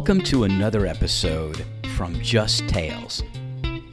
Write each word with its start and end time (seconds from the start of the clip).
Welcome 0.00 0.22
to 0.22 0.44
another 0.44 0.86
episode 0.86 1.62
from 1.94 2.18
Just 2.22 2.66
Tales, 2.70 3.22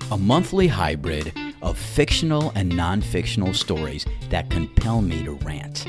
a 0.09 0.17
monthly 0.17 0.65
hybrid 0.65 1.33
of 1.61 1.77
fictional 1.77 2.53
and 2.55 2.73
non 2.73 3.01
fictional 3.01 3.53
stories 3.53 4.05
that 4.29 4.49
compel 4.49 5.01
me 5.01 5.21
to 5.25 5.33
rant. 5.33 5.85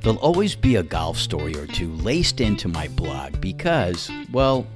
There'll 0.00 0.18
always 0.20 0.54
be 0.54 0.76
a 0.76 0.82
golf 0.82 1.18
story 1.18 1.54
or 1.54 1.66
two 1.66 1.92
laced 1.96 2.40
into 2.40 2.66
my 2.66 2.88
blog 2.88 3.42
because, 3.42 4.10
well, 4.32 4.66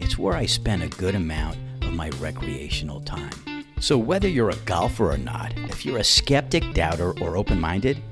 it's 0.00 0.18
where 0.18 0.34
I 0.34 0.46
spend 0.46 0.82
a 0.82 0.88
good 0.88 1.14
amount 1.14 1.56
of 1.82 1.92
my 1.92 2.08
recreational 2.18 3.00
time. 3.02 3.64
So, 3.78 3.96
whether 3.96 4.26
you're 4.26 4.50
a 4.50 4.56
golfer 4.66 5.12
or 5.12 5.18
not, 5.18 5.56
if 5.56 5.86
you're 5.86 5.98
a 5.98 6.04
skeptic, 6.04 6.74
doubter, 6.74 7.12
or 7.20 7.36
open 7.36 7.60
minded, 7.60 8.02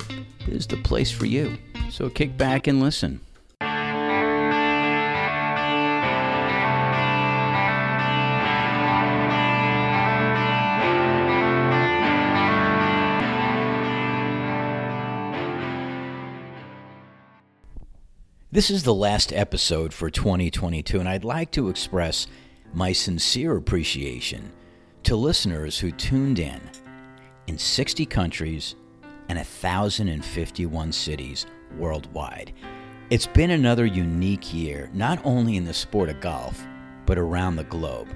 this 0.47 0.59
is 0.59 0.67
the 0.69 0.77
place 0.77 1.11
for 1.11 1.27
you. 1.27 1.59
So, 1.91 2.09
kick 2.09 2.37
back 2.37 2.69
and 2.69 2.79
listen. 2.79 3.21
This 18.57 18.71
is 18.71 18.85
the 18.85 18.95
last 18.95 19.35
episode 19.35 19.93
for 19.93 20.09
2022, 20.09 20.99
and 20.99 21.07
I'd 21.07 21.25
like 21.25 21.51
to 21.51 21.69
express 21.69 22.27
my 22.73 22.91
sincere 22.91 23.55
appreciation 23.55 24.51
to 25.03 25.15
listeners 25.15 25.79
who 25.79 25.93
tuned 25.93 26.39
in 26.39 26.59
in 27.49 27.59
60 27.59 28.07
countries 28.07 28.75
and 29.29 29.37
1,051 29.37 30.91
cities 30.91 31.45
worldwide. 31.77 32.55
It's 33.11 33.27
been 33.27 33.51
another 33.51 33.85
unique 33.85 34.55
year, 34.55 34.89
not 34.95 35.21
only 35.23 35.59
in 35.59 35.67
the 35.67 35.75
sport 35.75 36.09
of 36.09 36.23
golf, 36.23 36.67
but 37.05 37.19
around 37.19 37.57
the 37.57 37.65
globe. 37.65 38.09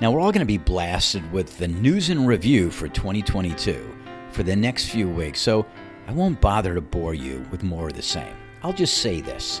Now, 0.00 0.10
we're 0.10 0.20
all 0.20 0.32
going 0.32 0.40
to 0.40 0.46
be 0.46 0.56
blasted 0.56 1.30
with 1.32 1.58
the 1.58 1.68
news 1.68 2.08
and 2.08 2.26
review 2.26 2.70
for 2.70 2.88
2022 2.88 3.94
for 4.30 4.42
the 4.42 4.56
next 4.56 4.86
few 4.86 5.06
weeks, 5.06 5.42
so 5.42 5.66
I 6.06 6.12
won't 6.12 6.40
bother 6.40 6.74
to 6.74 6.80
bore 6.80 7.12
you 7.12 7.46
with 7.50 7.62
more 7.62 7.88
of 7.88 7.92
the 7.92 8.00
same. 8.00 8.34
I'll 8.62 8.72
just 8.72 8.98
say 8.98 9.20
this 9.20 9.60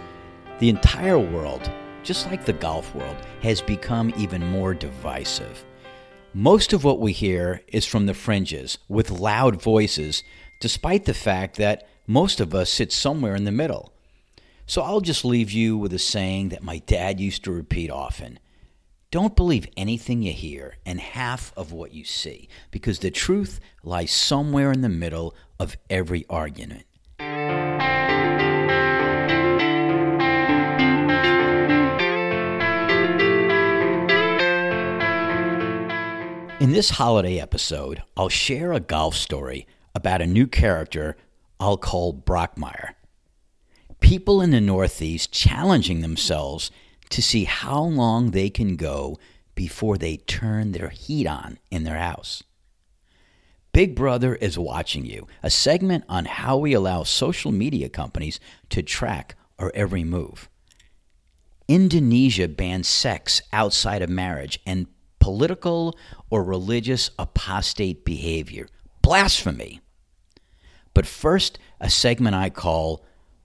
the 0.58 0.68
entire 0.68 1.18
world, 1.18 1.70
just 2.02 2.26
like 2.26 2.44
the 2.44 2.52
golf 2.52 2.94
world, 2.94 3.16
has 3.42 3.60
become 3.60 4.12
even 4.16 4.46
more 4.46 4.74
divisive. 4.74 5.64
Most 6.34 6.72
of 6.72 6.84
what 6.84 7.00
we 7.00 7.12
hear 7.12 7.62
is 7.68 7.84
from 7.84 8.06
the 8.06 8.14
fringes 8.14 8.78
with 8.88 9.10
loud 9.10 9.60
voices, 9.60 10.22
despite 10.60 11.04
the 11.04 11.14
fact 11.14 11.56
that 11.56 11.86
most 12.06 12.40
of 12.40 12.54
us 12.54 12.70
sit 12.70 12.92
somewhere 12.92 13.34
in 13.34 13.44
the 13.44 13.52
middle. 13.52 13.92
So 14.66 14.82
I'll 14.82 15.00
just 15.00 15.24
leave 15.24 15.50
you 15.50 15.76
with 15.76 15.92
a 15.92 15.98
saying 15.98 16.50
that 16.50 16.62
my 16.62 16.78
dad 16.78 17.20
used 17.20 17.44
to 17.44 17.52
repeat 17.52 17.90
often 17.90 18.38
Don't 19.10 19.36
believe 19.36 19.66
anything 19.76 20.22
you 20.22 20.32
hear 20.32 20.76
and 20.86 21.00
half 21.00 21.52
of 21.56 21.72
what 21.72 21.92
you 21.92 22.04
see, 22.04 22.48
because 22.70 23.00
the 23.00 23.10
truth 23.10 23.60
lies 23.82 24.10
somewhere 24.12 24.72
in 24.72 24.80
the 24.80 24.88
middle 24.88 25.34
of 25.60 25.76
every 25.90 26.24
argument. 26.30 26.84
In 36.62 36.70
this 36.70 36.90
holiday 36.90 37.40
episode, 37.40 38.04
I'll 38.16 38.28
share 38.28 38.72
a 38.72 38.78
golf 38.78 39.16
story 39.16 39.66
about 39.96 40.22
a 40.22 40.28
new 40.28 40.46
character 40.46 41.16
I'll 41.58 41.76
call 41.76 42.14
Brockmire. 42.14 42.94
People 43.98 44.40
in 44.40 44.52
the 44.52 44.60
Northeast 44.60 45.32
challenging 45.32 46.02
themselves 46.02 46.70
to 47.10 47.20
see 47.20 47.46
how 47.46 47.82
long 47.82 48.30
they 48.30 48.48
can 48.48 48.76
go 48.76 49.18
before 49.56 49.98
they 49.98 50.18
turn 50.18 50.70
their 50.70 50.90
heat 50.90 51.26
on 51.26 51.58
in 51.72 51.82
their 51.82 51.98
house. 51.98 52.44
Big 53.72 53.96
Brother 53.96 54.36
is 54.36 54.56
watching 54.56 55.04
you, 55.04 55.26
a 55.42 55.50
segment 55.50 56.04
on 56.08 56.26
how 56.26 56.56
we 56.56 56.74
allow 56.74 57.02
social 57.02 57.50
media 57.50 57.88
companies 57.88 58.38
to 58.68 58.84
track 58.84 59.34
our 59.58 59.72
every 59.74 60.04
move. 60.04 60.48
Indonesia 61.66 62.46
bans 62.46 62.86
sex 62.86 63.42
outside 63.52 64.00
of 64.00 64.08
marriage 64.08 64.60
and 64.64 64.86
political 65.22 65.96
or 66.30 66.42
religious 66.42 67.08
apostate 67.16 68.04
behavior. 68.04 68.66
Blasphemy. 69.02 69.80
But 70.94 71.06
first, 71.06 71.60
a 71.80 71.88
segment 71.88 72.34
I 72.34 72.50
call 72.50 73.04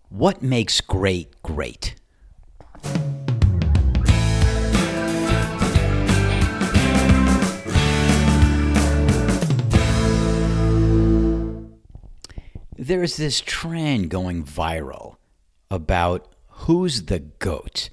What 0.09 0.41
Makes 0.41 0.81
Great 0.81 1.43
Great. 1.43 1.93
There's 12.75 13.17
this 13.17 13.39
trend 13.39 14.09
going 14.09 14.43
viral 14.43 15.17
about 15.69 16.33
who's 16.47 17.03
the 17.03 17.19
GOAT. 17.19 17.91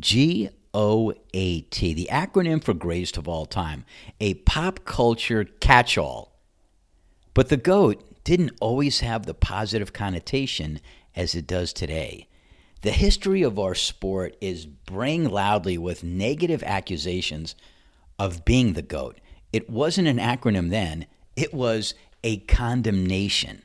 G 0.00 0.50
OAT, 0.74 1.70
the 1.70 2.08
acronym 2.10 2.62
for 2.62 2.74
greatest 2.74 3.16
of 3.16 3.28
all 3.28 3.46
time, 3.46 3.84
a 4.20 4.34
pop 4.34 4.84
culture 4.84 5.44
catch 5.44 5.96
all. 5.96 6.32
But 7.32 7.48
the 7.48 7.56
GOAT 7.56 8.24
didn't 8.24 8.52
always 8.60 9.00
have 9.00 9.26
the 9.26 9.34
positive 9.34 9.92
connotation 9.92 10.80
as 11.16 11.34
it 11.34 11.46
does 11.46 11.72
today. 11.72 12.28
The 12.82 12.92
history 12.92 13.42
of 13.42 13.58
our 13.58 13.74
sport 13.74 14.36
is 14.40 14.66
braying 14.66 15.30
loudly 15.30 15.78
with 15.78 16.04
negative 16.04 16.62
accusations 16.62 17.54
of 18.18 18.44
being 18.44 18.74
the 18.74 18.82
GOAT. 18.82 19.20
It 19.52 19.70
wasn't 19.70 20.08
an 20.08 20.18
acronym 20.18 20.70
then, 20.70 21.06
it 21.36 21.54
was 21.54 21.94
a 22.22 22.38
condemnation. 22.38 23.62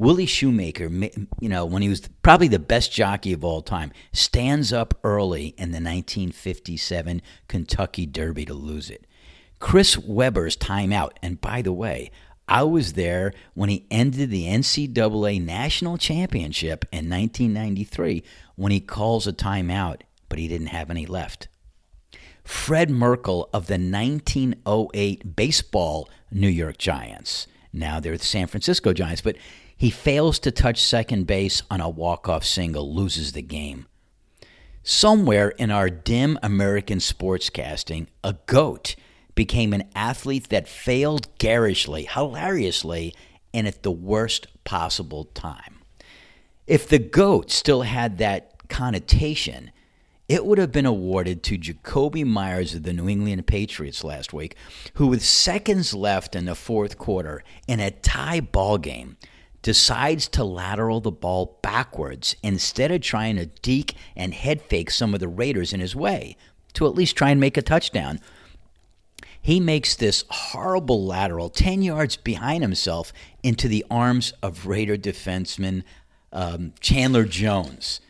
Willie 0.00 0.24
Shoemaker, 0.24 0.88
you 1.40 1.48
know, 1.50 1.66
when 1.66 1.82
he 1.82 1.90
was 1.90 2.08
probably 2.22 2.48
the 2.48 2.58
best 2.58 2.90
jockey 2.90 3.34
of 3.34 3.44
all 3.44 3.60
time, 3.60 3.92
stands 4.14 4.72
up 4.72 4.98
early 5.04 5.48
in 5.58 5.72
the 5.72 5.76
1957 5.76 7.20
Kentucky 7.48 8.06
Derby 8.06 8.46
to 8.46 8.54
lose 8.54 8.88
it. 8.88 9.06
Chris 9.58 9.98
Webber's 9.98 10.56
timeout, 10.56 11.10
and 11.22 11.38
by 11.42 11.60
the 11.60 11.74
way, 11.74 12.10
I 12.48 12.62
was 12.62 12.94
there 12.94 13.34
when 13.52 13.68
he 13.68 13.86
ended 13.90 14.30
the 14.30 14.46
NCAA 14.46 15.44
National 15.44 15.98
Championship 15.98 16.86
in 16.90 17.10
1993 17.10 18.24
when 18.56 18.72
he 18.72 18.80
calls 18.80 19.26
a 19.26 19.34
timeout, 19.34 20.00
but 20.30 20.38
he 20.38 20.48
didn't 20.48 20.68
have 20.68 20.88
any 20.88 21.04
left. 21.04 21.48
Fred 22.42 22.88
Merkle 22.88 23.50
of 23.52 23.66
the 23.66 23.74
1908 23.74 25.36
baseball 25.36 26.08
New 26.30 26.48
York 26.48 26.78
Giants. 26.78 27.46
Now 27.72 28.00
they're 28.00 28.16
the 28.16 28.24
San 28.24 28.46
Francisco 28.46 28.92
Giants, 28.92 29.20
but 29.20 29.36
he 29.80 29.88
fails 29.88 30.38
to 30.38 30.50
touch 30.50 30.78
second 30.82 31.26
base 31.26 31.62
on 31.70 31.80
a 31.80 31.88
walk-off 31.88 32.44
single, 32.44 32.94
loses 32.94 33.32
the 33.32 33.40
game. 33.40 33.86
Somewhere 34.82 35.48
in 35.48 35.70
our 35.70 35.88
dim 35.88 36.38
American 36.42 36.98
sportscasting, 36.98 38.08
a 38.22 38.34
goat 38.44 38.94
became 39.34 39.72
an 39.72 39.88
athlete 39.94 40.50
that 40.50 40.68
failed 40.68 41.28
garishly, 41.38 42.04
hilariously, 42.04 43.14
and 43.54 43.66
at 43.66 43.82
the 43.82 43.90
worst 43.90 44.48
possible 44.64 45.24
time. 45.24 45.80
If 46.66 46.86
the 46.86 46.98
GOAT 46.98 47.50
still 47.50 47.80
had 47.80 48.18
that 48.18 48.68
connotation, 48.68 49.70
it 50.28 50.44
would 50.44 50.58
have 50.58 50.72
been 50.72 50.84
awarded 50.84 51.42
to 51.44 51.56
Jakobi 51.56 52.26
Meyers 52.26 52.74
of 52.74 52.82
the 52.82 52.92
New 52.92 53.08
England 53.08 53.46
Patriots 53.46 54.04
last 54.04 54.34
week, 54.34 54.56
who, 54.96 55.06
with 55.06 55.24
seconds 55.24 55.94
left 55.94 56.36
in 56.36 56.44
the 56.44 56.54
fourth 56.54 56.98
quarter 56.98 57.42
in 57.66 57.80
a 57.80 57.90
tie 57.90 58.40
ball 58.40 58.76
game, 58.76 59.16
decides 59.62 60.28
to 60.28 60.44
lateral 60.44 61.00
the 61.00 61.10
ball 61.10 61.58
backwards 61.62 62.36
instead 62.42 62.90
of 62.90 63.00
trying 63.00 63.36
to 63.36 63.46
deke 63.46 63.94
and 64.16 64.32
head 64.32 64.62
fake 64.62 64.90
some 64.90 65.14
of 65.14 65.20
the 65.20 65.28
Raiders 65.28 65.72
in 65.72 65.80
his 65.80 65.94
way 65.94 66.36
to 66.74 66.86
at 66.86 66.94
least 66.94 67.16
try 67.16 67.30
and 67.30 67.40
make 67.40 67.56
a 67.56 67.62
touchdown. 67.62 68.20
He 69.42 69.60
makes 69.60 69.96
this 69.96 70.24
horrible 70.28 71.04
lateral 71.04 71.48
10 71.48 71.82
yards 71.82 72.16
behind 72.16 72.62
himself 72.62 73.12
into 73.42 73.68
the 73.68 73.84
arms 73.90 74.32
of 74.42 74.66
Raider 74.66 74.96
defenseman 74.96 75.82
um, 76.32 76.74
Chandler 76.80 77.24
Jones, 77.24 78.00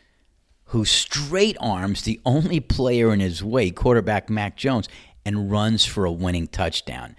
who 0.65 0.85
straight 0.85 1.57
arms 1.59 2.03
the 2.03 2.19
only 2.25 2.59
player 2.59 3.13
in 3.13 3.19
his 3.19 3.43
way, 3.43 3.71
quarterback 3.71 4.29
Mac 4.29 4.57
Jones, 4.57 4.87
and 5.25 5.51
runs 5.51 5.85
for 5.85 6.05
a 6.05 6.11
winning 6.11 6.47
touchdown. 6.47 7.15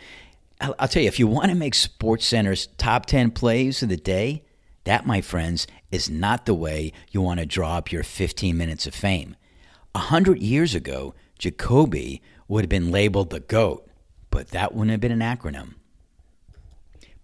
I'll 0.62 0.88
tell 0.88 1.03
you, 1.03 1.09
if 1.09 1.19
you 1.19 1.26
want 1.26 1.50
to 1.50 1.56
make 1.56 1.75
Sports 1.75 2.25
Center's 2.25 2.69
top 2.79 3.06
10 3.06 3.32
plays 3.32 3.82
of 3.82 3.88
the 3.88 3.97
day, 3.97 4.44
that, 4.85 5.06
my 5.06 5.20
friends, 5.20 5.67
is 5.91 6.09
not 6.09 6.47
the 6.47 6.55
way 6.55 6.93
you 7.11 7.20
want 7.20 7.41
to 7.41 7.47
draw 7.47 7.76
up 7.76 7.91
your 7.91 8.03
15 8.03 8.56
minutes 8.56 8.87
of 8.87 8.94
fame. 8.94 9.37
A 9.94 9.99
hundred 9.99 10.41
years 10.41 10.75
ago, 10.75 11.14
Jakobi 11.38 12.20
would 12.49 12.62
have 12.64 12.69
been 12.70 12.91
labeled 12.91 13.31
the 13.31 13.41
GOAT, 13.41 13.88
but 14.31 14.49
that 14.49 14.73
wouldn't 14.73 14.91
have 14.91 15.00
been 15.00 15.12
an 15.12 15.20
acronym. 15.20 15.75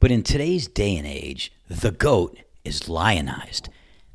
But 0.01 0.11
in 0.11 0.23
today's 0.23 0.69
day 0.69 0.97
and 0.97 1.07
age, 1.07 1.53
the 1.69 1.91
GOAT 1.91 2.39
is 2.65 2.89
lionized. 2.89 3.69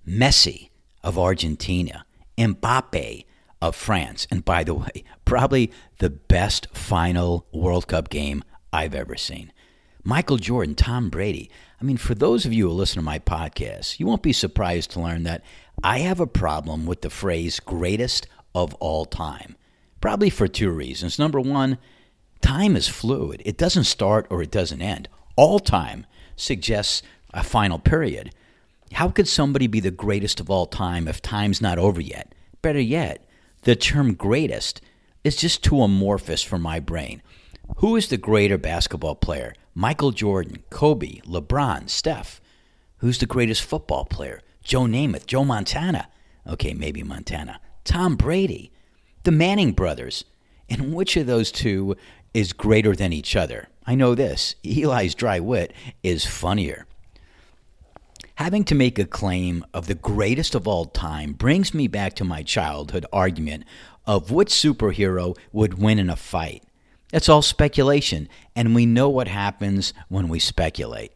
Messi 0.08 0.70
of 1.04 1.18
Argentina, 1.18 2.06
Mbappe 2.38 3.26
of 3.62 3.76
France. 3.76 4.28
And 4.30 4.44
by 4.44 4.64
the 4.64 4.74
way, 4.74 5.04
probably 5.26 5.72
the 6.00 6.10
best 6.10 6.68
final 6.76 7.48
World 7.54 7.88
Cup 7.88 8.10
game 8.10 8.44
I've 8.74 8.96
ever 8.96 9.16
seen. 9.16 9.54
Michael 10.04 10.38
Jordan, 10.38 10.76
Tom 10.76 11.10
Brady. 11.10 11.50
I 11.80 11.86
mean, 11.86 11.98
for 11.98 12.16
those 12.16 12.46
of 12.46 12.52
you 12.52 12.68
who 12.68 12.74
listen 12.74 12.96
to 12.96 13.06
my 13.06 13.20
podcast, 13.20 14.00
you 14.00 14.08
won't 14.08 14.24
be 14.24 14.34
surprised 14.34 14.92
to 14.92 15.00
learn 15.00 15.24
that 15.24 15.44
I 15.82 16.00
have 16.00 16.20
a 16.20 16.28
problem 16.28 16.86
with 16.86 17.02
the 17.02 17.10
phrase 17.10 17.60
greatest 17.60 18.28
of 18.54 18.74
all 18.76 19.06
time. 19.06 19.56
Probably 20.02 20.30
for 20.30 20.48
two 20.48 20.72
reasons. 20.72 21.18
Number 21.18 21.40
one, 21.40 21.78
time 22.42 22.76
is 22.76 22.90
fluid, 22.90 23.42
it 23.46 23.58
doesn't 23.58 23.86
start 23.86 24.28
or 24.30 24.42
it 24.42 24.52
doesn't 24.52 24.82
end. 24.82 25.08
All 25.36 25.60
time 25.60 26.06
suggests 26.36 27.02
a 27.34 27.44
final 27.44 27.80
period. 27.80 28.34
How 28.92 29.10
could 29.10 29.28
somebody 29.28 29.68
be 29.68 29.80
the 29.80 29.92
greatest 29.92 30.40
of 30.40 30.50
all 30.50 30.66
time 30.66 31.08
if 31.08 31.22
time's 31.22 31.62
not 31.62 31.80
over 31.80 32.02
yet? 32.02 32.36
Better 32.62 32.82
yet, 32.82 33.26
the 33.62 33.76
term 33.76 34.14
greatest 34.14 34.82
is 35.24 35.36
just 35.36 35.64
too 35.64 35.82
amorphous 35.82 36.44
for 36.44 36.60
my 36.60 36.80
brain. 36.80 37.22
Who 37.78 37.96
is 37.96 38.10
the 38.10 38.18
greater 38.18 38.58
basketball 38.58 39.16
player? 39.16 39.54
Michael 39.74 40.12
Jordan, 40.12 40.64
Kobe, 40.70 41.20
LeBron, 41.26 41.90
Steph? 41.90 42.42
Who's 42.98 43.20
the 43.20 43.26
greatest 43.26 43.64
football 43.64 44.06
player? 44.06 44.42
Joe 44.64 44.84
Namath, 44.84 45.26
Joe 45.26 45.44
Montana. 45.44 46.08
Okay, 46.48 46.74
maybe 46.74 47.04
Montana. 47.04 47.60
Tom 47.84 48.16
Brady, 48.16 48.72
the 49.24 49.32
Manning 49.32 49.72
brothers. 49.74 50.24
And 50.70 50.94
which 50.94 51.18
of 51.18 51.28
those 51.28 51.52
two 51.52 51.96
is 52.34 52.54
greater 52.54 52.96
than 52.96 53.12
each 53.12 53.36
other? 53.36 53.68
I 53.86 53.96
know 53.96 54.16
this 54.16 54.56
Eli's 54.64 55.16
dry 55.16 55.40
wit 55.40 55.74
is 56.02 56.26
funnier. 56.26 56.86
Having 58.36 58.64
to 58.66 58.76
make 58.76 58.98
a 58.98 59.06
claim 59.06 59.66
of 59.74 59.88
the 59.88 59.96
greatest 59.96 60.56
of 60.56 60.68
all 60.68 60.86
time 60.86 61.34
brings 61.34 61.74
me 61.74 61.88
back 61.88 62.16
to 62.16 62.24
my 62.24 62.42
childhood 62.42 63.06
argument 63.14 63.66
of 64.08 64.32
which 64.32 64.50
superhero 64.50 65.38
would 65.52 65.76
win 65.76 66.00
in 66.00 66.10
a 66.10 66.16
fight. 66.16 66.64
It's 67.14 67.30
all 67.30 67.44
speculation, 67.44 68.28
and 68.56 68.74
we 68.74 68.88
know 68.88 69.08
what 69.08 69.28
happens 69.28 69.94
when 70.10 70.30
we 70.30 70.40
speculate. 70.40 71.12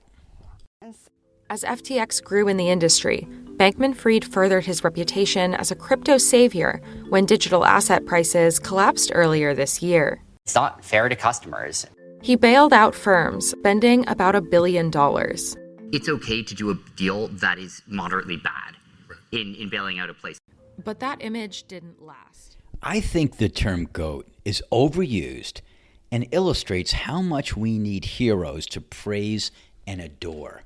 As 1.49 1.63
FTX 1.63 2.23
grew 2.23 2.47
in 2.47 2.57
the 2.57 2.69
industry, 2.69 3.27
Bankman 3.55 3.95
Fried 3.95 4.23
furthered 4.23 4.65
his 4.65 4.83
reputation 4.83 5.55
as 5.55 5.71
a 5.71 5.75
crypto 5.75 6.19
savior 6.19 6.81
when 7.09 7.25
digital 7.25 7.65
asset 7.65 8.05
prices 8.05 8.59
collapsed 8.59 9.11
earlier 9.15 9.55
this 9.55 9.81
year. 9.81 10.21
It's 10.45 10.53
not 10.53 10.85
fair 10.85 11.09
to 11.09 11.15
customers. 11.15 11.87
He 12.21 12.35
bailed 12.35 12.73
out 12.73 12.93
firms, 12.93 13.49
spending 13.49 14.07
about 14.07 14.35
a 14.35 14.41
billion 14.41 14.91
dollars. 14.91 15.55
It's 15.91 16.09
okay 16.09 16.43
to 16.43 16.53
do 16.53 16.69
a 16.69 16.75
deal 16.95 17.29
that 17.29 17.57
is 17.57 17.81
moderately 17.87 18.37
bad 18.37 18.75
in, 19.31 19.55
in 19.55 19.67
bailing 19.69 19.97
out 19.97 20.11
a 20.11 20.13
place. 20.13 20.37
But 20.83 20.99
that 20.99 21.23
image 21.23 21.63
didn't 21.63 22.03
last. 22.03 22.57
I 22.83 22.99
think 22.99 23.37
the 23.37 23.49
term 23.49 23.85
GOAT 23.91 24.27
is 24.45 24.61
overused 24.71 25.61
and 26.11 26.27
illustrates 26.31 26.91
how 26.93 27.21
much 27.21 27.57
we 27.57 27.77
need 27.77 28.05
heroes 28.05 28.65
to 28.67 28.81
praise 28.81 29.51
and 29.85 30.01
adore. 30.01 30.63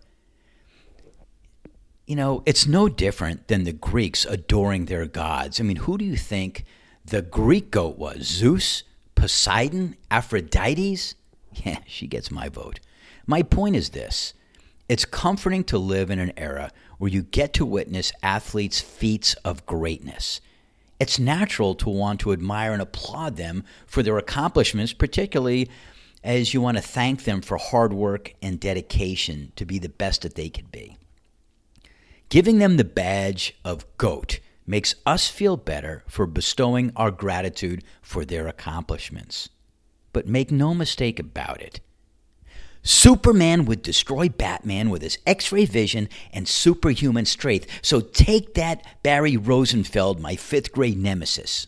You 2.05 2.15
know, 2.15 2.43
it's 2.45 2.67
no 2.67 2.89
different 2.89 3.47
than 3.47 3.63
the 3.63 3.73
Greeks 3.73 4.25
adoring 4.25 4.85
their 4.85 5.05
gods. 5.05 5.59
I 5.59 5.63
mean, 5.63 5.77
who 5.77 5.97
do 5.97 6.05
you 6.05 6.17
think 6.17 6.65
the 7.05 7.21
Greek 7.21 7.71
goat 7.71 7.97
was? 7.97 8.23
Zeus? 8.23 8.83
Poseidon? 9.15 9.95
Aphrodite's? 10.09 11.15
Yeah, 11.65 11.79
she 11.85 12.07
gets 12.07 12.31
my 12.31 12.47
vote. 12.47 12.79
My 13.27 13.43
point 13.43 13.75
is 13.75 13.89
this 13.89 14.33
it's 14.87 15.05
comforting 15.05 15.63
to 15.65 15.77
live 15.77 16.09
in 16.09 16.19
an 16.19 16.31
era 16.37 16.71
where 16.97 17.09
you 17.09 17.23
get 17.23 17.53
to 17.53 17.65
witness 17.65 18.11
athletes' 18.21 18.81
feats 18.81 19.33
of 19.45 19.65
greatness. 19.65 20.41
It's 21.01 21.17
natural 21.17 21.73
to 21.77 21.89
want 21.89 22.19
to 22.19 22.31
admire 22.31 22.73
and 22.73 22.81
applaud 22.81 23.35
them 23.35 23.63
for 23.87 24.03
their 24.03 24.19
accomplishments, 24.19 24.93
particularly 24.93 25.67
as 26.23 26.53
you 26.53 26.61
want 26.61 26.77
to 26.77 26.83
thank 26.83 27.23
them 27.23 27.41
for 27.41 27.57
hard 27.57 27.91
work 27.91 28.35
and 28.39 28.59
dedication 28.59 29.51
to 29.55 29.65
be 29.65 29.79
the 29.79 29.89
best 29.89 30.21
that 30.21 30.35
they 30.35 30.47
could 30.47 30.71
be. 30.71 30.97
Giving 32.29 32.59
them 32.59 32.77
the 32.77 32.83
badge 32.83 33.55
of 33.65 33.87
GOAT 33.97 34.41
makes 34.67 34.93
us 35.03 35.27
feel 35.27 35.57
better 35.57 36.03
for 36.07 36.27
bestowing 36.27 36.91
our 36.95 37.09
gratitude 37.09 37.83
for 38.03 38.23
their 38.23 38.47
accomplishments. 38.47 39.49
But 40.13 40.27
make 40.27 40.51
no 40.51 40.75
mistake 40.75 41.17
about 41.17 41.63
it. 41.63 41.79
Superman 42.83 43.65
would 43.65 43.81
destroy 43.81 44.29
Batman 44.29 44.89
with 44.89 45.01
his 45.01 45.19
X 45.25 45.51
ray 45.51 45.65
vision 45.65 46.09
and 46.33 46.47
superhuman 46.47 47.25
strength. 47.25 47.67
So 47.81 48.01
take 48.01 48.55
that, 48.55 48.85
Barry 49.03 49.37
Rosenfeld, 49.37 50.19
my 50.19 50.35
fifth 50.35 50.71
grade 50.71 50.97
nemesis. 50.97 51.67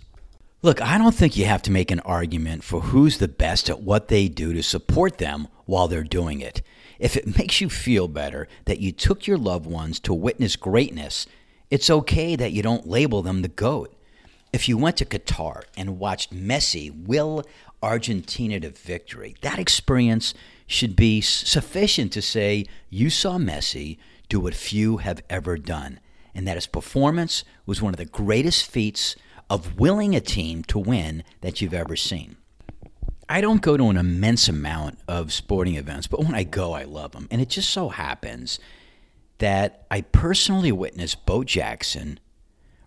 Look, 0.63 0.81
I 0.81 0.97
don't 0.97 1.13
think 1.13 1.35
you 1.35 1.45
have 1.45 1.61
to 1.63 1.71
make 1.71 1.91
an 1.91 1.99
argument 2.01 2.63
for 2.63 2.79
who's 2.79 3.17
the 3.17 3.27
best 3.27 3.69
at 3.69 3.81
what 3.81 4.07
they 4.07 4.29
do 4.29 4.53
to 4.53 4.63
support 4.63 5.17
them 5.17 5.49
while 5.65 5.87
they're 5.87 6.03
doing 6.03 6.39
it. 6.39 6.61
If 6.99 7.17
it 7.17 7.37
makes 7.37 7.59
you 7.59 7.69
feel 7.69 8.07
better 8.07 8.47
that 8.65 8.79
you 8.79 8.93
took 8.93 9.27
your 9.27 9.37
loved 9.37 9.65
ones 9.65 9.99
to 10.01 10.13
witness 10.13 10.55
greatness, 10.55 11.27
it's 11.69 11.89
okay 11.89 12.35
that 12.37 12.53
you 12.53 12.63
don't 12.63 12.87
label 12.87 13.21
them 13.21 13.41
the 13.41 13.49
GOAT. 13.49 13.93
If 14.53 14.69
you 14.69 14.77
went 14.77 14.97
to 14.97 15.05
Qatar 15.05 15.63
and 15.75 15.99
watched 15.99 16.33
Messi 16.33 16.91
will 17.05 17.43
Argentina 17.81 18.59
to 18.61 18.69
victory, 18.69 19.35
that 19.41 19.59
experience 19.59 20.33
should 20.67 20.95
be 20.95 21.21
sufficient 21.21 22.11
to 22.13 22.21
say 22.21 22.65
you 22.89 23.09
saw 23.09 23.37
Messi 23.37 23.97
do 24.29 24.39
what 24.39 24.53
few 24.53 24.97
have 24.97 25.21
ever 25.29 25.57
done, 25.57 25.99
and 26.33 26.47
that 26.47 26.55
his 26.57 26.67
performance 26.67 27.43
was 27.65 27.81
one 27.81 27.93
of 27.93 27.97
the 27.97 28.05
greatest 28.05 28.69
feats 28.69 29.15
of 29.49 29.79
willing 29.79 30.15
a 30.15 30.21
team 30.21 30.63
to 30.63 30.79
win 30.79 31.23
that 31.41 31.61
you've 31.61 31.73
ever 31.73 31.95
seen. 31.95 32.37
I 33.29 33.41
don't 33.41 33.61
go 33.61 33.77
to 33.77 33.89
an 33.89 33.97
immense 33.97 34.47
amount 34.49 34.99
of 35.07 35.31
sporting 35.31 35.75
events, 35.75 36.07
but 36.07 36.19
when 36.19 36.35
I 36.35 36.43
go, 36.43 36.73
I 36.73 36.83
love 36.83 37.11
them. 37.11 37.27
And 37.31 37.41
it 37.41 37.49
just 37.49 37.69
so 37.69 37.89
happens 37.89 38.59
that 39.37 39.85
I 39.89 40.01
personally 40.01 40.71
witnessed 40.71 41.25
Bo 41.25 41.43
Jackson 41.43 42.19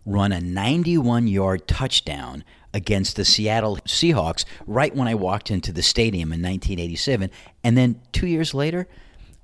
run 0.04 0.32
a 0.32 0.40
91 0.40 1.26
yard 1.26 1.66
touchdown 1.66 2.44
against 2.76 3.16
the 3.16 3.24
Seattle 3.24 3.78
Seahawks 3.86 4.44
right 4.66 4.94
when 4.94 5.08
I 5.08 5.14
walked 5.14 5.50
into 5.50 5.72
the 5.72 5.82
stadium 5.82 6.30
in 6.30 6.42
1987. 6.42 7.30
And 7.64 7.76
then 7.76 8.02
two 8.12 8.26
years 8.26 8.52
later, 8.52 8.86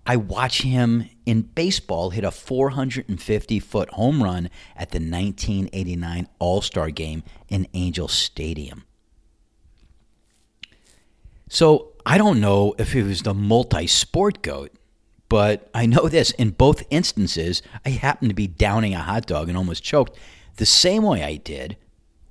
I 0.05 0.17
watch 0.17 0.61
him 0.61 1.09
in 1.25 1.41
baseball 1.43 2.11
hit 2.11 2.25
a 2.25 2.31
450 2.31 3.59
foot 3.61 3.89
home 3.91 4.23
run 4.23 4.51
at 4.77 4.91
the 4.91 4.99
1989 4.99 6.29
All 6.39 6.61
Star 6.61 6.91
game 6.91 7.23
in 7.49 7.67
Angel 7.73 8.07
Stadium. 8.07 8.85
So 11.49 11.93
I 12.05 12.19
don't 12.19 12.41
know 12.41 12.75
if 12.79 12.93
he 12.93 13.03
was 13.03 13.23
the 13.23 13.33
multi 13.33 13.87
sport 13.87 14.43
goat, 14.43 14.73
but 15.31 15.71
I 15.73 15.87
know 15.87 16.07
this 16.07 16.33
in 16.33 16.51
both 16.51 16.83
instances, 16.91 17.63
I 17.87 17.91
happened 17.91 18.29
to 18.29 18.35
be 18.35 18.47
downing 18.47 18.95
a 18.95 19.01
hot 19.01 19.25
dog 19.25 19.49
and 19.49 19.57
almost 19.57 19.83
choked 19.83 20.19
the 20.57 20.67
same 20.67 21.03
way 21.05 21.23
I 21.23 21.37
did 21.37 21.79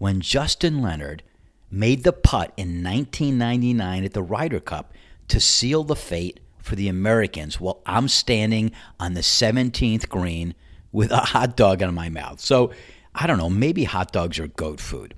when 0.01 0.19
Justin 0.19 0.81
Leonard 0.81 1.21
made 1.69 2.03
the 2.03 2.11
putt 2.11 2.51
in 2.57 2.83
1999 2.83 4.03
at 4.03 4.13
the 4.13 4.23
Ryder 4.23 4.59
Cup 4.59 4.91
to 5.27 5.39
seal 5.39 5.83
the 5.83 5.95
fate 5.95 6.39
for 6.57 6.75
the 6.75 6.87
Americans 6.87 7.61
while 7.61 7.83
I'm 7.85 8.07
standing 8.07 8.71
on 8.99 9.13
the 9.13 9.21
17th 9.21 10.09
green 10.09 10.55
with 10.91 11.11
a 11.11 11.17
hot 11.17 11.55
dog 11.55 11.83
in 11.83 11.93
my 11.93 12.09
mouth. 12.09 12.39
So 12.39 12.71
I 13.13 13.27
don't 13.27 13.37
know, 13.37 13.47
maybe 13.47 13.83
hot 13.83 14.11
dogs 14.11 14.39
are 14.39 14.47
goat 14.47 14.79
food. 14.79 15.13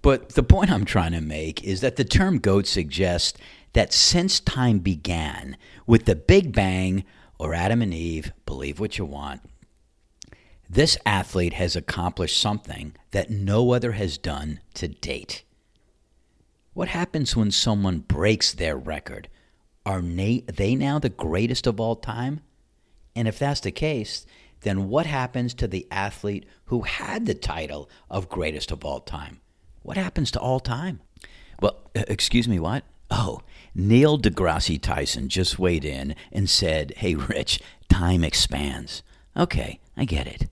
But 0.00 0.30
the 0.30 0.42
point 0.42 0.70
I'm 0.70 0.86
trying 0.86 1.12
to 1.12 1.20
make 1.20 1.62
is 1.62 1.82
that 1.82 1.96
the 1.96 2.04
term 2.04 2.38
goat 2.38 2.66
suggests 2.66 3.38
that 3.74 3.92
since 3.92 4.40
time 4.40 4.78
began, 4.78 5.58
with 5.86 6.06
the 6.06 6.16
Big 6.16 6.54
Bang 6.54 7.04
or 7.36 7.52
Adam 7.52 7.82
and 7.82 7.92
Eve, 7.92 8.32
believe 8.46 8.80
what 8.80 8.96
you 8.96 9.04
want, 9.04 9.42
this 10.72 10.96
athlete 11.04 11.54
has 11.54 11.74
accomplished 11.74 12.40
something 12.40 12.94
that 13.10 13.28
no 13.28 13.72
other 13.72 13.92
has 13.92 14.16
done 14.16 14.60
to 14.74 14.86
date. 14.86 15.42
What 16.74 16.88
happens 16.88 17.34
when 17.34 17.50
someone 17.50 17.98
breaks 17.98 18.52
their 18.52 18.76
record? 18.76 19.28
Are 19.84 20.00
they 20.00 20.76
now 20.76 21.00
the 21.00 21.08
greatest 21.08 21.66
of 21.66 21.80
all 21.80 21.96
time? 21.96 22.42
And 23.16 23.26
if 23.26 23.36
that's 23.36 23.58
the 23.58 23.72
case, 23.72 24.24
then 24.60 24.88
what 24.88 25.06
happens 25.06 25.54
to 25.54 25.66
the 25.66 25.88
athlete 25.90 26.46
who 26.66 26.82
had 26.82 27.26
the 27.26 27.34
title 27.34 27.90
of 28.08 28.28
greatest 28.28 28.70
of 28.70 28.84
all 28.84 29.00
time? 29.00 29.40
What 29.82 29.96
happens 29.96 30.30
to 30.32 30.38
all 30.38 30.60
time? 30.60 31.00
Well, 31.60 31.80
excuse 31.96 32.46
me, 32.46 32.60
what? 32.60 32.84
Oh, 33.10 33.40
Neil 33.74 34.18
deGrasse 34.18 34.80
Tyson 34.80 35.28
just 35.28 35.58
weighed 35.58 35.84
in 35.84 36.14
and 36.30 36.48
said, 36.48 36.92
Hey, 36.98 37.16
Rich, 37.16 37.60
time 37.88 38.22
expands. 38.22 39.02
Okay, 39.36 39.80
I 40.00 40.06
get 40.06 40.26
it. 40.26 40.46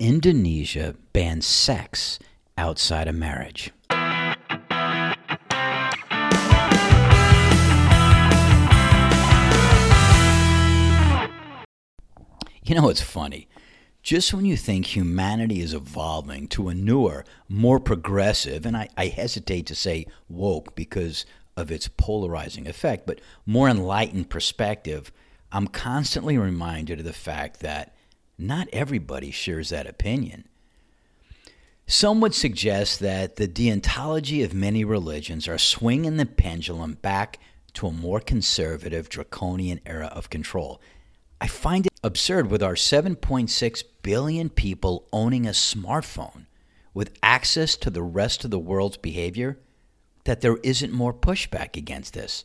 Indonesia 0.00 0.94
bans 1.12 1.46
sex 1.46 2.18
outside 2.56 3.08
of 3.08 3.14
marriage. 3.14 3.72
You 12.64 12.74
know 12.76 12.84
what's 12.84 13.02
funny? 13.02 13.48
Just 14.02 14.34
when 14.34 14.44
you 14.44 14.56
think 14.56 14.86
humanity 14.86 15.60
is 15.60 15.74
evolving 15.74 16.48
to 16.48 16.68
a 16.68 16.74
newer, 16.74 17.24
more 17.48 17.78
progressive, 17.78 18.66
and 18.66 18.76
I, 18.76 18.88
I 18.96 19.06
hesitate 19.06 19.66
to 19.66 19.76
say 19.76 20.06
woke 20.28 20.74
because 20.74 21.24
of 21.56 21.70
its 21.70 21.86
polarizing 21.86 22.66
effect, 22.66 23.06
but 23.06 23.20
more 23.46 23.68
enlightened 23.68 24.28
perspective, 24.28 25.12
I'm 25.52 25.68
constantly 25.68 26.36
reminded 26.36 26.98
of 26.98 27.04
the 27.04 27.12
fact 27.12 27.60
that 27.60 27.94
not 28.36 28.68
everybody 28.72 29.30
shares 29.30 29.68
that 29.68 29.86
opinion. 29.86 30.48
Some 31.86 32.20
would 32.20 32.34
suggest 32.34 33.00
that 33.00 33.36
the 33.36 33.46
deontology 33.46 34.44
of 34.44 34.54
many 34.54 34.84
religions 34.84 35.46
are 35.46 35.58
swinging 35.58 36.16
the 36.16 36.26
pendulum 36.26 36.94
back 36.94 37.38
to 37.74 37.86
a 37.86 37.92
more 37.92 38.18
conservative, 38.18 39.08
draconian 39.08 39.80
era 39.86 40.06
of 40.06 40.30
control. 40.30 40.80
I 41.42 41.48
find 41.48 41.86
it 41.86 41.92
absurd 42.04 42.52
with 42.52 42.62
our 42.62 42.74
7.6 42.74 43.82
billion 44.04 44.48
people 44.48 45.08
owning 45.12 45.44
a 45.44 45.50
smartphone 45.50 46.46
with 46.94 47.18
access 47.20 47.76
to 47.78 47.90
the 47.90 48.00
rest 48.04 48.44
of 48.44 48.52
the 48.52 48.60
world's 48.60 48.96
behavior 48.96 49.58
that 50.22 50.40
there 50.40 50.58
isn't 50.58 50.92
more 50.92 51.12
pushback 51.12 51.76
against 51.76 52.14
this. 52.14 52.44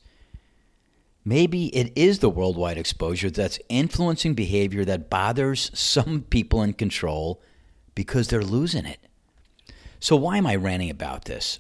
Maybe 1.24 1.68
it 1.76 1.94
is 1.96 2.20
the 2.20 2.30
worldwide 2.32 2.80
exposure 2.80 3.30
that's 3.30 3.60
influencing 3.70 4.34
behavior 4.34 4.84
that 4.86 5.12
bothers 5.12 5.70
some 5.76 6.24
people 6.24 6.64
in 6.64 6.74
control 6.74 7.40
because 7.94 8.30
they're 8.30 8.42
losing 8.42 8.88
it. 8.88 9.00
So, 10.00 10.16
why 10.16 10.38
am 10.38 10.48
I 10.48 10.56
ranting 10.56 10.90
about 10.90 11.26
this? 11.26 11.60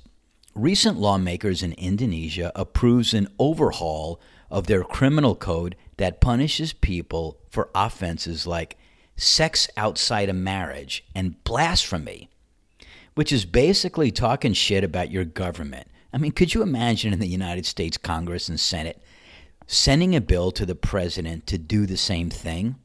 Recent 0.56 0.98
lawmakers 0.98 1.62
in 1.62 1.74
Indonesia 1.74 2.52
approves 2.56 3.14
an 3.14 3.28
overhaul 3.38 4.20
of 4.50 4.66
their 4.66 4.84
criminal 4.84 5.36
code 5.36 5.76
that 5.98 6.22
punishes 6.22 6.74
people 6.74 7.38
for 7.50 7.70
offenses 7.76 8.48
like 8.48 8.78
sex 9.16 9.68
outside 9.76 10.30
of 10.30 10.36
marriage 10.36 11.04
and 11.16 11.44
blasphemy, 11.44 12.30
which 13.16 13.32
is 13.32 13.46
basically 13.46 14.12
talking 14.12 14.54
shit 14.54 14.84
about 14.84 15.12
your 15.12 15.26
government. 15.26 15.88
I 16.14 16.18
mean, 16.18 16.32
could 16.32 16.54
you 16.54 16.62
imagine 16.62 17.14
in 17.14 17.20
the 17.20 17.28
United 17.28 17.66
States 17.66 17.98
Congress 17.98 18.48
and 18.48 18.60
Senate 18.60 19.02
sending 19.66 20.16
a 20.16 20.22
bill 20.22 20.52
to 20.52 20.66
the 20.66 20.76
president 20.76 21.48
to 21.48 21.58
do 21.58 21.86
the 21.86 21.98
same 21.98 22.30
thing? 22.30 22.76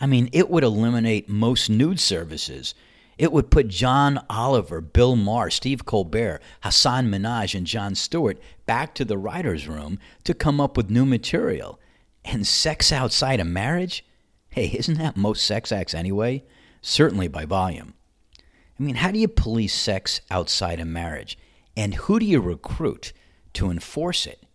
I 0.00 0.06
mean, 0.06 0.28
it 0.32 0.48
would 0.48 0.64
eliminate 0.64 1.28
most 1.28 1.68
nude 1.68 2.00
services. 2.00 2.74
It 3.20 3.32
would 3.32 3.50
put 3.50 3.68
John 3.68 4.24
Oliver, 4.30 4.80
Bill 4.80 5.14
Maher, 5.14 5.50
Steve 5.50 5.84
Colbert, 5.84 6.40
Hasan 6.62 7.10
Minhaj, 7.10 7.54
and 7.54 7.66
Jon 7.66 7.94
Stewart 7.94 8.38
back 8.64 8.94
to 8.94 9.04
the 9.04 9.18
writer's 9.18 9.68
room 9.68 9.98
to 10.24 10.32
come 10.32 10.58
up 10.58 10.74
with 10.74 10.88
new 10.88 11.04
material. 11.04 11.78
And 12.24 12.46
sex 12.46 12.90
outside 12.90 13.38
of 13.38 13.46
marriage? 13.46 14.06
Hey, 14.48 14.68
isn't 14.68 14.96
that 14.96 15.18
most 15.18 15.44
sex 15.44 15.70
acts 15.70 15.92
anyway? 15.92 16.44
Certainly 16.80 17.28
by 17.28 17.44
volume. 17.44 17.92
I 18.38 18.82
mean, 18.82 18.94
how 18.94 19.10
do 19.10 19.18
you 19.18 19.28
police 19.28 19.74
sex 19.74 20.22
outside 20.30 20.80
of 20.80 20.88
marriage? 20.88 21.36
And 21.76 21.92
who 21.96 22.20
do 22.20 22.24
you 22.24 22.40
recruit 22.40 23.12
to 23.52 23.70
enforce 23.70 24.26
it? 24.26 24.46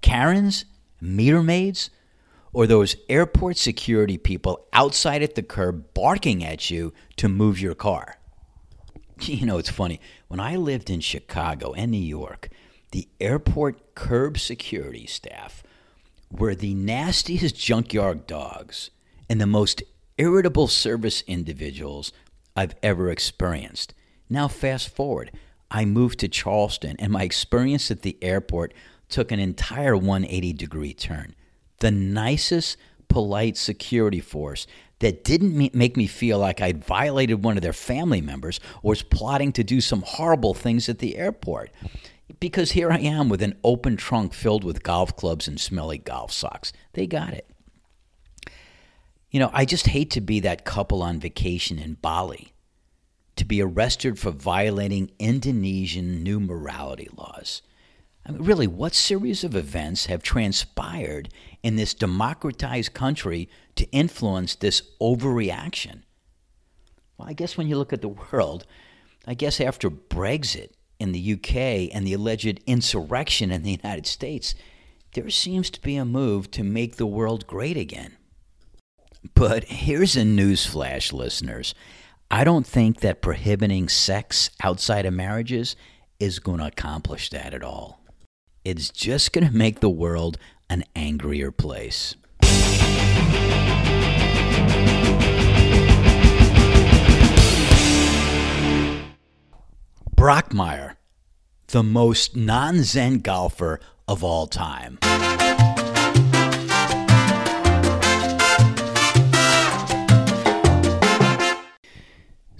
Karens? 0.00 0.64
Meter 1.00 1.44
maids? 1.44 1.90
Or 2.52 2.66
those 2.66 2.96
airport 3.08 3.56
security 3.56 4.18
people 4.18 4.66
outside 4.72 5.22
at 5.22 5.34
the 5.34 5.42
curb 5.42 5.94
barking 5.94 6.44
at 6.44 6.70
you 6.70 6.92
to 7.16 7.28
move 7.28 7.60
your 7.60 7.74
car? 7.74 8.16
You 9.22 9.44
know, 9.44 9.58
it's 9.58 9.68
funny. 9.70 10.00
When 10.28 10.40
I 10.40 10.56
lived 10.56 10.88
in 10.88 11.00
Chicago 11.00 11.74
and 11.74 11.90
New 11.90 11.98
York, 11.98 12.48
the 12.92 13.06
airport 13.20 13.94
curb 13.94 14.38
security 14.38 15.06
staff 15.06 15.62
were 16.30 16.54
the 16.54 16.72
nastiest 16.72 17.54
junkyard 17.66 18.26
dogs 18.26 18.90
and 19.28 19.38
the 19.38 19.46
most 19.46 19.82
irritable 20.16 20.68
service 20.68 21.22
individuals 21.26 22.12
I've 22.56 22.74
ever 22.82 23.10
experienced. 23.10 23.94
Now, 24.28 24.48
fast 24.48 24.88
forward, 24.88 25.32
I 25.70 25.84
moved 25.84 26.18
to 26.20 26.28
Charleston, 26.28 26.96
and 26.98 27.12
my 27.12 27.22
experience 27.22 27.90
at 27.90 28.02
the 28.02 28.16
airport 28.22 28.74
took 29.08 29.30
an 29.30 29.38
entire 29.38 29.96
180 29.96 30.52
degree 30.54 30.94
turn. 30.94 31.34
The 31.80 31.90
nicest, 31.90 32.76
polite 33.08 33.56
security 33.56 34.20
force 34.20 34.66
that 35.00 35.24
didn't 35.24 35.74
make 35.74 35.96
me 35.96 36.06
feel 36.06 36.38
like 36.38 36.60
I'd 36.60 36.84
violated 36.84 37.42
one 37.42 37.56
of 37.56 37.62
their 37.62 37.72
family 37.72 38.20
members 38.20 38.60
or 38.82 38.90
was 38.90 39.02
plotting 39.02 39.52
to 39.52 39.64
do 39.64 39.80
some 39.80 40.02
horrible 40.06 40.54
things 40.54 40.88
at 40.88 40.98
the 40.98 41.16
airport. 41.16 41.70
Because 42.38 42.72
here 42.72 42.90
I 42.92 42.98
am 42.98 43.28
with 43.28 43.42
an 43.42 43.58
open 43.64 43.96
trunk 43.96 44.32
filled 44.32 44.62
with 44.62 44.82
golf 44.82 45.16
clubs 45.16 45.48
and 45.48 45.60
smelly 45.60 45.98
golf 45.98 46.32
socks. 46.32 46.72
They 46.92 47.06
got 47.06 47.34
it. 47.34 47.50
You 49.30 49.40
know, 49.40 49.50
I 49.52 49.64
just 49.64 49.88
hate 49.88 50.10
to 50.12 50.20
be 50.20 50.40
that 50.40 50.64
couple 50.64 51.02
on 51.02 51.18
vacation 51.18 51.78
in 51.78 51.94
Bali 51.94 52.52
to 53.36 53.44
be 53.44 53.62
arrested 53.62 54.18
for 54.18 54.30
violating 54.30 55.10
Indonesian 55.18 56.22
new 56.22 56.40
morality 56.40 57.08
laws. 57.16 57.62
Mean, 58.30 58.42
really, 58.42 58.66
what 58.66 58.94
series 58.94 59.44
of 59.44 59.54
events 59.54 60.06
have 60.06 60.22
transpired 60.22 61.28
in 61.62 61.76
this 61.76 61.94
democratized 61.94 62.94
country 62.94 63.48
to 63.76 63.90
influence 63.90 64.54
this 64.54 64.82
overreaction? 65.00 66.02
Well, 67.16 67.28
I 67.28 67.32
guess 67.32 67.56
when 67.56 67.68
you 67.68 67.76
look 67.76 67.92
at 67.92 68.02
the 68.02 68.08
world, 68.08 68.66
I 69.26 69.34
guess 69.34 69.60
after 69.60 69.90
Brexit 69.90 70.70
in 70.98 71.12
the 71.12 71.32
UK 71.34 71.94
and 71.94 72.06
the 72.06 72.14
alleged 72.14 72.60
insurrection 72.66 73.50
in 73.50 73.62
the 73.62 73.78
United 73.82 74.06
States, 74.06 74.54
there 75.14 75.30
seems 75.30 75.70
to 75.70 75.80
be 75.80 75.96
a 75.96 76.04
move 76.04 76.50
to 76.52 76.62
make 76.62 76.96
the 76.96 77.06
world 77.06 77.46
great 77.46 77.76
again. 77.76 78.16
But 79.34 79.64
here's 79.64 80.16
a 80.16 80.22
newsflash, 80.22 81.12
listeners. 81.12 81.74
I 82.30 82.44
don't 82.44 82.66
think 82.66 83.00
that 83.00 83.22
prohibiting 83.22 83.88
sex 83.88 84.50
outside 84.62 85.04
of 85.04 85.12
marriages 85.12 85.76
is 86.18 86.38
going 86.38 86.58
to 86.58 86.66
accomplish 86.66 87.28
that 87.30 87.52
at 87.52 87.64
all. 87.64 87.99
It's 88.62 88.90
just 88.90 89.32
going 89.32 89.46
to 89.46 89.54
make 89.56 89.80
the 89.80 89.88
world 89.88 90.36
an 90.68 90.84
angrier 90.94 91.50
place. 91.50 92.14
Brockmire, 100.14 100.96
the 101.68 101.82
most 101.82 102.36
non 102.36 102.82
Zen 102.82 103.20
golfer 103.20 103.80
of 104.06 104.22
all 104.22 104.46
time. 104.46 104.98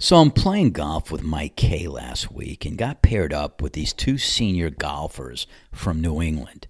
So 0.01 0.15
I'm 0.15 0.31
playing 0.31 0.71
golf 0.71 1.11
with 1.11 1.21
Mike 1.21 1.55
Kay 1.55 1.87
last 1.87 2.31
week 2.31 2.65
and 2.65 2.75
got 2.75 3.03
paired 3.03 3.31
up 3.31 3.61
with 3.61 3.73
these 3.73 3.93
two 3.93 4.17
senior 4.17 4.71
golfers 4.71 5.45
from 5.71 6.01
New 6.01 6.19
England. 6.19 6.65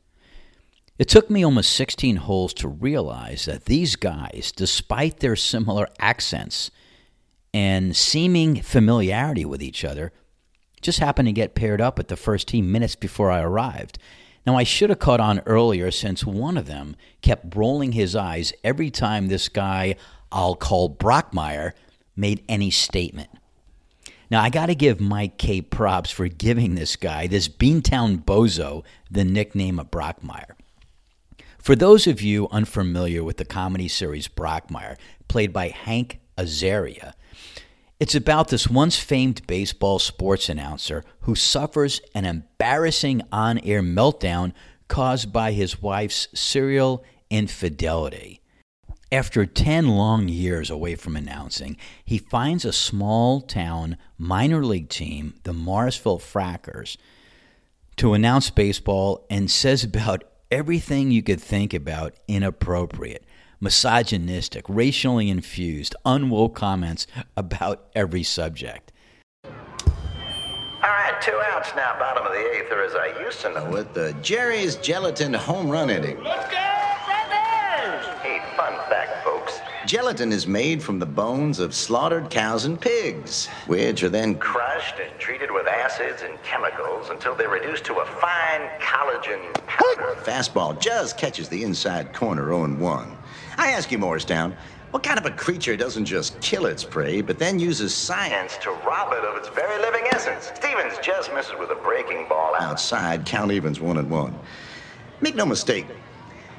It 1.00 1.08
took 1.08 1.30
me 1.30 1.42
almost 1.42 1.72
16 1.72 2.18
holes 2.18 2.54
to 2.56 2.68
realize 2.68 3.46
that 3.46 3.66
these 3.66 3.96
guys, 3.96 4.52
despite 4.54 5.22
their 5.22 5.38
similar 5.38 5.88
accents 5.98 6.72
and 7.54 7.96
seeming 7.96 8.62
familiarity 8.62 9.46
with 9.46 9.64
each 9.64 9.86
other, 9.86 10.12
just 10.82 11.00
happened 11.00 11.30
to 11.30 11.32
get 11.32 11.56
paired 11.56 11.80
up 11.80 12.00
at 12.00 12.10
the 12.10 12.18
first 12.18 12.50
tee 12.50 12.62
minutes 12.62 12.98
before 12.98 13.32
I 13.32 13.40
arrived. 13.40 13.98
Now, 14.46 14.58
I 14.58 14.64
should 14.64 14.90
have 14.90 15.00
caught 15.00 15.22
on 15.22 15.40
earlier 15.46 15.90
since 15.90 16.26
one 16.26 16.58
of 16.58 16.66
them 16.66 16.98
kept 17.22 17.56
rolling 17.56 17.94
his 17.94 18.14
eyes 18.14 18.52
every 18.62 18.92
time 18.92 19.28
this 19.28 19.48
guy 19.48 19.96
I'll 20.34 20.56
call 20.56 20.94
Brockmire 20.94 21.72
made 22.16 22.44
any 22.48 22.70
statement. 22.70 23.30
Now, 24.30 24.42
I 24.42 24.50
got 24.50 24.68
to 24.68 24.76
give 24.76 25.02
Mike 25.02 25.38
K 25.38 25.62
props 25.62 26.10
for 26.10 26.28
giving 26.28 26.76
this 26.76 26.96
guy, 26.96 27.28
this 27.28 27.50
Beantown 27.50 28.24
Bozo, 28.24 28.84
the 29.10 29.26
nickname 29.26 29.78
of 29.78 29.92
Brockmire. 29.92 30.54
For 31.58 31.76
those 31.76 32.08
of 32.08 32.22
you 32.22 32.48
unfamiliar 32.50 33.24
with 33.24 33.38
the 33.38 33.46
comedy 33.46 33.88
series 33.88 34.28
Brockmire, 34.28 34.96
played 35.28 35.54
by 35.54 35.68
Hank 35.68 36.20
Azaria, 36.38 37.14
it's 38.00 38.16
about 38.16 38.48
this 38.48 38.68
once 38.68 38.98
famed 38.98 39.46
baseball 39.46 40.00
sports 40.00 40.50
announcer 40.50 41.04
who 41.22 41.36
suffers 41.36 42.02
an 42.16 42.26
embarrassing 42.26 43.22
on 43.32 43.60
air 43.60 43.84
meltdown 43.84 44.54
caused 44.88 45.32
by 45.32 45.52
his 45.52 45.82
wife's 45.84 46.28
serial 46.34 47.04
infidelity. 47.30 48.41
After 49.14 49.46
10 49.46 49.90
long 49.90 50.30
years 50.30 50.70
away 50.70 50.96
from 50.96 51.18
announcing, 51.18 51.76
he 52.06 52.18
finds 52.18 52.64
a 52.64 52.72
small 52.72 53.42
town 53.42 53.98
minor 54.18 54.64
league 54.64 54.88
team, 54.88 55.34
the 55.44 55.52
Morrisville 55.52 56.18
Frackers, 56.18 56.96
to 57.98 58.14
announce 58.14 58.50
baseball 58.50 59.26
and 59.30 59.52
says 59.52 59.84
about 59.84 60.24
everything 60.50 61.12
you 61.12 61.22
could 61.22 61.42
think 61.42 61.74
about 61.74 62.14
inappropriate, 62.30 63.26
misogynistic, 63.60 64.64
racially 64.70 65.30
infused, 65.30 65.94
unwoke 66.06 66.56
comments 66.56 67.06
about 67.36 67.88
every 67.94 68.24
subject. 68.24 68.94
All 69.44 69.52
right, 70.84 71.22
two 71.22 71.38
outs 71.48 71.72
now, 71.76 72.00
bottom 72.00 72.26
of 72.26 72.32
the 72.32 72.40
eighth, 72.40 72.72
or 72.72 72.82
as 72.82 72.96
I 72.96 73.20
used 73.22 73.42
to 73.42 73.54
know 73.54 73.76
it, 73.76 73.94
the 73.94 74.16
Jerry's 74.22 74.78
Gelatin 74.78 75.34
home 75.34 75.70
run 75.70 75.90
inning. 75.90 76.24
Let's 76.24 76.50
go, 76.50 76.72
Brothers! 77.82 78.06
Hey, 78.22 78.42
fun 78.56 78.74
fact, 78.90 79.24
folks. 79.24 79.60
Gelatin 79.92 80.32
is 80.32 80.48
made 80.48 80.82
from 80.82 81.00
the 81.00 81.06
bones 81.06 81.60
of 81.60 81.76
slaughtered 81.76 82.30
cows 82.30 82.64
and 82.64 82.80
pigs, 82.80 83.48
which 83.68 84.04
are 84.04 84.10
then 84.10 84.36
crushed 84.36 84.96
and 85.02 85.20
treated 85.20 85.52
with 85.52 85.68
acids 85.68 86.22
and 86.22 86.42
chemicals 86.44 87.10
until 87.10 87.36
they're 87.36 87.50
reduced 87.50 87.84
to 87.84 87.96
a 87.96 88.06
fine 88.06 88.70
collagen 88.80 89.54
powder. 89.68 90.16
Fastball 90.24 90.80
just 90.80 91.18
catches 91.18 91.50
the 91.50 91.62
inside 91.62 92.14
corner 92.14 92.46
0 92.46 92.78
1. 92.78 93.18
I 93.58 93.72
ask 93.72 93.92
you, 93.92 93.98
Morristown, 93.98 94.56
what 94.92 95.04
kind 95.04 95.20
of 95.20 95.26
a 95.26 95.32
creature 95.32 95.76
doesn't 95.76 96.06
just 96.06 96.40
kill 96.40 96.68
its 96.68 96.86
prey, 96.86 97.20
but 97.20 97.38
then 97.38 97.60
uses 97.60 97.94
science 97.94 98.56
to 98.60 98.70
rob 98.88 99.12
it 99.12 99.26
of 99.26 99.36
its 99.36 99.50
very 99.50 99.78
living 99.82 100.06
essence? 100.14 100.54
Stevens 100.56 101.00
just 101.04 101.34
misses 101.34 101.56
with 101.60 101.70
a 101.70 101.84
breaking 101.84 102.30
ball 102.30 102.56
outside. 102.62 103.26
Count 103.26 103.52
evens 103.52 103.82
1 103.82 103.98
and 103.98 104.10
1. 104.10 104.40
Make 105.20 105.36
no 105.36 105.46
mistake, 105.46 105.86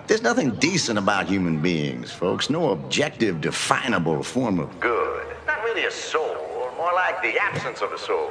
there's 0.06 0.23
nothing 0.23 0.50
decent 0.56 0.99
about 0.99 1.26
human 1.26 1.61
beings, 1.61 2.11
folks. 2.11 2.50
No 2.50 2.71
objective, 2.71 3.40
definable 3.40 4.23
form 4.23 4.59
of 4.59 4.80
good. 4.80 5.26
Not 5.47 5.62
really 5.62 5.85
a 5.85 5.90
soul, 5.90 6.37
or 6.56 6.73
more 6.76 6.92
like 6.92 7.23
the 7.23 7.38
absence 7.38 7.80
of 7.80 7.92
a 7.92 7.99
soul. 7.99 8.30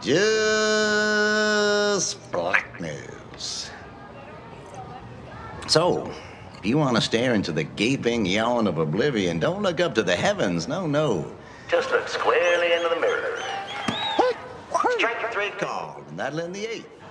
Just 0.00 0.72
blackness. 2.32 3.70
So, 5.68 6.10
if 6.58 6.66
you 6.66 6.76
want 6.78 6.96
to 6.96 7.02
stare 7.02 7.34
into 7.34 7.52
the 7.52 7.64
gaping 7.64 8.26
yawn 8.26 8.66
of 8.66 8.78
oblivion, 8.78 9.38
don't 9.38 9.62
look 9.62 9.80
up 9.80 9.94
to 9.94 10.02
the 10.02 10.16
heavens. 10.16 10.66
No, 10.66 10.86
no. 10.86 11.30
Just 11.68 11.90
look 11.90 12.08
squarely 12.08 12.72
into 12.72 12.88
the 12.88 13.00
mirror. 13.00 13.38
Strike 14.90 15.32
three 15.32 15.50
called, 15.50 16.04
and 16.08 16.18
that'll 16.18 16.40
end 16.40 16.54
the 16.54 16.66
eighth. 16.66 17.01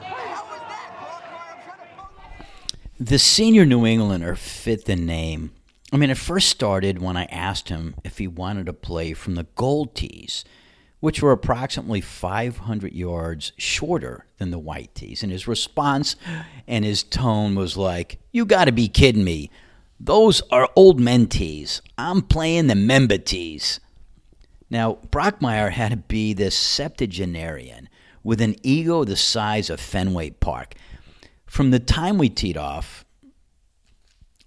The 3.03 3.17
senior 3.17 3.65
New 3.65 3.83
Englander 3.83 4.35
fit 4.35 4.85
the 4.85 4.95
name. 4.95 5.53
I 5.91 5.97
mean, 5.97 6.11
it 6.11 6.19
first 6.19 6.49
started 6.49 7.01
when 7.01 7.17
I 7.17 7.25
asked 7.25 7.69
him 7.69 7.95
if 8.03 8.19
he 8.19 8.27
wanted 8.27 8.67
to 8.67 8.73
play 8.73 9.13
from 9.13 9.33
the 9.33 9.47
gold 9.55 9.95
tees, 9.95 10.45
which 10.99 11.19
were 11.19 11.31
approximately 11.31 11.99
500 11.99 12.93
yards 12.93 13.53
shorter 13.57 14.27
than 14.37 14.51
the 14.51 14.59
white 14.59 14.93
tees. 14.93 15.23
And 15.23 15.31
his 15.31 15.47
response 15.47 16.15
and 16.67 16.85
his 16.85 17.01
tone 17.01 17.55
was 17.55 17.75
like, 17.75 18.19
You 18.31 18.45
got 18.45 18.65
to 18.65 18.71
be 18.71 18.87
kidding 18.87 19.23
me. 19.23 19.49
Those 19.99 20.43
are 20.51 20.69
old 20.75 20.99
men 20.99 21.25
tees. 21.25 21.81
I'm 21.97 22.21
playing 22.21 22.67
the 22.67 22.75
member 22.75 23.17
tees. 23.17 23.79
Now, 24.69 24.99
Brockmire 25.09 25.71
had 25.71 25.89
to 25.89 25.97
be 25.97 26.33
this 26.33 26.55
septuagenarian 26.55 27.89
with 28.23 28.41
an 28.41 28.57
ego 28.61 29.03
the 29.03 29.15
size 29.15 29.71
of 29.71 29.79
Fenway 29.79 30.29
Park. 30.29 30.75
From 31.51 31.71
the 31.71 31.79
time 31.79 32.17
we 32.17 32.29
teed 32.29 32.55
off 32.55 33.03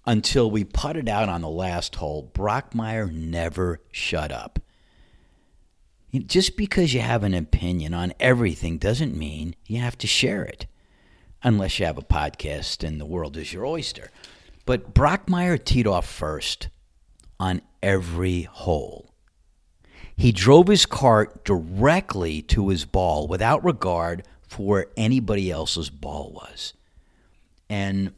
until 0.07 0.49
we 0.49 0.63
putted 0.63 1.07
out 1.07 1.29
on 1.29 1.41
the 1.41 1.47
last 1.47 1.97
hole, 1.97 2.31
Brockmire 2.33 3.13
never 3.13 3.79
shut 3.91 4.31
up. 4.31 4.57
Just 6.11 6.57
because 6.57 6.95
you 6.95 7.01
have 7.01 7.23
an 7.23 7.35
opinion 7.35 7.93
on 7.93 8.13
everything 8.19 8.79
doesn't 8.79 9.15
mean 9.15 9.55
you 9.67 9.79
have 9.81 9.99
to 9.99 10.07
share 10.07 10.45
it, 10.45 10.65
unless 11.43 11.77
you 11.77 11.85
have 11.85 11.99
a 11.99 12.01
podcast 12.01 12.83
and 12.83 12.99
the 12.99 13.05
world 13.05 13.37
is 13.37 13.53
your 13.53 13.67
oyster. 13.67 14.09
But 14.65 14.95
Brockmire 14.95 15.63
teed 15.63 15.85
off 15.85 16.07
first 16.07 16.69
on 17.39 17.61
every 17.83 18.41
hole. 18.51 19.13
He 20.15 20.31
drove 20.31 20.69
his 20.69 20.87
cart 20.87 21.45
directly 21.45 22.41
to 22.41 22.69
his 22.69 22.83
ball 22.83 23.27
without 23.27 23.63
regard 23.63 24.23
for 24.47 24.65
where 24.65 24.87
anybody 24.97 25.51
else's 25.51 25.91
ball 25.91 26.31
was. 26.33 26.73
And, 27.69 28.13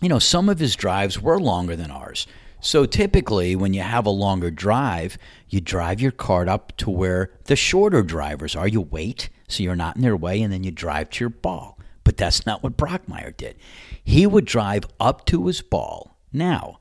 you 0.00 0.08
know, 0.08 0.18
some 0.18 0.48
of 0.48 0.58
his 0.58 0.76
drives 0.76 1.20
were 1.20 1.40
longer 1.40 1.76
than 1.76 1.90
ours. 1.90 2.26
So 2.60 2.86
typically, 2.86 3.54
when 3.54 3.72
you 3.72 3.82
have 3.82 4.06
a 4.06 4.10
longer 4.10 4.50
drive, 4.50 5.16
you 5.48 5.60
drive 5.60 6.00
your 6.00 6.10
cart 6.10 6.48
up 6.48 6.76
to 6.78 6.90
where 6.90 7.30
the 7.44 7.56
shorter 7.56 8.02
drivers 8.02 8.56
are. 8.56 8.66
You 8.66 8.80
wait 8.80 9.28
so 9.46 9.62
you're 9.62 9.76
not 9.76 9.96
in 9.96 10.02
their 10.02 10.16
way, 10.16 10.42
and 10.42 10.52
then 10.52 10.64
you 10.64 10.70
drive 10.70 11.10
to 11.10 11.24
your 11.24 11.30
ball. 11.30 11.78
But 12.04 12.16
that's 12.16 12.46
not 12.46 12.62
what 12.62 12.76
Brockmire 12.76 13.36
did. 13.36 13.56
He 14.04 14.26
would 14.26 14.44
drive 14.44 14.84
up 14.98 15.24
to 15.26 15.46
his 15.46 15.62
ball. 15.62 16.16
Now, 16.32 16.78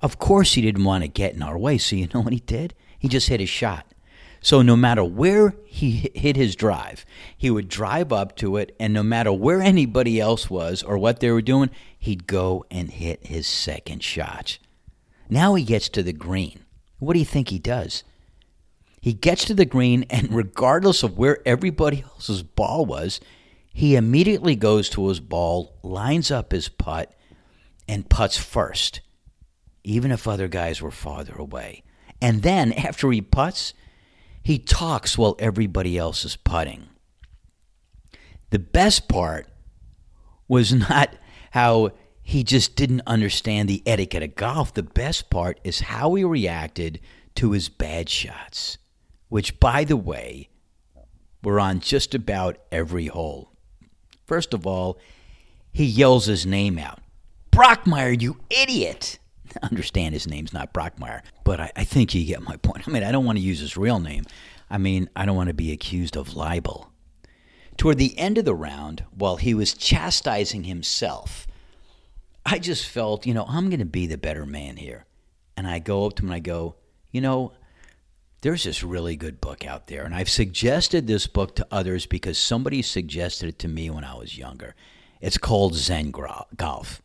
of 0.00 0.18
course, 0.18 0.54
he 0.54 0.62
didn't 0.62 0.84
want 0.84 1.04
to 1.04 1.08
get 1.08 1.34
in 1.34 1.42
our 1.42 1.58
way, 1.58 1.78
so 1.78 1.96
you 1.96 2.08
know 2.12 2.20
what 2.20 2.32
he 2.32 2.40
did? 2.40 2.74
He 2.98 3.08
just 3.08 3.28
hit 3.28 3.40
his 3.40 3.48
shot. 3.48 3.86
So 4.42 4.60
no 4.60 4.76
matter 4.76 5.04
where 5.04 5.54
he 5.64 6.10
hit 6.14 6.36
his 6.36 6.56
drive, 6.56 7.06
he 7.38 7.48
would 7.48 7.68
drive 7.68 8.12
up 8.12 8.36
to 8.38 8.56
it, 8.56 8.74
and 8.80 8.92
no 8.92 9.04
matter 9.04 9.32
where 9.32 9.62
anybody 9.62 10.20
else 10.20 10.50
was 10.50 10.82
or 10.82 10.98
what 10.98 11.20
they 11.20 11.30
were 11.30 11.40
doing, 11.40 11.70
he'd 11.96 12.26
go 12.26 12.64
and 12.70 12.90
hit 12.90 13.26
his 13.26 13.46
second 13.46 14.02
shot. 14.02 14.58
Now 15.30 15.54
he 15.54 15.64
gets 15.64 15.88
to 15.90 16.02
the 16.02 16.12
green. 16.12 16.64
What 16.98 17.14
do 17.14 17.20
you 17.20 17.24
think 17.24 17.48
he 17.48 17.58
does? 17.60 18.02
He 19.00 19.12
gets 19.12 19.44
to 19.46 19.54
the 19.54 19.64
green, 19.64 20.04
and 20.10 20.32
regardless 20.32 21.02
of 21.02 21.16
where 21.16 21.38
everybody 21.46 22.02
else's 22.02 22.42
ball 22.42 22.84
was, 22.84 23.20
he 23.72 23.96
immediately 23.96 24.54
goes 24.56 24.88
to 24.90 25.08
his 25.08 25.20
ball, 25.20 25.78
lines 25.82 26.30
up 26.30 26.52
his 26.52 26.68
putt, 26.68 27.14
and 27.88 28.08
puts 28.10 28.36
first, 28.36 29.00
even 29.82 30.12
if 30.12 30.28
other 30.28 30.48
guys 30.48 30.82
were 30.82 30.90
farther 30.90 31.34
away. 31.34 31.82
And 32.20 32.42
then, 32.42 32.72
after 32.72 33.10
he 33.10 33.20
puts, 33.20 33.74
he 34.42 34.58
talks 34.58 35.16
while 35.16 35.36
everybody 35.38 35.96
else 35.96 36.24
is 36.24 36.36
putting. 36.36 36.88
The 38.50 38.58
best 38.58 39.08
part 39.08 39.46
was 40.48 40.72
not 40.90 41.14
how 41.52 41.92
he 42.22 42.44
just 42.44 42.76
didn't 42.76 43.02
understand 43.06 43.68
the 43.68 43.82
etiquette 43.86 44.22
of 44.22 44.34
golf. 44.36 44.74
The 44.74 44.82
best 44.82 45.30
part 45.30 45.58
is 45.64 45.80
how 45.80 46.14
he 46.14 46.24
reacted 46.24 47.00
to 47.36 47.52
his 47.52 47.68
bad 47.68 48.08
shots, 48.08 48.78
which, 49.28 49.58
by 49.58 49.84
the 49.84 49.96
way, 49.96 50.48
were 51.42 51.58
on 51.58 51.80
just 51.80 52.14
about 52.14 52.58
every 52.70 53.06
hole. 53.06 53.52
First 54.26 54.54
of 54.54 54.66
all, 54.66 54.98
he 55.72 55.84
yells 55.84 56.26
his 56.26 56.46
name 56.46 56.78
out 56.78 57.00
Brockmire, 57.50 58.20
you 58.20 58.38
idiot! 58.48 59.18
understand 59.62 60.14
his 60.14 60.26
name's 60.26 60.52
not 60.52 60.72
Brockmire, 60.72 61.22
but 61.44 61.60
I, 61.60 61.72
I 61.76 61.84
think 61.84 62.14
you 62.14 62.24
get 62.24 62.42
my 62.42 62.56
point. 62.56 62.86
I 62.86 62.90
mean, 62.90 63.02
I 63.02 63.12
don't 63.12 63.24
want 63.24 63.38
to 63.38 63.44
use 63.44 63.60
his 63.60 63.76
real 63.76 64.00
name. 64.00 64.24
I 64.70 64.78
mean, 64.78 65.10
I 65.14 65.26
don't 65.26 65.36
want 65.36 65.48
to 65.48 65.54
be 65.54 65.72
accused 65.72 66.16
of 66.16 66.34
libel. 66.34 66.90
Toward 67.76 67.98
the 67.98 68.18
end 68.18 68.38
of 68.38 68.44
the 68.44 68.54
round, 68.54 69.04
while 69.14 69.36
he 69.36 69.54
was 69.54 69.74
chastising 69.74 70.64
himself, 70.64 71.46
I 72.44 72.58
just 72.58 72.86
felt, 72.86 73.26
you 73.26 73.34
know, 73.34 73.44
I'm 73.48 73.70
going 73.70 73.80
to 73.80 73.86
be 73.86 74.06
the 74.06 74.18
better 74.18 74.46
man 74.46 74.76
here. 74.76 75.06
And 75.56 75.66
I 75.66 75.78
go 75.78 76.06
up 76.06 76.16
to 76.16 76.22
him 76.22 76.28
and 76.28 76.34
I 76.34 76.40
go, 76.40 76.76
you 77.10 77.20
know, 77.20 77.52
there's 78.40 78.64
this 78.64 78.82
really 78.82 79.16
good 79.16 79.40
book 79.40 79.64
out 79.64 79.86
there. 79.86 80.04
And 80.04 80.14
I've 80.14 80.28
suggested 80.28 81.06
this 81.06 81.26
book 81.26 81.54
to 81.56 81.66
others 81.70 82.06
because 82.06 82.38
somebody 82.38 82.82
suggested 82.82 83.48
it 83.48 83.58
to 83.60 83.68
me 83.68 83.88
when 83.90 84.04
I 84.04 84.14
was 84.14 84.36
younger. 84.36 84.74
It's 85.20 85.38
called 85.38 85.74
Zen 85.74 86.10
Golf. 86.10 87.00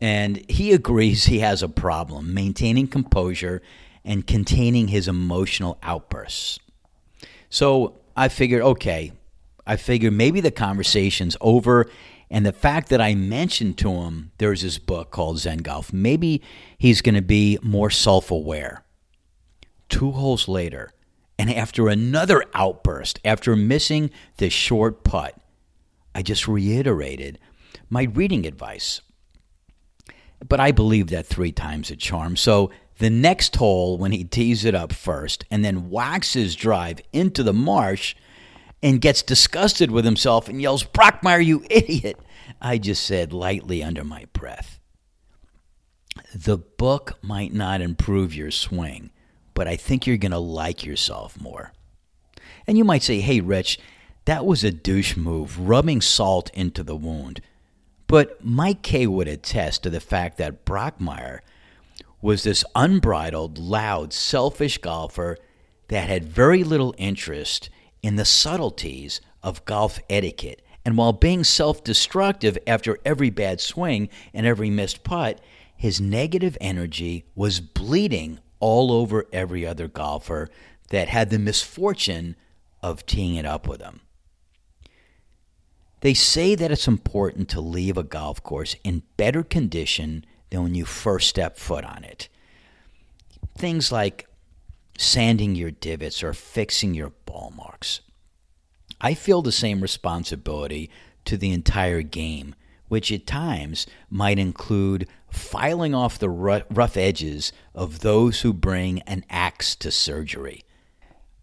And 0.00 0.48
he 0.48 0.72
agrees 0.72 1.24
he 1.24 1.40
has 1.40 1.62
a 1.62 1.68
problem 1.68 2.32
maintaining 2.32 2.86
composure 2.86 3.62
and 4.04 4.26
containing 4.26 4.88
his 4.88 5.08
emotional 5.08 5.78
outbursts. 5.82 6.58
So 7.50 8.00
I 8.16 8.28
figured, 8.28 8.62
okay, 8.62 9.12
I 9.66 9.76
figured 9.76 10.12
maybe 10.12 10.40
the 10.40 10.50
conversation's 10.50 11.36
over. 11.40 11.86
And 12.30 12.44
the 12.44 12.52
fact 12.52 12.90
that 12.90 13.00
I 13.00 13.14
mentioned 13.14 13.78
to 13.78 13.90
him 13.90 14.32
there's 14.38 14.62
this 14.62 14.78
book 14.78 15.10
called 15.10 15.38
Zen 15.38 15.58
Golf, 15.58 15.92
maybe 15.92 16.42
he's 16.76 17.00
going 17.02 17.14
to 17.14 17.22
be 17.22 17.58
more 17.62 17.90
self 17.90 18.30
aware. 18.30 18.84
Two 19.88 20.12
holes 20.12 20.48
later, 20.48 20.90
and 21.38 21.52
after 21.52 21.88
another 21.88 22.44
outburst, 22.52 23.20
after 23.24 23.56
missing 23.56 24.10
the 24.36 24.50
short 24.50 25.04
putt, 25.04 25.38
I 26.14 26.22
just 26.22 26.48
reiterated 26.48 27.38
my 27.88 28.02
reading 28.02 28.44
advice 28.44 29.00
but 30.46 30.60
I 30.60 30.72
believe 30.72 31.08
that 31.08 31.26
three 31.26 31.52
times 31.52 31.90
a 31.90 31.96
charm. 31.96 32.36
So 32.36 32.70
the 32.98 33.10
next 33.10 33.56
hole, 33.56 33.96
when 33.98 34.12
he 34.12 34.24
tees 34.24 34.64
it 34.64 34.74
up 34.74 34.92
first 34.92 35.44
and 35.50 35.64
then 35.64 35.90
whacks 35.90 36.34
his 36.34 36.56
drive 36.56 37.00
into 37.12 37.42
the 37.42 37.52
marsh 37.52 38.14
and 38.82 39.00
gets 39.00 39.22
disgusted 39.22 39.90
with 39.90 40.04
himself 40.04 40.48
and 40.48 40.60
yells, 40.60 40.84
Brockmire, 40.84 41.44
you 41.44 41.64
idiot, 41.70 42.18
I 42.60 42.78
just 42.78 43.04
said 43.04 43.32
lightly 43.32 43.82
under 43.82 44.04
my 44.04 44.26
breath. 44.32 44.78
The 46.34 46.58
book 46.58 47.18
might 47.22 47.52
not 47.52 47.80
improve 47.80 48.34
your 48.34 48.50
swing, 48.50 49.10
but 49.54 49.68
I 49.68 49.76
think 49.76 50.06
you're 50.06 50.16
going 50.16 50.32
to 50.32 50.38
like 50.38 50.84
yourself 50.84 51.40
more. 51.40 51.72
And 52.66 52.76
you 52.76 52.84
might 52.84 53.02
say, 53.02 53.20
hey, 53.20 53.40
Rich, 53.40 53.78
that 54.24 54.44
was 54.44 54.62
a 54.62 54.70
douche 54.70 55.16
move, 55.16 55.58
rubbing 55.58 56.00
salt 56.00 56.50
into 56.52 56.82
the 56.82 56.96
wound. 56.96 57.40
But 58.08 58.42
Mike 58.42 58.82
K 58.82 59.06
would 59.06 59.28
attest 59.28 59.82
to 59.82 59.90
the 59.90 60.00
fact 60.00 60.38
that 60.38 60.64
Brockmire 60.64 61.40
was 62.22 62.42
this 62.42 62.64
unbridled, 62.74 63.58
loud, 63.58 64.12
selfish 64.12 64.78
golfer 64.78 65.36
that 65.88 66.08
had 66.08 66.24
very 66.24 66.64
little 66.64 66.94
interest 66.98 67.68
in 68.02 68.16
the 68.16 68.24
subtleties 68.24 69.20
of 69.42 69.64
golf 69.66 70.00
etiquette. 70.08 70.62
And 70.84 70.96
while 70.96 71.12
being 71.12 71.44
self 71.44 71.84
destructive 71.84 72.56
after 72.66 72.98
every 73.04 73.28
bad 73.28 73.60
swing 73.60 74.08
and 74.32 74.46
every 74.46 74.70
missed 74.70 75.04
putt, 75.04 75.40
his 75.76 76.00
negative 76.00 76.56
energy 76.62 77.26
was 77.34 77.60
bleeding 77.60 78.40
all 78.58 78.90
over 78.90 79.26
every 79.34 79.66
other 79.66 79.86
golfer 79.86 80.48
that 80.88 81.08
had 81.08 81.28
the 81.28 81.38
misfortune 81.38 82.36
of 82.82 83.04
teeing 83.04 83.34
it 83.34 83.44
up 83.44 83.68
with 83.68 83.82
him. 83.82 84.00
They 86.00 86.14
say 86.14 86.54
that 86.54 86.70
it's 86.70 86.88
important 86.88 87.48
to 87.50 87.60
leave 87.60 87.96
a 87.96 88.04
golf 88.04 88.42
course 88.42 88.76
in 88.84 89.02
better 89.16 89.42
condition 89.42 90.24
than 90.50 90.62
when 90.62 90.74
you 90.74 90.84
first 90.84 91.28
step 91.28 91.56
foot 91.58 91.84
on 91.84 92.04
it. 92.04 92.28
Things 93.56 93.90
like 93.90 94.28
sanding 94.96 95.54
your 95.54 95.70
divots 95.70 96.22
or 96.22 96.32
fixing 96.32 96.94
your 96.94 97.12
ball 97.24 97.52
marks. 97.56 98.00
I 99.00 99.14
feel 99.14 99.42
the 99.42 99.52
same 99.52 99.80
responsibility 99.80 100.90
to 101.24 101.36
the 101.36 101.52
entire 101.52 102.02
game, 102.02 102.54
which 102.88 103.12
at 103.12 103.26
times 103.26 103.86
might 104.10 104.38
include 104.38 105.08
filing 105.30 105.94
off 105.94 106.18
the 106.18 106.30
rough 106.30 106.96
edges 106.96 107.52
of 107.74 108.00
those 108.00 108.40
who 108.40 108.52
bring 108.52 109.00
an 109.02 109.24
axe 109.28 109.76
to 109.76 109.90
surgery. 109.90 110.64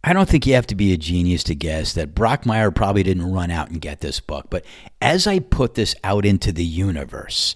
I 0.07 0.13
don't 0.13 0.29
think 0.29 0.45
you 0.45 0.53
have 0.53 0.67
to 0.67 0.75
be 0.75 0.93
a 0.93 0.97
genius 0.97 1.43
to 1.45 1.55
guess 1.55 1.93
that 1.93 2.13
Brockmire 2.13 2.73
probably 2.73 3.01
didn't 3.01 3.33
run 3.33 3.49
out 3.49 3.71
and 3.71 3.81
get 3.81 4.01
this 4.01 4.19
book, 4.19 4.51
but 4.51 4.63
as 5.01 5.25
I 5.25 5.39
put 5.39 5.73
this 5.73 5.95
out 6.03 6.27
into 6.27 6.51
the 6.51 6.63
universe, 6.63 7.55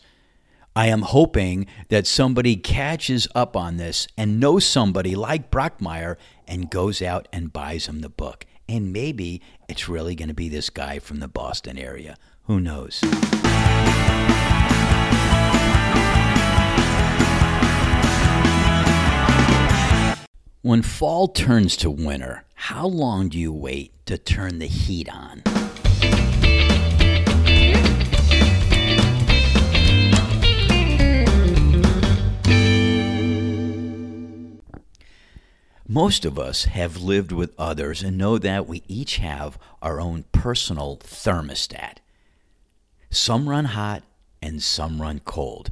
I 0.75 0.87
am 0.87 1.03
hoping 1.03 1.67
that 1.89 2.07
somebody 2.07 2.55
catches 2.55 3.27
up 3.35 3.55
on 3.55 3.77
this 3.77 4.07
and 4.17 4.39
knows 4.39 4.65
somebody 4.65 5.13
like 5.15 5.51
Brockmire 5.51 6.15
and 6.47 6.71
goes 6.71 7.03
out 7.03 7.27
and 7.31 7.53
buys 7.53 7.85
him 7.85 8.01
the 8.01 8.09
book. 8.09 8.47
And 8.67 8.91
maybe 8.91 9.43
it's 9.67 9.87
really 9.87 10.15
going 10.15 10.29
to 10.29 10.33
be 10.33 10.49
this 10.49 10.71
guy 10.71 10.97
from 10.97 11.19
the 11.19 11.27
Boston 11.27 11.77
area. 11.77 12.17
Who 12.45 12.59
knows? 12.59 12.99
When 20.69 20.83
fall 20.83 21.27
turns 21.29 21.75
to 21.77 21.89
winter, 21.89 22.43
how 22.53 22.85
long 22.85 23.29
do 23.29 23.39
you 23.39 23.51
wait 23.51 23.91
to 24.05 24.19
turn 24.19 24.59
the 24.59 24.67
heat 24.67 25.09
on? 25.09 25.41
Most 35.87 36.23
of 36.23 36.37
us 36.37 36.65
have 36.65 37.01
lived 37.01 37.31
with 37.31 37.55
others 37.57 38.03
and 38.03 38.15
know 38.15 38.37
that 38.37 38.67
we 38.67 38.83
each 38.87 39.17
have 39.17 39.57
our 39.81 39.99
own 39.99 40.25
personal 40.31 40.97
thermostat. 40.97 41.97
Some 43.09 43.49
run 43.49 43.65
hot 43.65 44.03
and 44.39 44.61
some 44.61 45.01
run 45.01 45.21
cold. 45.25 45.71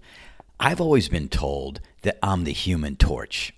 I've 0.60 0.82
always 0.82 1.08
been 1.08 1.30
told 1.30 1.82
that 2.02 2.18
I'm 2.24 2.46
the 2.46 2.52
human 2.52 2.96
torch. 2.96 3.54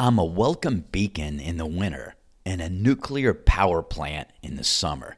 I'm 0.00 0.18
a 0.18 0.24
welcome 0.24 0.86
beacon 0.90 1.38
in 1.38 1.58
the 1.58 1.66
winter 1.66 2.14
and 2.46 2.60
a 2.60 2.70
nuclear 2.70 3.34
power 3.34 3.82
plant 3.82 4.28
in 4.42 4.56
the 4.56 4.64
summer. 4.64 5.16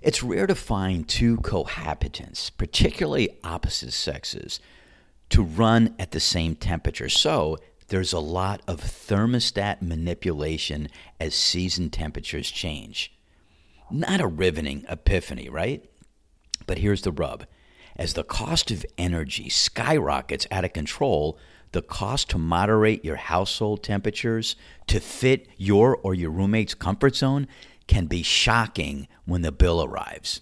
It's 0.00 0.22
rare 0.22 0.46
to 0.46 0.54
find 0.54 1.08
two 1.08 1.38
cohabitants, 1.38 2.50
particularly 2.56 3.38
opposite 3.42 3.92
sexes, 3.92 4.60
to 5.30 5.42
run 5.42 5.94
at 5.98 6.12
the 6.12 6.20
same 6.20 6.54
temperature. 6.54 7.08
So 7.08 7.58
there's 7.88 8.12
a 8.12 8.20
lot 8.20 8.62
of 8.68 8.80
thermostat 8.80 9.82
manipulation 9.82 10.88
as 11.18 11.34
season 11.34 11.90
temperatures 11.90 12.50
change. 12.50 13.12
Not 13.90 14.20
a 14.20 14.26
riveting 14.26 14.84
epiphany, 14.88 15.48
right? 15.48 15.88
But 16.66 16.78
here's 16.78 17.02
the 17.02 17.12
rub. 17.12 17.46
As 17.96 18.14
the 18.14 18.24
cost 18.24 18.70
of 18.70 18.86
energy 18.96 19.48
skyrockets 19.48 20.46
out 20.50 20.64
of 20.64 20.72
control, 20.72 21.38
the 21.74 21.82
cost 21.82 22.30
to 22.30 22.38
moderate 22.38 23.04
your 23.04 23.16
household 23.16 23.82
temperatures 23.82 24.54
to 24.86 25.00
fit 25.00 25.48
your 25.56 25.96
or 25.96 26.14
your 26.14 26.30
roommate's 26.30 26.72
comfort 26.72 27.16
zone 27.16 27.48
can 27.88 28.06
be 28.06 28.22
shocking 28.22 29.08
when 29.24 29.42
the 29.42 29.50
bill 29.50 29.82
arrives. 29.82 30.40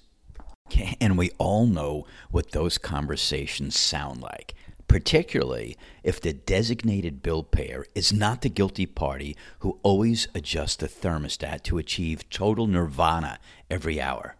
And 1.01 1.17
we 1.17 1.31
all 1.39 1.67
know 1.67 2.07
what 2.31 2.53
those 2.53 2.77
conversations 2.77 3.79
sound 3.79 4.21
like, 4.21 4.55
particularly 4.89 5.79
if 6.03 6.21
the 6.21 6.35
designated 6.35 7.23
bill 7.23 7.43
payer 7.43 7.87
is 7.95 8.13
not 8.13 8.43
the 8.43 8.51
guilty 8.51 8.85
party 8.85 9.35
who 9.61 9.79
always 9.83 10.29
adjusts 10.35 10.77
the 10.77 10.87
thermostat 10.87 11.63
to 11.63 11.79
achieve 11.79 12.29
total 12.29 12.67
nirvana 12.67 13.39
every 13.71 13.99
hour. 13.99 14.37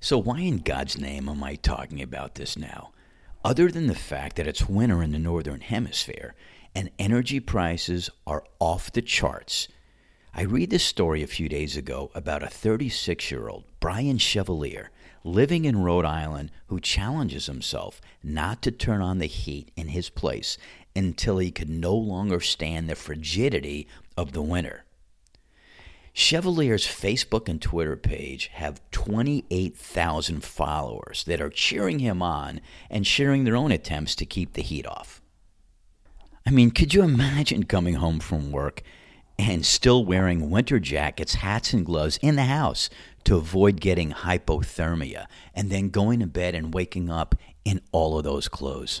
So, 0.00 0.16
why 0.16 0.40
in 0.40 0.58
God's 0.58 0.98
name 0.98 1.28
am 1.28 1.44
I 1.44 1.56
talking 1.56 2.00
about 2.00 2.36
this 2.36 2.56
now? 2.56 2.91
Other 3.44 3.70
than 3.70 3.86
the 3.86 3.94
fact 3.94 4.36
that 4.36 4.46
it's 4.46 4.68
winter 4.68 5.02
in 5.02 5.12
the 5.12 5.18
Northern 5.18 5.60
Hemisphere 5.60 6.34
and 6.74 6.90
energy 6.98 7.40
prices 7.40 8.08
are 8.26 8.44
off 8.58 8.92
the 8.92 9.02
charts. 9.02 9.68
I 10.34 10.42
read 10.42 10.70
this 10.70 10.84
story 10.84 11.22
a 11.22 11.26
few 11.26 11.48
days 11.48 11.76
ago 11.76 12.10
about 12.14 12.42
a 12.42 12.48
36 12.48 13.30
year 13.30 13.48
old, 13.48 13.64
Brian 13.80 14.18
Chevalier, 14.18 14.90
living 15.24 15.64
in 15.64 15.82
Rhode 15.82 16.06
Island, 16.06 16.50
who 16.68 16.80
challenges 16.80 17.46
himself 17.46 18.00
not 18.22 18.62
to 18.62 18.70
turn 18.70 19.02
on 19.02 19.18
the 19.18 19.26
heat 19.26 19.70
in 19.76 19.88
his 19.88 20.08
place 20.08 20.56
until 20.96 21.38
he 21.38 21.50
could 21.50 21.68
no 21.68 21.94
longer 21.94 22.40
stand 22.40 22.88
the 22.88 22.94
frigidity 22.94 23.86
of 24.16 24.32
the 24.32 24.42
winter. 24.42 24.84
Chevalier's 26.14 26.86
Facebook 26.86 27.48
and 27.48 27.60
Twitter 27.60 27.96
page 27.96 28.48
have 28.54 28.82
28,000 28.90 30.44
followers 30.44 31.24
that 31.24 31.40
are 31.40 31.48
cheering 31.48 32.00
him 32.00 32.20
on 32.20 32.60
and 32.90 33.06
sharing 33.06 33.44
their 33.44 33.56
own 33.56 33.72
attempts 33.72 34.14
to 34.16 34.26
keep 34.26 34.52
the 34.52 34.62
heat 34.62 34.86
off. 34.86 35.22
I 36.44 36.50
mean, 36.50 36.70
could 36.70 36.92
you 36.92 37.02
imagine 37.02 37.64
coming 37.64 37.94
home 37.94 38.20
from 38.20 38.52
work 38.52 38.82
and 39.38 39.64
still 39.64 40.04
wearing 40.04 40.50
winter 40.50 40.78
jackets, 40.78 41.34
hats, 41.34 41.72
and 41.72 41.86
gloves 41.86 42.18
in 42.18 42.36
the 42.36 42.44
house 42.44 42.90
to 43.24 43.36
avoid 43.36 43.80
getting 43.80 44.10
hypothermia, 44.10 45.26
and 45.54 45.70
then 45.70 45.88
going 45.88 46.20
to 46.20 46.26
bed 46.26 46.54
and 46.54 46.74
waking 46.74 47.08
up 47.08 47.34
in 47.64 47.80
all 47.90 48.18
of 48.18 48.24
those 48.24 48.48
clothes? 48.48 49.00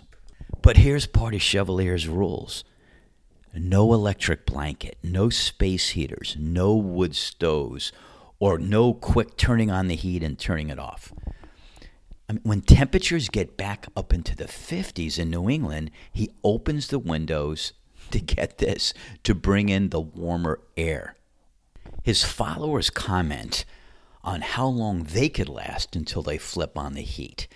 But 0.62 0.78
here's 0.78 1.06
part 1.06 1.34
of 1.34 1.42
Chevalier's 1.42 2.08
rules 2.08 2.64
no 3.54 3.92
electric 3.92 4.46
blanket, 4.46 4.96
no 5.02 5.28
space 5.30 5.90
heaters, 5.90 6.36
no 6.38 6.74
wood 6.74 7.14
stoves, 7.14 7.92
or 8.38 8.58
no 8.58 8.94
quick 8.94 9.36
turning 9.36 9.70
on 9.70 9.88
the 9.88 9.94
heat 9.94 10.22
and 10.22 10.38
turning 10.38 10.70
it 10.70 10.78
off. 10.78 11.12
I 12.28 12.34
mean, 12.34 12.42
when 12.42 12.60
temperatures 12.62 13.28
get 13.28 13.56
back 13.56 13.86
up 13.96 14.12
into 14.12 14.34
the 14.34 14.44
50s 14.46 15.18
in 15.18 15.30
New 15.30 15.48
England, 15.50 15.90
he 16.12 16.30
opens 16.42 16.88
the 16.88 16.98
windows 16.98 17.72
to 18.10 18.20
get 18.20 18.58
this, 18.58 18.94
to 19.24 19.34
bring 19.34 19.68
in 19.68 19.90
the 19.90 20.00
warmer 20.00 20.60
air. 20.76 21.16
His 22.02 22.24
followers 22.24 22.90
comment 22.90 23.64
on 24.24 24.40
how 24.40 24.66
long 24.66 25.04
they 25.04 25.28
could 25.28 25.48
last 25.48 25.94
until 25.94 26.22
they 26.22 26.38
flip 26.38 26.78
on 26.78 26.94
the 26.94 27.02
heat. 27.02 27.48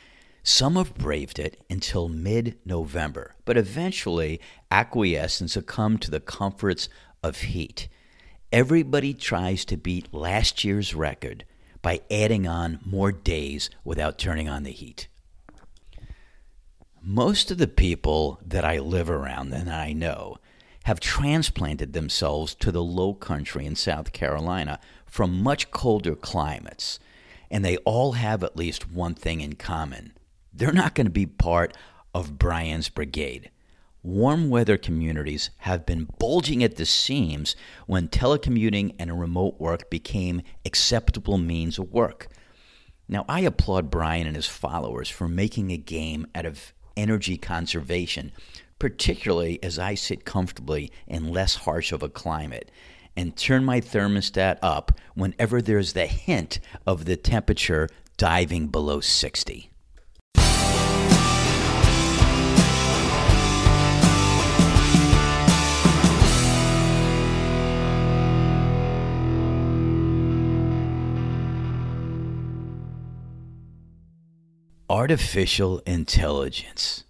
Some 0.49 0.77
have 0.77 0.95
braved 0.95 1.41
it 1.41 1.61
until 1.69 2.09
mid 2.09 2.57
November, 2.65 3.35
but 3.45 3.57
eventually 3.57 4.41
acquiesce 4.71 5.41
and 5.41 5.51
succumb 5.51 5.99
to 5.99 6.11
the 6.11 6.21
comforts 6.21 6.89
of 7.21 7.41
heat. 7.41 7.89
Everybody 8.53 9.13
tries 9.13 9.65
to 9.65 9.77
beat 9.77 10.15
last 10.15 10.63
year's 10.63 10.95
record 10.95 11.45
by 11.83 12.03
adding 12.13 12.47
on 12.47 12.79
more 12.87 13.11
days 13.11 13.71
without 13.83 14.19
turning 14.19 14.49
on 14.49 14.63
the 14.63 14.71
heat. 14.71 15.09
Most 17.03 17.51
of 17.51 17.59
the 17.59 17.67
people 17.67 18.39
that 18.47 18.65
I 18.65 18.79
live 18.79 19.11
around 19.11 19.53
and 19.53 19.69
I 19.69 19.93
know 19.93 20.37
have 20.85 21.01
transplanted 21.01 21.93
themselves 21.93 22.55
to 22.55 22.71
the 22.71 22.85
low 22.85 23.15
country 23.15 23.67
in 23.67 23.75
South 23.75 24.13
Carolina 24.13 24.79
from 25.07 25.43
much 25.43 25.73
colder 25.73 26.15
climates, 26.15 27.01
and 27.51 27.65
they 27.65 27.79
all 27.79 28.13
have 28.13 28.45
at 28.45 28.57
least 28.57 28.89
one 28.89 29.17
thing 29.17 29.41
in 29.41 29.57
common 29.57 30.13
they're 30.57 30.73
not 30.73 30.95
going 30.95 31.07
to 31.07 31.11
be 31.11 31.27
part 31.27 31.77
of 32.15 32.39
Brian's 32.39 32.89
brigade. 32.89 33.51
Warm 34.03 34.51
weather 34.51 34.79
communities 34.79 35.51
have 35.59 35.85
been 35.85 36.09
bulging 36.19 36.63
at 36.63 36.77
the 36.77 36.87
seams 36.87 37.57
when 37.87 38.09
telecommuting 38.09 38.95
and 38.99 39.21
remote 39.21 39.61
work 39.61 39.91
became 39.91 40.43
acceptable 40.65 41.39
means 41.39 41.79
of 41.79 41.93
work. 41.93 42.29
Now, 43.09 43.25
I 43.29 43.41
applaud 43.41 43.91
Brian 43.91 44.27
and 44.27 44.37
his 44.37 44.47
followers 44.47 45.09
for 45.09 45.29
making 45.29 45.71
a 45.73 45.77
game 45.77 46.27
out 46.35 46.47
of 46.47 46.73
energy 46.97 47.37
conservation, 47.37 48.33
particularly 48.79 49.63
as 49.63 49.79
I 49.79 49.95
sit 49.95 50.25
comfortably 50.25 50.91
in 51.07 51.33
less 51.33 51.57
harsh 51.57 51.93
of 51.93 52.03
a 52.03 52.09
climate 52.09 52.71
and 53.17 53.37
turn 53.37 53.65
my 53.65 53.81
thermostat 53.81 54.59
up 54.63 54.93
whenever 55.15 55.61
there's 55.61 55.93
the 55.93 56.07
hint 56.07 56.61
of 56.87 57.05
the 57.05 57.17
temperature 57.17 57.89
diving 58.17 58.69
below 58.69 59.01
60. 59.01 59.71
Artificial 74.89 75.81
intelligence. 75.81 77.03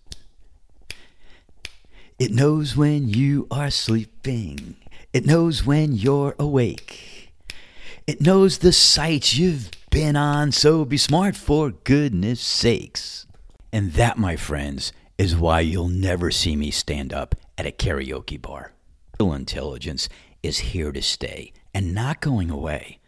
It 2.19 2.31
knows 2.31 2.75
when 2.75 3.11
you 3.11 3.47
are 3.51 3.71
sleeping. 3.71 4.77
It 5.12 5.27
knows 5.27 5.67
when 5.67 5.93
you're 5.93 6.35
awake. 6.39 7.33
It 8.07 8.23
knows 8.23 8.59
the 8.59 8.73
sites 8.73 9.37
you've 9.37 9.71
been 9.91 10.17
on, 10.17 10.53
so 10.53 10.87
be 10.87 10.97
smart 10.97 11.37
for 11.37 11.71
goodness 11.71 12.41
sakes. 12.41 13.27
And 13.71 13.93
that, 13.93 14.17
my 14.17 14.37
friends, 14.37 14.95
is 15.19 15.37
why 15.37 15.61
you'll 15.61 15.89
never 15.89 16.31
see 16.31 16.57
me 16.57 16.71
stand 16.71 17.12
up 17.12 17.35
at 17.59 17.67
a 17.67 17.71
karaoke 17.71 18.41
bar. 18.41 18.73
Artificial 19.19 19.35
intelligence 19.35 20.09
is 20.43 20.59
here 20.59 20.93
to 20.93 21.03
stay 21.03 21.53
and 21.75 21.95
not 21.95 22.23
going 22.23 22.49
away. 22.49 23.01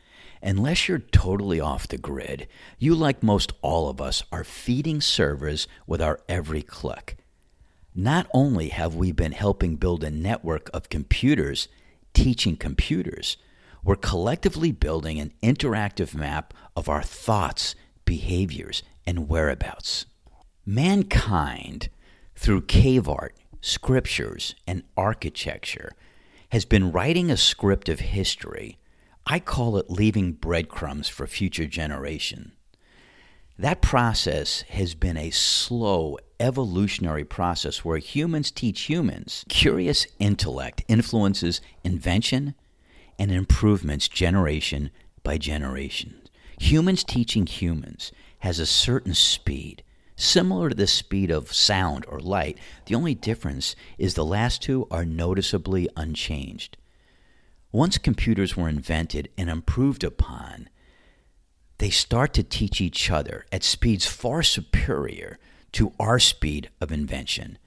Unless 0.42 0.88
you're 0.88 0.98
totally 0.98 1.60
off 1.60 1.88
the 1.88 1.98
grid, 1.98 2.48
you, 2.78 2.94
like 2.94 3.22
most 3.22 3.52
all 3.62 3.88
of 3.88 4.00
us, 4.00 4.22
are 4.30 4.44
feeding 4.44 5.00
servers 5.00 5.66
with 5.86 6.00
our 6.00 6.20
every 6.28 6.62
click. 6.62 7.16
Not 7.94 8.28
only 8.32 8.68
have 8.68 8.94
we 8.94 9.10
been 9.10 9.32
helping 9.32 9.76
build 9.76 10.04
a 10.04 10.10
network 10.10 10.70
of 10.72 10.88
computers 10.88 11.68
teaching 12.14 12.56
computers, 12.56 13.36
we're 13.82 13.96
collectively 13.96 14.72
building 14.72 15.18
an 15.18 15.32
interactive 15.42 16.14
map 16.14 16.54
of 16.76 16.88
our 16.88 17.02
thoughts, 17.02 17.74
behaviors, 18.04 18.82
and 19.06 19.28
whereabouts. 19.28 20.06
Mankind, 20.64 21.88
through 22.36 22.62
cave 22.62 23.08
art, 23.08 23.36
scriptures, 23.60 24.54
and 24.66 24.82
architecture, 24.96 25.92
has 26.50 26.64
been 26.64 26.92
writing 26.92 27.30
a 27.30 27.36
script 27.36 27.88
of 27.88 28.00
history. 28.00 28.78
I 29.30 29.40
call 29.40 29.76
it 29.76 29.90
leaving 29.90 30.32
breadcrumbs 30.32 31.06
for 31.10 31.26
future 31.26 31.66
generation. 31.66 32.52
That 33.58 33.82
process 33.82 34.62
has 34.70 34.94
been 34.94 35.18
a 35.18 35.28
slow 35.28 36.16
evolutionary 36.40 37.24
process 37.24 37.84
where 37.84 37.98
humans 37.98 38.50
teach 38.50 38.82
humans. 38.82 39.44
Curious 39.50 40.06
intellect 40.18 40.82
influences 40.88 41.60
invention 41.84 42.54
and 43.18 43.30
improvements 43.30 44.08
generation 44.08 44.88
by 45.22 45.36
generation. 45.36 46.22
Humans 46.58 47.04
teaching 47.04 47.46
humans 47.46 48.12
has 48.38 48.58
a 48.58 48.64
certain 48.64 49.12
speed, 49.12 49.82
similar 50.16 50.70
to 50.70 50.74
the 50.74 50.86
speed 50.86 51.30
of 51.30 51.52
sound 51.52 52.06
or 52.08 52.18
light. 52.18 52.56
The 52.86 52.94
only 52.94 53.14
difference 53.14 53.76
is 53.98 54.14
the 54.14 54.24
last 54.24 54.62
two 54.62 54.86
are 54.90 55.04
noticeably 55.04 55.86
unchanged. 55.98 56.78
Once 57.70 57.98
computers 57.98 58.56
were 58.56 58.68
invented 58.68 59.28
and 59.36 59.50
improved 59.50 60.02
upon, 60.02 60.68
they 61.78 61.90
start 61.90 62.32
to 62.32 62.42
teach 62.42 62.80
each 62.80 63.10
other 63.10 63.44
at 63.52 63.62
speeds 63.62 64.06
far 64.06 64.42
superior 64.42 65.38
to 65.72 65.92
our 66.00 66.18
speed 66.18 66.70
of 66.80 66.90
invention. 66.90 67.58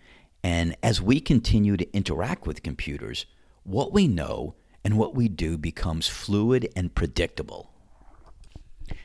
And 0.44 0.76
as 0.82 1.02
we 1.02 1.20
continue 1.20 1.78
to 1.78 1.96
interact 1.96 2.48
with 2.48 2.64
computers, 2.64 3.26
what 3.64 3.94
we 3.94 4.08
know 4.08 4.56
and 4.84 4.98
what 4.98 5.14
we 5.14 5.30
do 5.30 5.58
becomes 5.58 6.08
fluid 6.08 6.68
and 6.76 6.94
predictable. 6.96 7.72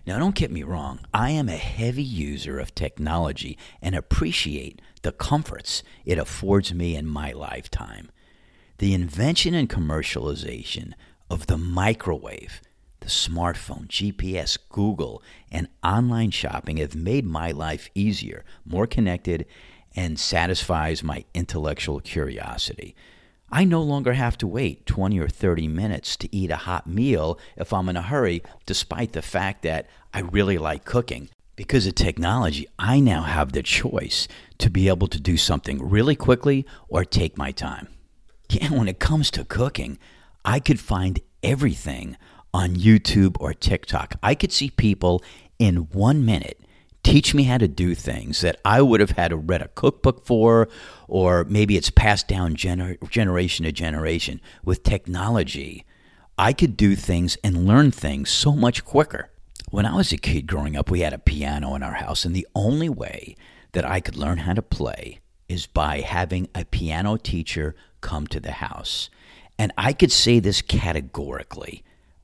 Now, 0.07 0.19
don't 0.19 0.35
get 0.35 0.51
me 0.51 0.63
wrong, 0.63 1.01
I 1.13 1.31
am 1.31 1.49
a 1.49 1.57
heavy 1.57 2.03
user 2.03 2.59
of 2.59 2.75
technology 2.75 3.59
and 3.83 3.95
appreciate 3.95 4.81
the 5.03 5.13
comforts 5.13 5.83
it 6.05 6.19
affords 6.19 6.73
me 6.73 6.97
in 6.97 7.07
my 7.07 7.33
lifetime. 7.33 8.11
The 8.79 8.93
invention 8.93 9.55
and 9.55 9.71
commercialization 9.71 10.93
of 11.31 11.47
the 11.47 11.57
microwave 11.57 12.61
the 13.01 13.07
smartphone, 13.07 13.87
GPS, 13.87 14.59
Google, 14.69 15.23
and 15.53 15.69
online 15.85 16.31
shopping 16.31 16.79
have 16.79 16.97
made 16.97 17.25
my 17.25 17.53
life 17.53 17.89
easier, 17.95 18.45
more 18.65 18.87
connected, 18.87 19.47
and 19.95 20.19
satisfies 20.19 21.05
my 21.05 21.25
intellectual 21.33 22.01
curiosity. 22.01 22.97
I 23.51 23.65
no 23.65 23.81
longer 23.81 24.15
have 24.15 24.37
to 24.39 24.47
wait 24.47 24.87
20 24.87 25.21
or 25.21 25.29
30 25.29 25.69
minutes 25.69 26.17
to 26.17 26.35
eat 26.35 26.51
a 26.51 26.57
hot 26.57 26.87
meal 26.87 27.39
if 27.57 27.73
I'm 27.73 27.89
in 27.89 27.97
a 27.97 28.03
hurry, 28.03 28.43
despite 28.67 29.13
the 29.13 29.23
fact 29.23 29.63
that 29.63 29.87
I 30.13 30.21
really 30.21 30.59
like 30.59 30.85
cooking. 30.85 31.29
Because 31.55 31.87
of 31.87 31.95
technology, 31.95 32.67
I 32.79 32.99
now 32.99 33.23
have 33.23 33.53
the 33.53 33.63
choice 33.63 34.27
to 34.59 34.69
be 34.69 34.89
able 34.89 35.07
to 35.07 35.21
do 35.21 35.37
something 35.37 35.89
really 35.89 36.17
quickly 36.17 36.67
or 36.89 37.05
take 37.05 37.39
my 37.39 37.53
time. 37.53 37.89
Yeah, 38.49 38.71
when 38.71 38.89
it 38.89 38.99
comes 38.99 39.31
to 39.33 39.45
cooking, 39.45 39.99
I 40.45 40.61
could 40.61 40.81
find 40.81 41.19
everything 41.43 42.17
on 42.55 42.77
YouTube 42.77 43.37
or 43.41 43.53
TikTok. 43.53 44.15
I 44.23 44.35
could 44.35 44.53
see 44.53 44.71
people 44.71 45.23
in 45.59 45.89
one 45.93 46.25
minute 46.25 46.61
teach 47.03 47.35
me 47.35 47.45
how 47.45 47.59
to 47.59 47.69
do 47.69 47.95
things 47.95 48.41
that 48.41 48.61
I 48.65 48.83
would 48.83 49.01
have 49.01 49.11
had 49.11 49.29
to 49.29 49.37
read 49.37 49.63
a 49.63 49.69
cookbook 49.69 50.27
for, 50.27 50.69
or 51.07 51.45
maybe 51.45 51.77
it's 51.77 51.91
passed 51.91 52.27
down 52.27 52.57
gener- 52.57 53.11
generation 53.11 53.65
to 53.65 53.73
generation. 53.73 54.41
With 54.65 54.83
technology, 54.83 55.85
I 56.39 56.53
could 56.53 56.77
do 56.77 56.97
things 56.97 57.37
and 57.45 57.67
learn 57.67 57.91
things 57.91 58.31
so 58.31 58.53
much 58.53 58.85
quicker. 58.85 59.31
When 59.71 59.87
I 59.87 59.95
was 59.97 60.13
a 60.13 60.17
kid 60.17 60.47
growing 60.47 60.77
up, 60.77 60.91
we 60.91 61.01
had 61.01 61.13
a 61.13 61.19
piano 61.19 61.75
in 61.75 61.83
our 61.83 61.95
house, 61.95 62.25
and 62.25 62.35
the 62.35 62.47
only 62.55 62.89
way 62.89 63.37
that 63.73 63.85
I 63.85 64.01
could 64.01 64.17
learn 64.17 64.39
how 64.39 64.55
to 64.55 64.63
play 64.63 65.21
is 65.49 65.67
by 65.67 66.01
having 66.01 66.49
a 66.55 66.65
piano 66.65 67.17
teacher 67.17 67.75
come 68.01 68.27
to 68.29 68.41
the 68.41 68.53
house. 68.53 69.11
And 69.59 69.73
I 69.79 69.93
could 69.93 70.13
say 70.13 70.39
this 70.39 70.63
categorically 70.63 71.83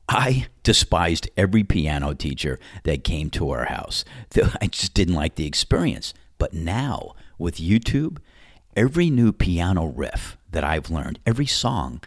I 0.09 0.49
despised 0.63 1.31
every 1.37 1.65
piano 1.65 2.13
teacher 2.13 2.59
that 2.85 3.05
came 3.05 3.31
to 3.31 3.51
our 3.51 3.65
house. 3.65 4.05
I 4.61 4.67
just 4.67 4.93
didn't 4.95 5.15
like 5.15 5.37
the 5.37 5.47
experience. 5.47 6.13
But 6.37 6.53
now, 6.53 7.15
with 7.39 7.57
YouTube, 7.57 8.19
every 8.77 9.09
new 9.09 9.33
piano 9.33 9.87
riff 9.87 10.37
that 10.51 10.65
I've 10.65 10.91
learned, 10.91 11.19
every 11.25 11.47
song, 11.47 12.03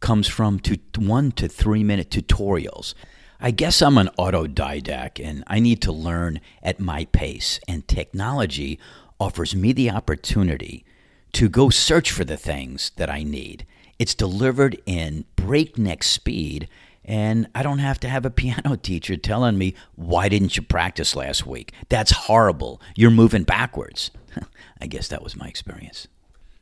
comes 0.00 0.26
from 0.26 0.58
two, 0.58 0.78
one 0.96 1.32
to 1.32 1.48
three 1.48 1.84
minute 1.84 2.08
tutorials. 2.08 2.94
I 3.40 3.50
guess 3.50 3.82
I'm 3.82 3.98
an 3.98 4.08
autodidact 4.18 5.22
and 5.22 5.44
I 5.46 5.60
need 5.60 5.82
to 5.82 5.92
learn 5.92 6.40
at 6.62 6.80
my 6.80 7.06
pace, 7.06 7.60
and 7.68 7.86
technology 7.86 8.78
offers 9.20 9.54
me 9.54 9.72
the 9.72 9.90
opportunity 9.90 10.84
to 11.32 11.48
go 11.48 11.70
search 11.70 12.10
for 12.10 12.24
the 12.24 12.36
things 12.36 12.90
that 12.96 13.10
I 13.10 13.22
need. 13.22 13.66
It's 13.98 14.14
delivered 14.14 14.80
in 14.86 15.26
breakneck 15.36 16.02
speed 16.02 16.68
and 17.04 17.48
I 17.54 17.62
don't 17.62 17.78
have 17.78 18.00
to 18.00 18.08
have 18.08 18.24
a 18.24 18.30
piano 18.42 18.76
teacher 18.76 19.16
telling 19.16 19.58
me, 19.58 19.74
why 19.94 20.28
didn't 20.28 20.56
you 20.56 20.62
practice 20.62 21.16
last 21.16 21.46
week? 21.46 21.72
That's 21.88 22.12
horrible. 22.12 22.80
You're 22.96 23.10
moving 23.10 23.44
backwards. 23.44 24.10
I 24.80 24.86
guess 24.86 25.08
that 25.08 25.22
was 25.22 25.36
my 25.36 25.46
experience. 25.46 26.08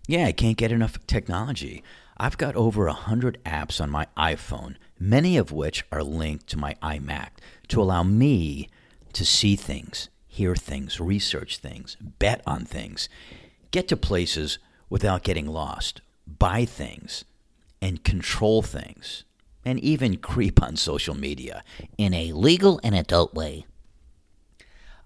Yeah, 0.07 0.27
I 0.27 0.33
can't 0.33 0.57
get 0.57 0.73
enough 0.73 0.99
technology. 1.07 1.83
I've 2.17 2.39
got 2.39 2.57
over 2.57 2.87
a 2.87 2.93
100 2.93 3.39
apps 3.45 3.81
on 3.81 3.91
my 3.91 4.07
iPhone, 4.17 4.77
many 4.99 5.37
of 5.37 5.53
which 5.53 5.85
are 5.93 6.03
linked 6.03 6.49
to 6.49 6.57
my 6.57 6.75
iMac 6.83 7.29
to 7.69 7.81
allow 7.81 8.03
me 8.03 8.69
to 9.13 9.25
see 9.25 9.55
things, 9.55 10.09
hear 10.39 10.55
things, 10.55 11.01
research 11.01 11.59
things, 11.59 11.97
bet 12.01 12.41
on 12.47 12.65
things, 12.65 13.09
get 13.73 13.89
to 13.89 13.97
places 13.97 14.59
without 14.89 15.25
getting 15.25 15.47
lost, 15.49 16.01
buy 16.27 16.65
things, 16.65 17.25
and 17.83 18.05
control 18.05 18.63
things 18.63 19.25
and 19.65 19.81
even 19.81 20.17
creep 20.33 20.63
on 20.63 20.77
social 20.77 21.17
media 21.17 21.65
in 21.99 22.15
a 22.15 22.33
legal 22.33 22.81
and 22.85 22.95
adult 22.95 23.35
way. 23.35 23.67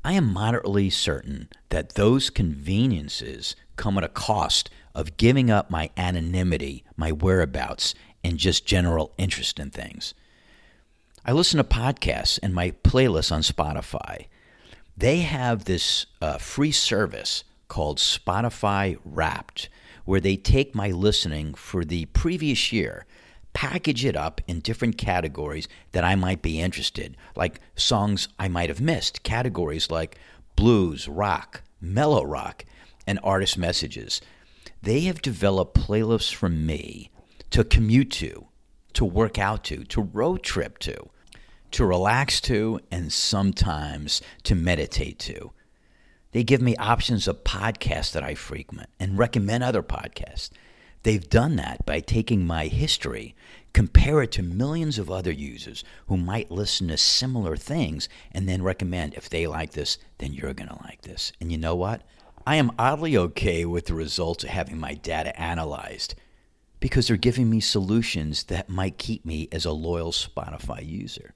I 0.05 0.13
am 0.13 0.31
moderately 0.31 0.91
certain 0.91 1.49
that 1.71 1.95
those 1.95 2.29
conveniences 2.29 3.57
come 3.77 3.97
at 3.97 4.05
a 4.05 4.09
cost 4.09 4.69
of 4.95 5.17
giving 5.17 5.51
up 5.51 5.71
my 5.71 5.89
anonymity, 5.97 6.85
my 6.95 7.11
whereabouts, 7.11 7.95
and 8.23 8.37
just 8.37 8.67
general 8.67 9.15
interest 9.17 9.59
in 9.59 9.71
things. 9.71 10.13
I 11.25 11.33
listen 11.33 11.57
to 11.57 11.65
podcasts 11.65 12.39
and 12.43 12.53
my 12.53 12.73
playlists 12.83 13.33
on 13.33 13.41
Spotify. 13.41 14.27
They 14.97 15.21
have 15.21 15.65
this 15.65 16.07
uh, 16.21 16.39
free 16.39 16.73
service 16.73 17.45
called 17.69 17.99
Spotify 17.99 18.99
Wrapped, 19.05 19.69
where 20.05 20.21
they 20.21 20.37
take 20.37 20.75
my 20.75 20.91
listening 20.91 21.55
for 21.55 21.85
the 21.85 22.07
previous 22.07 22.73
year 22.73 23.07
package 23.53 24.05
it 24.05 24.17
up 24.17 24.41
in 24.47 24.61
different 24.61 24.99
categories 24.99 25.69
that 25.93 26.05
I 26.05 26.15
might 26.15 26.43
be 26.43 26.61
interested, 26.61 27.17
like 27.37 27.61
songs 27.77 28.29
I 28.39 28.49
might 28.49 28.69
have 28.69 28.81
missed, 28.81 29.23
categories 29.23 29.91
like 29.91 30.19
blues, 30.57 31.09
rock, 31.09 31.63
mellow 31.81 32.25
rock, 32.25 32.65
and 33.07 33.19
artist 33.23 33.59
messages. 33.59 34.21
They 34.83 35.01
have 35.01 35.23
developed 35.23 35.79
playlists 35.79 36.33
for 36.33 36.49
me 36.49 37.11
to 37.51 37.65
commute 37.65 38.11
to, 38.13 38.47
to 38.95 39.05
work 39.05 39.39
out 39.39 39.65
to, 39.65 39.85
to 39.85 40.03
road 40.03 40.43
trip 40.43 40.79
to, 40.81 41.09
to 41.73 41.87
relax 41.87 42.41
to, 42.43 42.81
and 42.91 43.13
sometimes 43.13 44.23
to 44.45 44.55
meditate 44.55 45.19
to. 45.21 45.53
They 46.33 46.45
give 46.45 46.63
me 46.63 46.77
options 46.77 47.29
of 47.29 47.45
podcasts 47.45 48.13
that 48.13 48.23
I 48.23 48.35
frequent 48.35 48.89
and 48.99 49.19
recommend 49.19 49.63
other 49.63 49.83
podcasts. 49.83 50.51
They've 51.03 51.29
done 51.29 51.57
that 51.57 51.85
by 51.85 52.01
taking 52.01 52.47
my 52.47 52.67
history, 52.67 53.35
compare 53.73 54.23
it 54.23 54.33
to 54.33 54.43
millions 54.43 54.99
of 54.99 55.11
other 55.11 55.33
users 55.33 55.83
who 56.07 56.17
might 56.17 56.51
listen 56.51 56.89
to 56.89 56.97
similar 56.97 57.57
things, 57.57 58.09
and 58.31 58.49
then 58.49 58.63
recommend 58.63 59.15
if 59.15 59.29
they 59.29 59.47
like 59.47 59.73
this, 59.73 59.99
then 60.19 60.33
you're 60.33 60.55
going 60.55 60.69
to 60.69 60.83
like 60.85 61.03
this. 61.03 61.33
And 61.41 61.51
you 61.51 61.59
know 61.59 61.75
what? 61.75 62.03
I 62.47 62.57
am 62.57 62.73
oddly 62.79 63.17
okay 63.17 63.65
with 63.65 63.87
the 63.87 63.95
results 63.95 64.45
of 64.45 64.51
having 64.51 64.79
my 64.79 64.95
data 64.95 65.39
analyzed 65.41 66.15
because 66.81 67.07
they're 67.07 67.17
giving 67.17 67.49
me 67.49 67.61
solutions 67.61 68.45
that 68.45 68.69
might 68.69 68.99
keep 68.99 69.25
me 69.25 69.49
as 69.53 69.65
a 69.65 69.71
loyal 69.71 70.11
Spotify 70.13 70.85
user. 70.85 71.35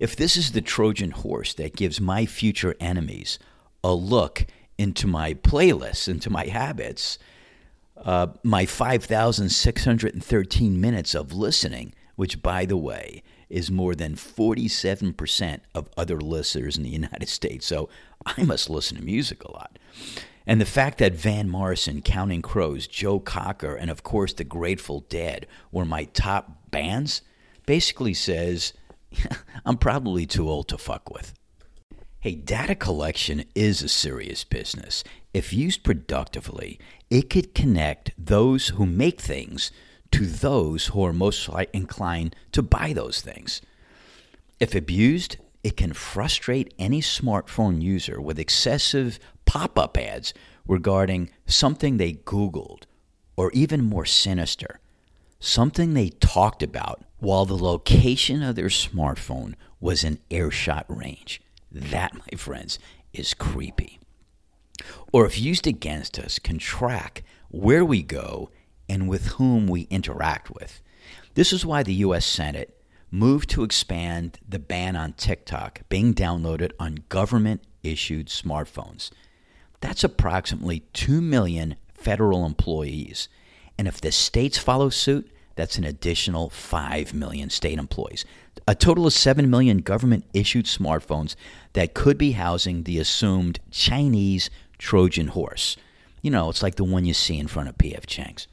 If 0.00 0.16
this 0.16 0.36
is 0.38 0.52
the 0.52 0.62
Trojan 0.62 1.12
horse 1.12 1.54
that 1.54 1.76
gives 1.76 2.00
my 2.00 2.24
future 2.24 2.74
enemies 2.80 3.38
a 3.84 3.92
look 3.92 4.46
into 4.78 5.06
my 5.06 5.34
playlists, 5.34 6.08
into 6.08 6.30
my 6.30 6.46
habits, 6.46 7.18
uh, 7.98 8.28
my 8.42 8.64
5,613 8.64 10.80
minutes 10.80 11.14
of 11.14 11.34
listening, 11.34 11.92
which, 12.16 12.42
by 12.42 12.64
the 12.64 12.78
way, 12.78 13.22
is 13.50 13.70
more 13.70 13.94
than 13.94 14.14
47% 14.14 15.60
of 15.74 15.90
other 15.98 16.18
listeners 16.18 16.78
in 16.78 16.82
the 16.82 16.88
United 16.88 17.28
States. 17.28 17.66
So 17.66 17.90
I 18.24 18.42
must 18.42 18.70
listen 18.70 18.96
to 18.96 19.04
music 19.04 19.44
a 19.44 19.52
lot. 19.52 19.78
And 20.46 20.62
the 20.62 20.66
fact 20.66 20.96
that 20.98 21.12
Van 21.12 21.50
Morrison, 21.50 22.00
Counting 22.00 22.40
Crows, 22.40 22.86
Joe 22.86 23.20
Cocker, 23.20 23.74
and 23.74 23.90
of 23.90 24.02
course 24.02 24.32
the 24.32 24.44
Grateful 24.44 25.00
Dead 25.10 25.46
were 25.70 25.84
my 25.84 26.04
top 26.04 26.70
bands 26.70 27.20
basically 27.66 28.14
says 28.14 28.72
I'm 29.64 29.78
probably 29.78 30.26
too 30.26 30.48
old 30.48 30.68
to 30.68 30.78
fuck 30.78 31.10
with. 31.10 31.34
Hey, 32.20 32.34
data 32.34 32.74
collection 32.74 33.44
is 33.54 33.82
a 33.82 33.88
serious 33.88 34.44
business. 34.44 35.02
If 35.32 35.52
used 35.52 35.84
productively, 35.84 36.78
it 37.08 37.30
could 37.30 37.54
connect 37.54 38.12
those 38.18 38.68
who 38.68 38.84
make 38.84 39.20
things 39.20 39.72
to 40.12 40.26
those 40.26 40.88
who 40.88 41.04
are 41.04 41.12
most 41.12 41.48
inclined 41.72 42.36
to 42.52 42.62
buy 42.62 42.92
those 42.92 43.20
things. 43.20 43.62
If 44.58 44.74
abused, 44.74 45.36
it 45.62 45.76
can 45.76 45.92
frustrate 45.92 46.74
any 46.78 47.00
smartphone 47.00 47.80
user 47.80 48.20
with 48.20 48.38
excessive 48.38 49.18
pop 49.46 49.78
up 49.78 49.96
ads 49.96 50.34
regarding 50.66 51.30
something 51.46 51.96
they 51.96 52.12
Googled, 52.12 52.82
or 53.36 53.50
even 53.52 53.82
more 53.82 54.04
sinister, 54.04 54.79
something 55.40 55.94
they 55.94 56.10
talked 56.10 56.62
about 56.62 57.02
while 57.18 57.44
the 57.44 57.56
location 57.56 58.42
of 58.42 58.54
their 58.54 58.66
smartphone 58.66 59.54
was 59.80 60.04
in 60.04 60.18
airshot 60.30 60.84
range. 60.88 61.42
That, 61.72 62.14
my 62.14 62.36
friends, 62.36 62.78
is 63.12 63.34
creepy. 63.34 63.98
Or 65.12 65.26
if 65.26 65.40
used 65.40 65.66
against 65.66 66.18
us, 66.18 66.38
can 66.38 66.58
track 66.58 67.24
where 67.48 67.84
we 67.84 68.02
go 68.02 68.50
and 68.88 69.08
with 69.08 69.26
whom 69.28 69.66
we 69.66 69.82
interact 69.82 70.50
with. 70.50 70.80
This 71.34 71.52
is 71.52 71.66
why 71.66 71.82
the 71.82 71.94
U.S. 71.94 72.26
Senate 72.26 72.82
moved 73.10 73.50
to 73.50 73.64
expand 73.64 74.38
the 74.48 74.58
ban 74.58 74.96
on 74.96 75.12
TikTok 75.14 75.82
being 75.88 76.14
downloaded 76.14 76.72
on 76.78 77.04
government 77.08 77.62
issued 77.82 78.28
smartphones. 78.28 79.10
That's 79.80 80.04
approximately 80.04 80.80
2 80.92 81.20
million 81.20 81.76
federal 81.94 82.44
employees. 82.44 83.28
And 83.80 83.88
if 83.88 83.98
the 83.98 84.12
states 84.12 84.58
follow 84.58 84.90
suit, 84.90 85.32
that's 85.56 85.78
an 85.78 85.84
additional 85.84 86.50
5 86.50 87.14
million 87.14 87.48
state 87.48 87.78
employees. 87.78 88.26
A 88.68 88.74
total 88.74 89.06
of 89.06 89.14
7 89.14 89.48
million 89.48 89.78
government 89.78 90.26
issued 90.34 90.66
smartphones 90.66 91.34
that 91.72 91.94
could 91.94 92.18
be 92.18 92.32
housing 92.32 92.82
the 92.82 92.98
assumed 92.98 93.58
Chinese 93.70 94.50
Trojan 94.76 95.28
horse. 95.28 95.78
You 96.20 96.30
know, 96.30 96.50
it's 96.50 96.62
like 96.62 96.74
the 96.74 96.84
one 96.84 97.06
you 97.06 97.14
see 97.14 97.38
in 97.38 97.46
front 97.46 97.70
of 97.70 97.78
P.F. 97.78 98.04
Chang's. 98.04 98.48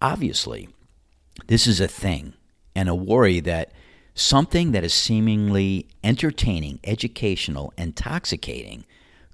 Obviously, 0.00 0.68
this 1.48 1.66
is 1.66 1.80
a 1.80 1.88
thing 1.88 2.34
and 2.76 2.88
a 2.88 2.94
worry 2.94 3.40
that 3.40 3.72
something 4.14 4.70
that 4.70 4.84
is 4.84 4.94
seemingly 4.94 5.88
entertaining, 6.04 6.78
educational, 6.84 7.72
intoxicating 7.76 8.84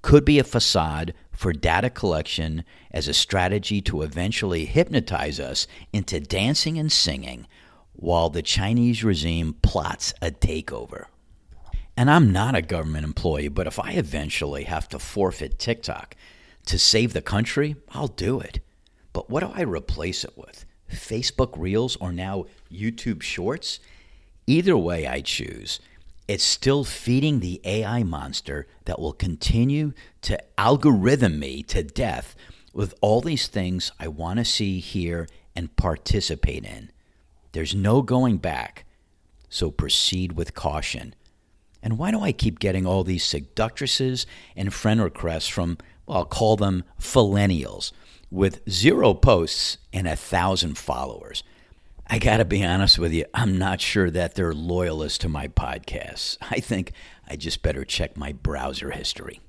could 0.01 0.25
be 0.25 0.39
a 0.39 0.45
facade 0.45 1.13
for 1.45 1.53
data 1.53 1.91
collection 1.91 2.65
as 2.91 3.07
a 3.07 3.13
strategy 3.13 3.83
to 3.83 4.01
eventually 4.01 4.65
hypnotize 4.65 5.39
us 5.39 5.67
into 5.93 6.19
dancing 6.19 6.79
and 6.79 6.91
singing 6.91 7.47
while 7.93 8.31
the 8.31 8.41
Chinese 8.41 9.05
regime 9.05 9.53
plots 9.61 10.15
a 10.23 10.31
takeover. 10.31 11.05
And 11.99 12.11
I'm 12.11 12.33
not 12.33 12.55
a 12.55 12.63
government 12.63 13.05
employee, 13.05 13.49
but 13.49 13.67
if 13.67 13.79
I 13.79 13.91
eventually 13.91 14.65
have 14.65 14.89
to 14.89 14.99
forfeit 14.99 15.59
TikTok 15.59 16.17
to 16.65 16.79
save 16.79 17.13
the 17.13 17.21
country, 17.21 17.77
I'll 17.91 18.09
do 18.09 18.41
it. 18.41 18.61
But 19.13 19.29
what 19.29 19.41
do 19.41 19.53
I 19.55 19.65
replace 19.65 20.25
it 20.25 20.39
with? 20.39 20.65
Facebook 20.91 21.53
Reels 21.59 21.97
or 21.97 22.11
now 22.11 22.47
YouTube 22.73 23.21
Shorts? 23.21 23.81
Either 24.47 24.79
way 24.79 25.07
I 25.07 25.21
choose, 25.21 25.79
it's 26.27 26.45
still 26.45 26.85
feeding 26.85 27.41
the 27.41 27.61
AI 27.65 28.03
monster 28.03 28.67
that 28.87 28.99
will 28.99 29.13
continue 29.13 29.93
to 30.23 30.39
algorithm 30.59 31.39
me 31.39 31.63
to 31.65 31.83
death 31.83 32.35
with 32.73 32.95
all 33.01 33.21
these 33.21 33.47
things 33.47 33.93
I 34.01 34.09
want 34.09 34.39
to 34.39 34.45
see, 34.45 34.81
hear, 34.81 35.29
and 35.55 35.75
participate 35.77 36.65
in. 36.65 36.91
There's 37.53 37.75
no 37.75 38.03
going 38.03 38.39
back, 38.39 38.85
so 39.49 39.71
proceed 39.71 40.33
with 40.33 40.55
caution. 40.55 41.15
And 41.83 41.99
why 41.99 42.11
do 42.11 42.21
I 42.21 42.33
keep 42.33 42.59
getting 42.59 42.87
all 42.87 43.05
these 43.05 43.25
seductresses 43.25 44.27
and 44.57 44.73
friend 44.73 45.03
requests 45.03 45.49
from, 45.49 45.79
well, 46.07 46.19
I'll 46.19 46.25
call 46.25 46.57
them 46.57 46.85
millennials, 46.99 47.93
with 48.31 48.69
zero 48.69 49.15
posts 49.15 49.79
and 49.93 50.09
a 50.09 50.17
thousand 50.17 50.79
followers? 50.79 51.45
I 52.07 52.19
got 52.19 52.37
to 52.37 52.45
be 52.45 52.63
honest 52.65 52.99
with 52.99 53.13
you, 53.13 53.25
I'm 53.33 53.59
not 53.59 53.81
sure 53.81 54.11
that 54.11 54.35
they're 54.35 54.53
loyalists 54.53 55.19
to 55.19 55.29
my 55.29 55.49
podcasts. 55.49 56.37
I 56.51 56.61
think 56.61 56.93
I 57.29 57.37
just 57.37 57.63
better 57.63 57.85
check 57.85 58.17
my 58.17 58.33
browser 58.33 58.91
history. 58.91 59.41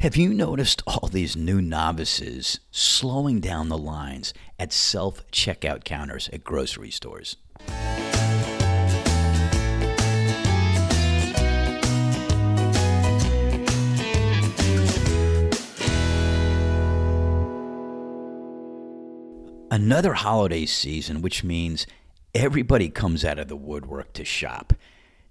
Have 0.00 0.16
you 0.16 0.34
noticed 0.34 0.82
all 0.86 1.08
these 1.08 1.36
new 1.36 1.60
novices 1.60 2.58
slowing 2.70 3.38
down 3.38 3.68
the 3.68 3.78
lines 3.78 4.34
at 4.58 4.72
self 4.72 5.30
checkout 5.30 5.84
counters 5.84 6.28
at 6.32 6.42
grocery 6.42 6.90
stores? 6.90 7.36
Another 19.80 20.12
holiday 20.12 20.66
season, 20.66 21.22
which 21.22 21.42
means 21.42 21.86
everybody 22.34 22.90
comes 22.90 23.24
out 23.24 23.38
of 23.38 23.48
the 23.48 23.56
woodwork 23.56 24.12
to 24.12 24.22
shop. 24.26 24.74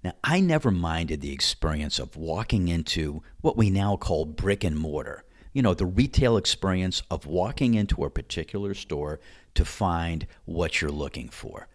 Now, 0.02 0.14
I 0.24 0.40
never 0.40 0.72
minded 0.72 1.20
the 1.20 1.32
experience 1.32 2.00
of 2.00 2.16
walking 2.16 2.66
into 2.66 3.22
what 3.42 3.56
we 3.56 3.70
now 3.70 3.96
call 3.96 4.24
brick 4.24 4.64
and 4.64 4.76
mortar. 4.76 5.22
You 5.52 5.62
know, 5.62 5.72
the 5.72 5.86
retail 5.86 6.36
experience 6.36 7.00
of 7.12 7.26
walking 7.26 7.74
into 7.74 8.02
a 8.02 8.10
particular 8.10 8.74
store 8.74 9.20
to 9.54 9.64
find 9.64 10.26
what 10.46 10.80
you're 10.80 10.90
looking 10.90 11.28
for. 11.28 11.68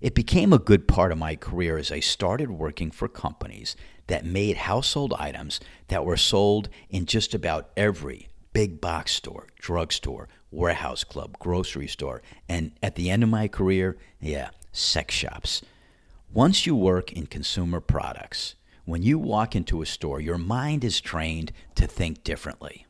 It 0.00 0.14
became 0.14 0.52
a 0.52 0.60
good 0.60 0.86
part 0.86 1.10
of 1.10 1.18
my 1.18 1.34
career 1.34 1.78
as 1.78 1.90
I 1.90 1.98
started 1.98 2.48
working 2.48 2.92
for 2.92 3.08
companies 3.08 3.74
that 4.06 4.24
made 4.24 4.56
household 4.56 5.14
items 5.18 5.58
that 5.88 6.04
were 6.04 6.16
sold 6.16 6.68
in 6.90 7.06
just 7.06 7.34
about 7.34 7.70
every 7.76 8.28
big 8.52 8.80
box 8.80 9.12
store, 9.12 9.48
drugstore, 9.58 10.28
warehouse 10.56 11.04
club, 11.04 11.38
grocery 11.38 11.86
store, 11.86 12.22
and 12.48 12.72
at 12.82 12.94
the 12.94 13.10
end 13.10 13.22
of 13.22 13.28
my 13.28 13.46
career, 13.46 13.96
yeah, 14.20 14.50
sex 14.72 15.14
shops. 15.14 15.62
Once 16.32 16.66
you 16.66 16.74
work 16.74 17.12
in 17.12 17.26
consumer 17.26 17.80
products, 17.80 18.54
when 18.84 19.02
you 19.02 19.18
walk 19.18 19.54
into 19.54 19.82
a 19.82 19.86
store, 19.86 20.20
your 20.20 20.38
mind 20.38 20.84
is 20.84 21.00
trained 21.00 21.52
to 21.74 21.86
think 21.86 22.24
differently. 22.24 22.86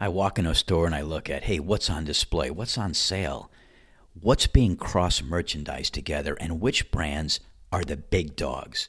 I 0.00 0.08
walk 0.08 0.38
in 0.38 0.46
a 0.46 0.54
store 0.54 0.86
and 0.86 0.94
I 0.94 1.02
look 1.02 1.30
at, 1.30 1.44
hey, 1.44 1.60
what's 1.60 1.88
on 1.88 2.04
display? 2.04 2.50
What's 2.50 2.76
on 2.76 2.94
sale? 2.94 3.50
What's 4.20 4.46
being 4.46 4.76
cross 4.76 5.22
merchandised 5.22 5.94
together? 5.94 6.36
And 6.40 6.60
which 6.60 6.90
brands 6.90 7.40
are 7.72 7.84
the 7.84 7.96
big 7.96 8.34
dogs? 8.36 8.88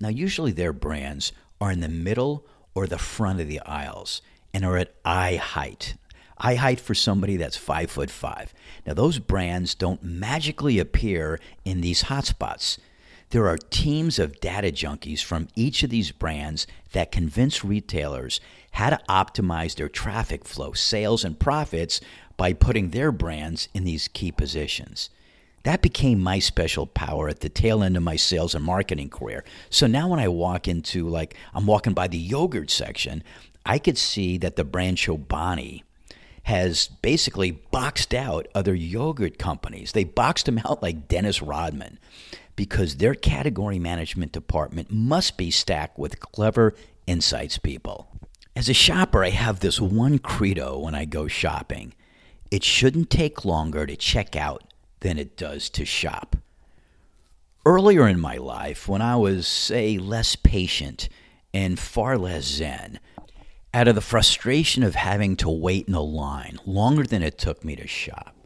Now, 0.00 0.08
usually 0.08 0.52
their 0.52 0.72
brands 0.72 1.32
are 1.60 1.70
in 1.70 1.80
the 1.80 1.88
middle 1.88 2.46
or 2.74 2.86
the 2.86 2.98
front 2.98 3.40
of 3.40 3.48
the 3.48 3.60
aisles 3.60 4.22
and 4.52 4.64
are 4.64 4.76
at 4.76 4.94
eye 5.04 5.36
height. 5.36 5.96
Eye 6.38 6.56
height 6.56 6.80
for 6.80 6.94
somebody 6.94 7.36
that's 7.36 7.56
five 7.56 7.90
foot 7.90 8.10
five. 8.10 8.52
Now, 8.86 8.94
those 8.94 9.18
brands 9.18 9.74
don't 9.74 10.02
magically 10.02 10.78
appear 10.78 11.40
in 11.64 11.80
these 11.80 12.04
hotspots. 12.04 12.78
There 13.30 13.48
are 13.48 13.56
teams 13.56 14.18
of 14.18 14.40
data 14.40 14.68
junkies 14.68 15.22
from 15.22 15.48
each 15.56 15.82
of 15.82 15.90
these 15.90 16.12
brands 16.12 16.66
that 16.92 17.10
convince 17.12 17.64
retailers 17.64 18.40
how 18.72 18.90
to 18.90 19.00
optimize 19.08 19.74
their 19.74 19.88
traffic 19.88 20.44
flow, 20.44 20.72
sales, 20.72 21.24
and 21.24 21.38
profits 21.38 22.00
by 22.36 22.52
putting 22.52 22.90
their 22.90 23.12
brands 23.12 23.68
in 23.74 23.84
these 23.84 24.08
key 24.08 24.30
positions. 24.30 25.10
That 25.62 25.82
became 25.82 26.20
my 26.20 26.40
special 26.40 26.86
power 26.86 27.28
at 27.28 27.40
the 27.40 27.48
tail 27.48 27.82
end 27.82 27.96
of 27.96 28.02
my 28.02 28.16
sales 28.16 28.54
and 28.54 28.64
marketing 28.64 29.08
career. 29.08 29.44
So 29.70 29.86
now 29.86 30.08
when 30.08 30.20
I 30.20 30.28
walk 30.28 30.68
into, 30.68 31.08
like, 31.08 31.36
I'm 31.54 31.66
walking 31.66 31.94
by 31.94 32.06
the 32.06 32.18
yogurt 32.18 32.70
section, 32.70 33.22
I 33.64 33.78
could 33.78 33.96
see 33.96 34.36
that 34.38 34.56
the 34.56 34.64
brand 34.64 34.98
Chobani 34.98 35.82
has 36.44 36.88
basically 37.02 37.50
boxed 37.50 38.14
out 38.14 38.46
other 38.54 38.74
yogurt 38.74 39.38
companies. 39.38 39.92
They 39.92 40.04
boxed 40.04 40.46
them 40.46 40.58
out 40.58 40.82
like 40.82 41.08
Dennis 41.08 41.42
Rodman 41.42 41.98
because 42.56 42.96
their 42.96 43.14
category 43.14 43.78
management 43.78 44.32
department 44.32 44.90
must 44.90 45.36
be 45.36 45.50
stacked 45.50 45.98
with 45.98 46.20
clever 46.20 46.74
insights 47.06 47.58
people. 47.58 48.08
As 48.56 48.68
a 48.68 48.74
shopper, 48.74 49.24
I 49.24 49.30
have 49.30 49.60
this 49.60 49.80
one 49.80 50.18
credo 50.18 50.78
when 50.78 50.94
I 50.94 51.04
go 51.04 51.26
shopping 51.26 51.94
it 52.54 52.62
shouldn't 52.62 53.10
take 53.10 53.44
longer 53.44 53.84
to 53.84 53.96
check 53.96 54.36
out 54.36 54.62
than 55.00 55.18
it 55.18 55.36
does 55.36 55.68
to 55.70 55.84
shop. 55.84 56.36
Earlier 57.66 58.06
in 58.06 58.20
my 58.20 58.36
life, 58.36 58.86
when 58.86 59.02
I 59.02 59.16
was, 59.16 59.48
say, 59.48 59.98
less 59.98 60.36
patient 60.36 61.08
and 61.52 61.80
far 61.80 62.16
less 62.16 62.44
zen, 62.44 63.00
out 63.74 63.88
of 63.88 63.96
the 63.96 64.00
frustration 64.00 64.84
of 64.84 64.94
having 64.94 65.34
to 65.34 65.50
wait 65.50 65.88
in 65.88 65.94
a 65.94 66.00
line 66.00 66.60
longer 66.64 67.02
than 67.02 67.24
it 67.24 67.36
took 67.36 67.64
me 67.64 67.74
to 67.74 67.88
shop, 67.88 68.36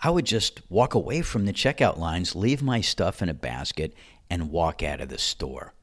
I 0.00 0.10
would 0.10 0.24
just 0.24 0.62
walk 0.70 0.94
away 0.94 1.22
from 1.22 1.46
the 1.46 1.52
checkout 1.52 1.98
lines, 1.98 2.36
leave 2.36 2.62
my 2.62 2.80
stuff 2.80 3.20
in 3.20 3.28
a 3.28 3.34
basket, 3.34 3.92
and 4.30 4.52
walk 4.52 4.80
out 4.84 5.00
of 5.00 5.08
the 5.08 5.18
store. 5.18 5.74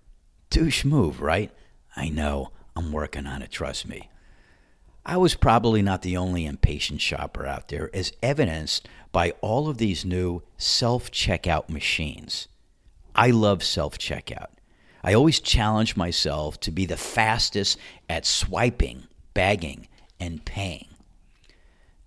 Douche 0.50 0.86
move, 0.86 1.22
right? 1.22 1.52
I 1.96 2.08
know. 2.08 2.52
I'm 2.74 2.94
working 2.94 3.28
on 3.28 3.42
it, 3.42 3.52
trust 3.52 3.86
me. 3.86 4.10
I 5.06 5.18
was 5.18 5.36
probably 5.36 5.82
not 5.82 6.02
the 6.02 6.16
only 6.16 6.46
impatient 6.46 7.02
shopper 7.02 7.46
out 7.46 7.68
there, 7.68 7.90
as 7.94 8.14
evidenced 8.24 8.88
by 9.12 9.32
all 9.42 9.68
of 9.68 9.78
these 9.78 10.06
new 10.06 10.42
self 10.58 11.12
checkout 11.12 11.68
machines. 11.68 12.48
I 13.14 13.32
love 13.32 13.62
self 13.62 13.98
checkout. 13.98 14.52
I 15.04 15.14
always 15.14 15.39
challenge 15.39 15.95
myself 15.95 16.60
to 16.62 16.72
be 16.72 16.86
the 16.86 16.97
fastest 16.97 17.78
at 18.10 18.26
swiping, 18.26 19.08
bagging, 19.34 19.88
and 20.20 20.43
paying. 20.43 20.88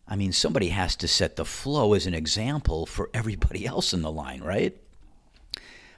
I 0.07 0.16
mean, 0.16 0.32
somebody 0.32 0.68
has 0.68 0.95
to 0.97 1.09
set 1.09 1.36
the 1.36 1.45
flow 1.45 1.95
as 1.95 2.07
an 2.07 2.14
example 2.14 2.84
for 2.84 3.09
everybody 3.14 3.64
else 3.66 3.93
in 3.93 4.03
the 4.03 4.12
line, 4.12 4.43
right? 4.43 4.76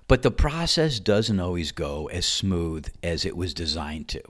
But 0.07 0.23
the 0.23 0.31
process 0.31 1.01
doesn't 1.01 1.41
always 1.41 1.73
go 1.73 2.09
as 2.09 2.27
smooth 2.27 2.89
as 3.03 3.25
it 3.25 3.37
was 3.37 3.55
designed 3.55 4.09
to. 4.09 4.23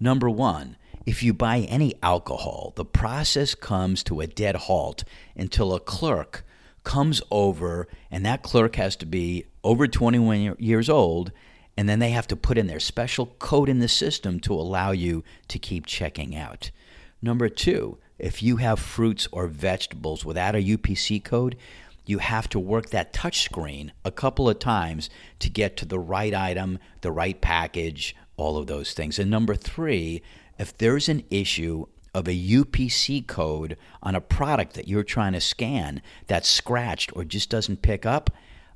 Number 0.00 0.28
one, 0.28 0.76
if 1.04 1.22
you 1.22 1.34
buy 1.34 1.60
any 1.60 1.94
alcohol, 2.02 2.72
the 2.74 2.84
process 2.84 3.54
comes 3.54 4.02
to 4.04 4.20
a 4.20 4.26
dead 4.26 4.56
halt 4.56 5.04
until 5.36 5.74
a 5.74 5.80
clerk 5.80 6.44
comes 6.84 7.22
over, 7.30 7.86
and 8.10 8.24
that 8.24 8.42
clerk 8.42 8.76
has 8.76 8.96
to 8.96 9.06
be 9.06 9.46
over 9.62 9.86
21 9.86 10.56
years 10.58 10.88
old 10.88 11.30
and 11.76 11.88
then 11.88 11.98
they 11.98 12.10
have 12.10 12.26
to 12.28 12.36
put 12.36 12.58
in 12.58 12.66
their 12.66 12.80
special 12.80 13.26
code 13.38 13.68
in 13.68 13.78
the 13.78 13.88
system 13.88 14.40
to 14.40 14.54
allow 14.54 14.90
you 14.90 15.24
to 15.48 15.58
keep 15.58 15.86
checking 15.86 16.36
out. 16.36 16.70
Number 17.20 17.48
two, 17.48 17.98
if 18.18 18.42
you 18.42 18.58
have 18.58 18.78
fruits 18.78 19.28
or 19.32 19.46
vegetables 19.46 20.24
without 20.24 20.54
a 20.54 20.62
UPC 20.62 21.22
code, 21.24 21.56
you 22.04 22.18
have 22.18 22.48
to 22.48 22.58
work 22.58 22.90
that 22.90 23.12
touch 23.12 23.42
screen 23.42 23.92
a 24.04 24.10
couple 24.10 24.48
of 24.48 24.58
times 24.58 25.08
to 25.38 25.48
get 25.48 25.76
to 25.76 25.84
the 25.84 25.98
right 25.98 26.34
item, 26.34 26.78
the 27.00 27.12
right 27.12 27.40
package, 27.40 28.16
all 28.36 28.56
of 28.56 28.66
those 28.66 28.92
things. 28.92 29.18
And 29.18 29.30
number 29.30 29.54
three, 29.54 30.22
if 30.58 30.76
there's 30.76 31.08
an 31.08 31.22
issue 31.30 31.86
of 32.14 32.28
a 32.28 32.48
UPC 32.48 33.26
code 33.26 33.76
on 34.02 34.14
a 34.14 34.20
product 34.20 34.74
that 34.74 34.88
you're 34.88 35.02
trying 35.02 35.32
to 35.32 35.40
scan 35.40 36.02
that's 36.26 36.48
scratched 36.48 37.14
or 37.16 37.24
just 37.24 37.48
doesn't 37.48 37.82
pick 37.82 38.04
up, 38.04 38.30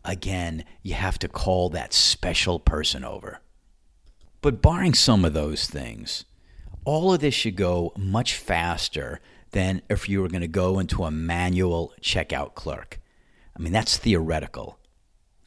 again, 0.07 0.65
you 0.83 0.95
have 0.95 1.19
to 1.21 1.29
call 1.29 1.69
that 1.71 1.93
special 1.93 2.59
person 2.59 3.05
over. 3.05 3.41
But 4.41 4.63
barring 4.63 4.95
some 4.95 5.25
of 5.25 5.33
those 5.33 5.67
things, 5.67 6.25
all 6.85 7.13
of 7.13 7.21
this 7.21 7.35
should 7.35 7.57
go 7.57 7.93
much 7.97 8.35
faster 8.35 9.21
than 9.51 9.83
if 9.91 10.09
you 10.09 10.23
were 10.23 10.29
going 10.29 10.41
to 10.43 10.49
go 10.49 10.79
into 10.79 11.05
a 11.05 11.11
manual 11.11 11.93
checkout 12.01 12.55
clerk. 12.55 13.01
I 13.57 13.63
mean, 13.63 13.73
that's 13.73 13.97
theoretical. 13.97 14.79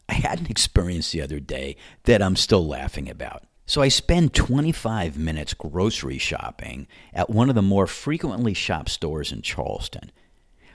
I 0.08 0.14
had 0.16 0.40
an 0.40 0.48
experience 0.48 1.12
the 1.12 1.22
other 1.22 1.40
day 1.40 1.78
that 2.04 2.22
I'm 2.22 2.36
still 2.36 2.68
laughing 2.68 3.10
about. 3.10 3.44
So 3.68 3.84
I 3.84 3.88
spend 3.90 4.34
25 4.34 5.18
minutes 5.18 5.54
grocery 5.54 6.18
shopping 6.18 6.88
at 7.14 7.30
one 7.30 7.50
of 7.50 7.56
the 7.56 7.62
more 7.62 7.86
frequently 7.86 8.56
shopped 8.56 8.90
stores 8.90 9.32
in 9.32 9.44
Charleston. 9.44 10.12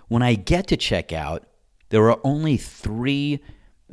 When 0.06 0.22
I 0.22 0.34
get 0.34 0.68
to 0.68 0.76
checkout, 0.76 1.40
there 1.88 2.08
are 2.08 2.20
only 2.22 2.56
three 2.56 3.42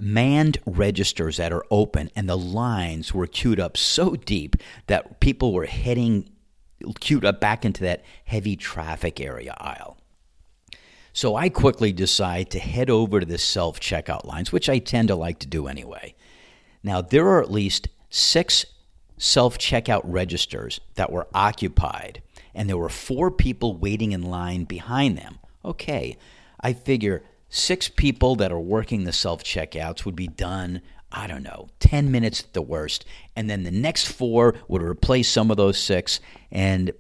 manned 0.02 0.58
registers 0.66 1.38
that 1.38 1.54
are 1.54 1.64
open, 1.70 2.10
and 2.16 2.28
the 2.28 2.38
lines 2.38 3.14
were 3.14 3.28
queued 3.28 3.60
up 3.60 3.78
so 3.78 4.16
deep 4.16 4.56
that 4.88 5.20
people 5.20 5.54
were 5.54 5.66
heading 5.66 6.30
queued 7.00 7.24
up 7.24 7.40
back 7.40 7.64
into 7.64 7.84
that 7.84 8.04
heavy 8.26 8.56
traffic 8.56 9.22
area 9.22 9.56
aisle. 9.60 9.98
So 11.14 11.36
I 11.36 11.50
quickly 11.50 11.92
decide 11.92 12.50
to 12.52 12.60
head 12.60 12.90
over 12.90 13.20
to 13.20 13.26
the 13.26 13.38
self 13.38 13.80
checkout 13.80 14.26
lines, 14.26 14.52
which 14.52 14.70
I 14.70 14.80
tend 14.80 15.10
to 15.10 15.16
like 15.16 15.40
to 15.40 15.48
do 15.48 15.68
anyway. 15.68 16.16
Now, 16.84 17.02
there 17.02 17.28
are 17.28 17.42
at 17.42 17.52
least 17.52 17.90
six 18.10 18.66
self 19.18 19.58
checkout 19.58 20.02
registers 20.06 20.80
that 20.96 21.12
were 21.12 21.28
occupied, 21.34 22.24
and 22.56 22.68
there 22.68 22.78
were 22.78 22.90
four 22.90 23.30
people 23.30 23.78
waiting 23.78 24.14
in 24.14 24.24
line 24.24 24.64
behind 24.64 25.18
them. 25.18 25.38
Okay, 25.64 26.18
I 26.60 26.74
figure 26.74 27.24
six 27.52 27.88
people 27.88 28.36
that 28.38 28.52
are 28.52 28.60
working 28.60 29.04
the 29.04 29.14
self 29.14 29.44
checkouts 29.44 30.06
would 30.06 30.16
be 30.16 30.28
done 30.28 30.82
I 31.12 31.28
don't 31.28 31.44
know, 31.44 31.68
10 31.80 32.10
minutes 32.10 32.42
at 32.42 32.54
the 32.54 32.62
worst. 32.62 33.06
And 33.36 33.50
then 33.50 33.64
the 33.64 33.72
next 33.72 34.08
four 34.08 34.56
would 34.68 34.82
replace 34.82 35.28
some 35.28 35.52
of 35.52 35.58
those 35.58 35.78
six, 35.78 36.22
and 36.52 36.92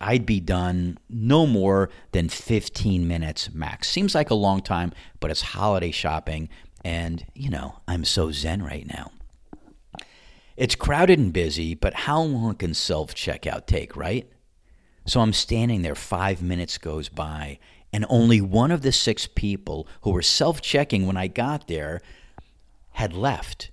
I'd 0.00 0.24
be 0.24 0.40
done 0.40 0.98
no 1.10 1.46
more 1.46 1.90
than 2.12 2.28
15 2.28 3.08
minutes 3.08 3.52
max. 3.52 3.90
Seems 3.90 4.14
like 4.14 4.30
a 4.30 4.34
long 4.34 4.60
time, 4.60 4.92
but 5.18 5.30
it's 5.30 5.42
holiday 5.42 5.90
shopping, 5.90 6.48
and, 6.84 7.26
you 7.34 7.50
know, 7.50 7.80
I'm 7.88 8.04
so 8.04 8.30
zen 8.30 8.62
right 8.62 8.86
now. 8.86 9.10
It's 10.56 10.76
crowded 10.76 11.18
and 11.18 11.32
busy, 11.32 11.74
but 11.74 11.92
how 11.92 12.22
long 12.22 12.54
can 12.54 12.72
self 12.72 13.14
checkout 13.14 13.66
take, 13.66 13.96
right? 13.96 14.30
So 15.06 15.20
I'm 15.20 15.32
standing 15.32 15.82
there, 15.82 15.94
five 15.94 16.40
minutes 16.40 16.78
goes 16.78 17.08
by, 17.08 17.58
and 17.92 18.04
only 18.08 18.40
one 18.40 18.70
of 18.70 18.82
the 18.82 18.92
six 18.92 19.26
people 19.26 19.86
who 20.02 20.10
were 20.10 20.22
self 20.22 20.60
checking 20.60 21.06
when 21.06 21.16
I 21.16 21.28
got 21.28 21.68
there 21.68 22.00
had 22.92 23.12
left. 23.12 23.70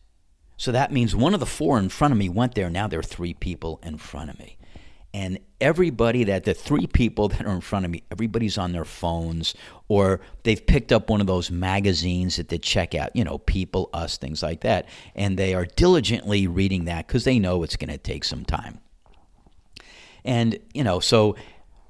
So 0.57 0.71
that 0.71 0.91
means 0.91 1.15
one 1.15 1.33
of 1.33 1.39
the 1.39 1.45
four 1.45 1.79
in 1.79 1.89
front 1.89 2.11
of 2.11 2.17
me 2.17 2.29
went 2.29 2.55
there. 2.55 2.69
Now 2.69 2.87
there 2.87 2.99
are 2.99 3.03
three 3.03 3.33
people 3.33 3.79
in 3.83 3.97
front 3.97 4.29
of 4.29 4.39
me. 4.39 4.57
And 5.15 5.39
everybody 5.61 6.23
that 6.23 6.43
the 6.43 6.55
three 6.55 6.87
people 6.87 7.27
that 7.29 7.45
are 7.45 7.53
in 7.53 7.61
front 7.61 7.85
of 7.85 7.91
me, 7.91 8.03
everybody's 8.11 8.57
on 8.57 8.71
their 8.71 8.85
phones 8.85 9.53
or 9.87 10.21
they've 10.43 10.65
picked 10.65 10.91
up 10.91 11.09
one 11.09 11.21
of 11.21 11.27
those 11.27 11.51
magazines 11.51 12.39
at 12.39 12.49
the 12.49 12.57
checkout, 12.57 13.09
you 13.13 13.23
know, 13.23 13.37
People, 13.37 13.89
Us, 13.93 14.17
things 14.17 14.41
like 14.41 14.61
that. 14.61 14.87
And 15.15 15.37
they 15.37 15.53
are 15.53 15.65
diligently 15.65 16.47
reading 16.47 16.85
that 16.85 17.07
because 17.07 17.25
they 17.25 17.37
know 17.37 17.61
it's 17.61 17.75
going 17.75 17.91
to 17.91 17.97
take 17.97 18.23
some 18.23 18.43
time. 18.43 18.79
And, 20.25 20.57
you 20.73 20.83
know, 20.83 20.99
so 20.99 21.35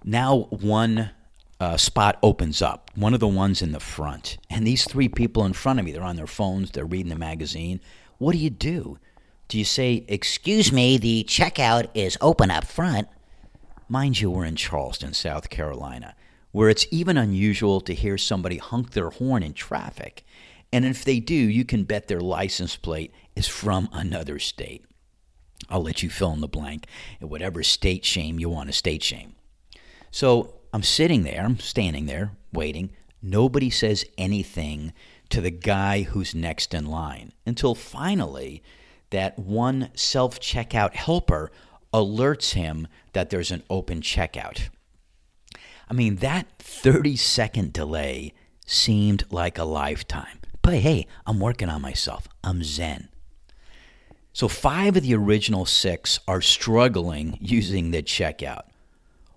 now 0.03 0.47
one 0.49 1.11
uh, 1.64 1.78
spot 1.78 2.20
opens 2.22 2.61
up, 2.61 2.91
one 2.93 3.14
of 3.14 3.22
the 3.22 3.28
ones 3.28 3.61
in 3.61 3.72
the 3.72 3.80
front. 3.80 4.38
And 4.49 4.68
these 4.68 4.84
three 4.84 5.07
people 5.07 5.45
in 5.45 5.53
front 5.53 5.80
of 5.80 5.86
me, 5.86 5.93
they're 5.93 6.03
on 6.03 6.18
their 6.18 6.28
phones, 6.28 6.72
they're 6.72 6.84
reading 6.84 7.09
the 7.09 7.16
magazine. 7.16 7.80
What 8.18 8.34
do 8.34 8.38
you 8.38 8.49
do? 8.49 8.97
Do 9.47 9.57
you 9.57 9.64
say, 9.64 10.03
Excuse 10.09 10.74
me, 10.74 10.97
the 10.97 11.24
checkout 11.24 11.88
is 11.93 12.18
open 12.20 12.51
up 12.51 12.66
front? 12.66 13.07
Mind 13.88 14.20
you, 14.20 14.30
we're 14.30 14.43
in 14.43 14.57
Charleston, 14.57 15.14
South 15.14 15.49
Carolina, 15.49 16.16
where 16.51 16.70
it's 16.70 16.86
even 16.91 17.18
unusual 17.18 17.80
to 17.82 17.93
hear 17.93 18.18
somebody 18.18 18.57
honk 18.57 18.91
their 18.91 19.11
horn 19.11 19.41
in 19.41 19.53
traffic. 19.53 20.26
And 20.74 20.84
if 20.84 21.05
they 21.05 21.22
do, 21.22 21.34
you 21.34 21.64
can 21.64 21.86
bet 21.86 22.09
their 22.09 22.20
license 22.20 22.76
plate 22.76 23.14
is 23.38 23.47
from 23.47 23.88
another 23.93 24.38
state. 24.38 24.84
I'll 25.70 25.84
let 25.84 26.03
you 26.03 26.09
fill 26.09 26.34
in 26.34 26.41
the 26.41 26.47
blank 26.49 26.88
in 27.22 27.30
whatever 27.30 27.64
state 27.64 28.03
shame 28.03 28.38
you 28.38 28.49
want 28.49 28.68
to 28.68 28.74
state 28.74 29.01
shame. 29.01 29.36
So 30.11 30.55
I'm 30.74 30.84
sitting 30.84 31.21
there, 31.21 31.45
I'm 31.45 31.59
standing 31.59 32.07
there, 32.07 32.32
waiting. 32.51 32.89
Nobody 33.21 33.69
says 33.69 34.05
anything 34.17 34.91
to 35.30 35.39
the 35.39 35.51
guy 35.51 36.01
who's 36.01 36.34
next 36.34 36.74
in 36.74 36.88
line 36.88 37.32
until 37.45 37.76
finally 37.76 38.63
that 39.11 39.38
one 39.38 39.91
self 39.93 40.39
checkout 40.39 40.95
helper 40.95 41.51
alerts 41.93 42.53
him 42.53 42.88
that 43.13 43.30
there's 43.30 43.51
an 43.51 43.63
open 43.69 44.01
checkout. 44.01 44.69
I 45.89 45.93
mean, 45.93 46.17
that 46.17 46.47
30 46.57 47.15
second 47.17 47.71
delay 47.71 48.34
seemed 48.65 49.26
like 49.30 49.59
a 49.59 49.63
lifetime. 49.63 50.39
But 50.63 50.76
hey, 50.76 51.05
I'm 51.28 51.39
working 51.39 51.69
on 51.69 51.84
myself. 51.84 52.28
I'm 52.43 52.63
Zen. 52.63 53.09
So, 54.32 54.47
five 54.47 54.97
of 54.97 55.03
the 55.03 55.13
original 55.13 55.65
six 55.65 56.19
are 56.28 56.41
struggling 56.41 57.38
using 57.39 57.91
the 57.91 58.01
checkout. 58.01 58.63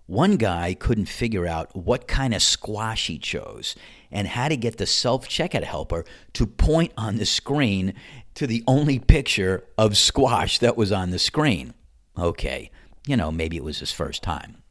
One 0.06 0.36
guy 0.36 0.74
couldn't 0.74 1.06
figure 1.08 1.46
out 1.46 1.74
what 1.74 2.06
kind 2.06 2.32
of 2.32 2.42
squash 2.42 3.08
he 3.08 3.18
chose 3.18 3.74
and 4.10 4.28
how 4.28 4.48
to 4.48 4.56
get 4.56 4.78
the 4.78 4.86
self 4.86 5.28
checkout 5.28 5.64
helper 5.64 6.04
to 6.34 6.46
point 6.46 6.92
on 6.96 7.16
the 7.16 7.26
screen 7.26 7.92
to 8.34 8.46
the 8.46 8.62
only 8.68 8.98
picture 9.00 9.64
of 9.76 9.96
squash 9.96 10.58
that 10.60 10.76
was 10.76 10.92
on 10.92 11.10
the 11.10 11.18
screen. 11.18 11.74
Okay, 12.16 12.70
you 13.06 13.16
know, 13.16 13.32
maybe 13.32 13.56
it 13.56 13.64
was 13.64 13.80
his 13.80 13.92
first 13.92 14.22
time. 14.22 14.62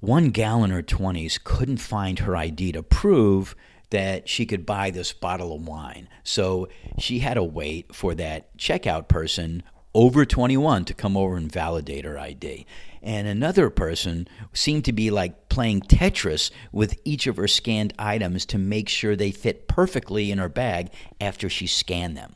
one 0.00 0.30
gal 0.30 0.64
in 0.64 0.70
her 0.70 0.82
20s 0.82 1.42
couldn't 1.42 1.78
find 1.78 2.20
her 2.20 2.36
ID 2.36 2.72
to 2.72 2.82
prove 2.82 3.54
that 3.90 4.28
she 4.28 4.44
could 4.44 4.66
buy 4.66 4.90
this 4.90 5.12
bottle 5.12 5.54
of 5.54 5.66
wine. 5.66 6.08
So 6.24 6.68
she 6.98 7.20
had 7.20 7.34
to 7.34 7.44
wait 7.44 7.94
for 7.94 8.14
that 8.16 8.56
checkout 8.58 9.08
person 9.08 9.62
over 9.94 10.24
21 10.26 10.84
to 10.86 10.94
come 10.94 11.16
over 11.16 11.36
and 11.36 11.50
validate 11.50 12.04
her 12.04 12.18
ID. 12.18 12.66
And 13.04 13.28
another 13.28 13.68
person 13.68 14.26
seemed 14.54 14.86
to 14.86 14.92
be 14.92 15.10
like 15.10 15.50
playing 15.50 15.82
Tetris 15.82 16.50
with 16.72 16.98
each 17.04 17.26
of 17.26 17.36
her 17.36 17.46
scanned 17.46 17.92
items 17.98 18.46
to 18.46 18.58
make 18.58 18.88
sure 18.88 19.14
they 19.14 19.30
fit 19.30 19.68
perfectly 19.68 20.30
in 20.30 20.38
her 20.38 20.48
bag 20.48 20.88
after 21.20 21.50
she 21.50 21.66
scanned 21.66 22.16
them. 22.16 22.34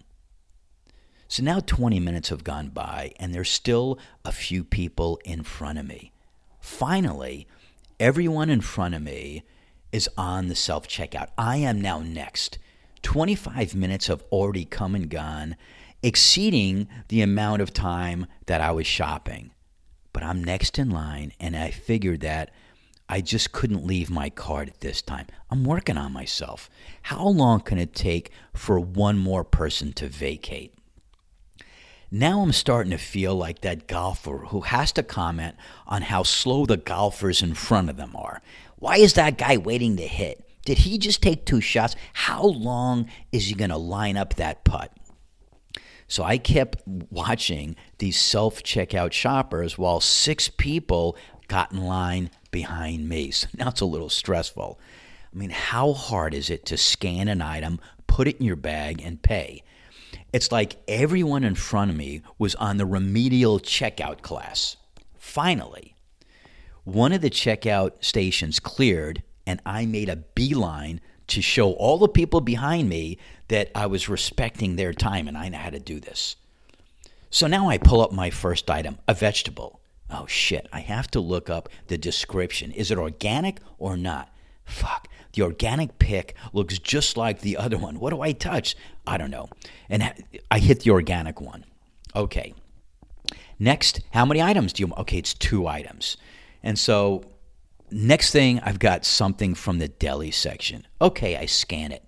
So 1.27 1.43
now 1.43 1.61
20 1.61 1.99
minutes 2.01 2.29
have 2.29 2.45
gone 2.45 2.69
by, 2.69 3.13
and 3.19 3.35
there's 3.35 3.51
still 3.51 3.99
a 4.27 4.33
few 4.33 4.63
people 4.63 5.19
in 5.25 5.43
front 5.43 5.79
of 5.79 5.87
me. 5.87 6.13
Finally, 6.61 7.49
everyone 7.99 8.51
in 8.51 8.61
front 8.61 8.95
of 8.95 9.01
me 9.01 9.45
is 9.91 10.09
on 10.19 10.49
the 10.49 10.55
self 10.55 10.87
checkout. 10.87 11.29
I 11.39 11.57
am 11.57 11.81
now 11.81 12.01
next. 12.01 12.59
25 13.03 13.75
minutes 13.75 14.09
have 14.09 14.23
already 14.31 14.67
come 14.67 14.95
and 14.95 15.09
gone, 15.09 15.57
exceeding 16.03 16.89
the 17.09 17.23
amount 17.23 17.63
of 17.63 17.73
time 17.73 18.27
that 18.47 18.61
I 18.61 18.73
was 18.73 18.87
shopping. 18.87 19.51
But 20.19 20.27
I'm 20.27 20.43
next 20.43 20.81
in 20.81 20.91
line, 20.91 21.33
and 21.39 21.57
I 21.57 21.71
figured 21.71 22.23
that 22.23 22.51
I 23.09 23.21
just 23.21 23.53
couldn't 23.53 23.87
leave 23.87 24.11
my 24.11 24.31
card 24.31 24.69
at 24.69 24.81
this 24.81 25.01
time. 25.01 25.27
I'm 25.49 25.63
working 25.63 25.97
on 25.97 26.13
myself. 26.13 26.69
How 27.03 27.29
long 27.29 27.61
can 27.61 27.79
it 27.79 27.95
take 27.95 28.33
for 28.53 28.81
one 28.81 29.17
more 29.17 29.45
person 29.45 29.93
to 29.93 30.09
vacate? 30.09 30.75
Now 32.11 32.41
I'm 32.41 32.51
starting 32.51 32.91
to 32.91 32.99
feel 32.99 33.37
like 33.37 33.61
that 33.61 33.87
golfer 33.87 34.39
who 34.49 34.63
has 34.63 34.91
to 34.95 35.05
comment 35.05 35.55
on 35.87 36.03
how 36.03 36.25
slow 36.25 36.67
the 36.67 36.77
golfers 36.77 37.41
in 37.41 37.55
front 37.55 37.89
of 37.89 37.97
them 37.97 38.17
are. 38.17 38.43
Why 38.75 38.97
is 38.97 39.13
that 39.13 39.39
guy 39.39 39.57
waiting 39.57 39.97
to 39.99 40.07
hit? 40.09 40.45
Did 40.65 40.79
he 40.79 40.99
just 40.99 41.23
take 41.23 41.47
two 41.47 41.61
shots? 41.61 41.95
How 42.13 42.43
long 42.43 43.09
is 43.31 43.47
he 43.47 43.55
going 43.55 43.71
to 43.71 43.77
line 43.77 44.17
up 44.17 44.35
that 44.35 44.65
putt? 44.65 44.93
So 46.09 46.25
I 46.25 46.39
kept 46.39 46.83
watching 46.87 47.77
these 47.99 48.19
self 48.19 48.63
checkout 48.63 49.13
shoppers 49.13 49.77
while 49.77 50.01
six 50.01 50.49
people 50.49 51.17
got 51.49 51.71
in 51.71 51.85
line 51.85 52.31
behind 52.51 53.09
me. 53.09 53.31
So 53.31 53.49
now 53.57 53.69
it's 53.69 53.83
a 53.83 53.87
little 53.87 54.09
stressful. 54.09 54.81
I 55.33 55.37
mean, 55.37 55.51
how 55.51 55.93
hard 55.93 56.33
is 56.33 56.49
it 56.49 56.65
to 56.67 56.79
scan 56.79 57.29
an 57.29 57.43
item, 57.43 57.81
put 58.07 58.27
it 58.27 58.39
in 58.39 58.47
your 58.47 58.57
bag, 58.57 59.03
and 59.03 59.23
pay? 59.23 59.63
It's 60.33 60.51
like 60.51 60.77
everyone 60.89 61.45
in 61.45 61.55
front 61.55 61.91
of 61.91 61.97
me 61.97 62.23
was 62.39 62.55
on 62.55 62.79
the 62.79 62.87
remedial 62.87 63.61
checkout 63.61 64.23
class. 64.23 64.77
Finally, 65.19 65.95
one 66.85 67.13
of 67.13 67.21
the 67.21 67.31
checkout 67.31 68.03
stations 68.03 68.59
cleared, 68.59 69.23
and 69.47 69.61
I 69.67 69.85
made 69.85 70.09
a 70.09 70.17
beeline 70.17 71.01
to 71.29 71.43
show 71.43 71.73
all 71.73 71.99
the 71.99 72.09
people 72.09 72.41
behind 72.41 72.89
me 72.89 73.19
that 73.49 73.71
I 73.75 73.87
was 73.87 74.09
respecting 74.09 74.77
their 74.77 74.93
time 74.93 75.27
and 75.27 75.37
I 75.37 75.49
know 75.49 75.59
how 75.59 75.71
to 75.71 75.81
do 75.81 76.01
this. 76.01 76.37
So 77.31 77.47
now 77.47 77.69
I 77.69 77.79
pull 77.79 78.01
up 78.01 78.13
my 78.13 78.31
first 78.31 78.71
item, 78.71 78.99
a 79.07 79.15
vegetable. 79.15 79.81
Oh 80.11 80.27
shit, 80.27 80.67
I 80.73 80.81
have 80.81 81.11
to 81.11 81.21
look 81.21 81.51
up 81.51 81.69
the 81.89 81.99
description. 81.99 82.73
Is 82.73 82.91
it 82.91 82.99
organic 82.99 83.59
or 83.79 83.97
not? 83.97 84.33
Fuck. 84.65 85.09
The 85.35 85.43
organic 85.43 85.99
pick 85.99 86.35
looks 86.53 86.79
just 86.79 87.17
like 87.17 87.41
the 87.41 87.57
other 87.57 87.77
one. 87.77 88.01
What 88.01 88.11
do 88.11 88.23
I 88.23 88.33
touch? 88.33 88.77
I 89.07 89.19
don't 89.19 89.31
know. 89.31 89.49
And 89.91 90.25
I 90.51 90.59
hit 90.59 90.81
the 90.81 90.91
organic 90.91 91.41
one. 91.41 91.65
Okay. 92.17 92.55
Next, 93.59 94.01
how 94.13 94.25
many 94.25 94.41
items 94.41 94.73
do 94.73 94.85
you? 94.85 94.93
Okay, 94.97 95.19
it's 95.19 95.35
two 95.35 95.67
items. 95.67 96.17
And 96.63 96.79
so, 96.79 97.25
next 97.91 98.31
thing, 98.31 98.61
I've 98.61 98.79
got 98.79 99.05
something 99.05 99.55
from 99.55 99.79
the 99.79 99.89
deli 99.89 100.31
section. 100.31 100.87
Okay, 101.01 101.37
I 101.37 101.47
scan 101.47 101.93
it 101.93 102.08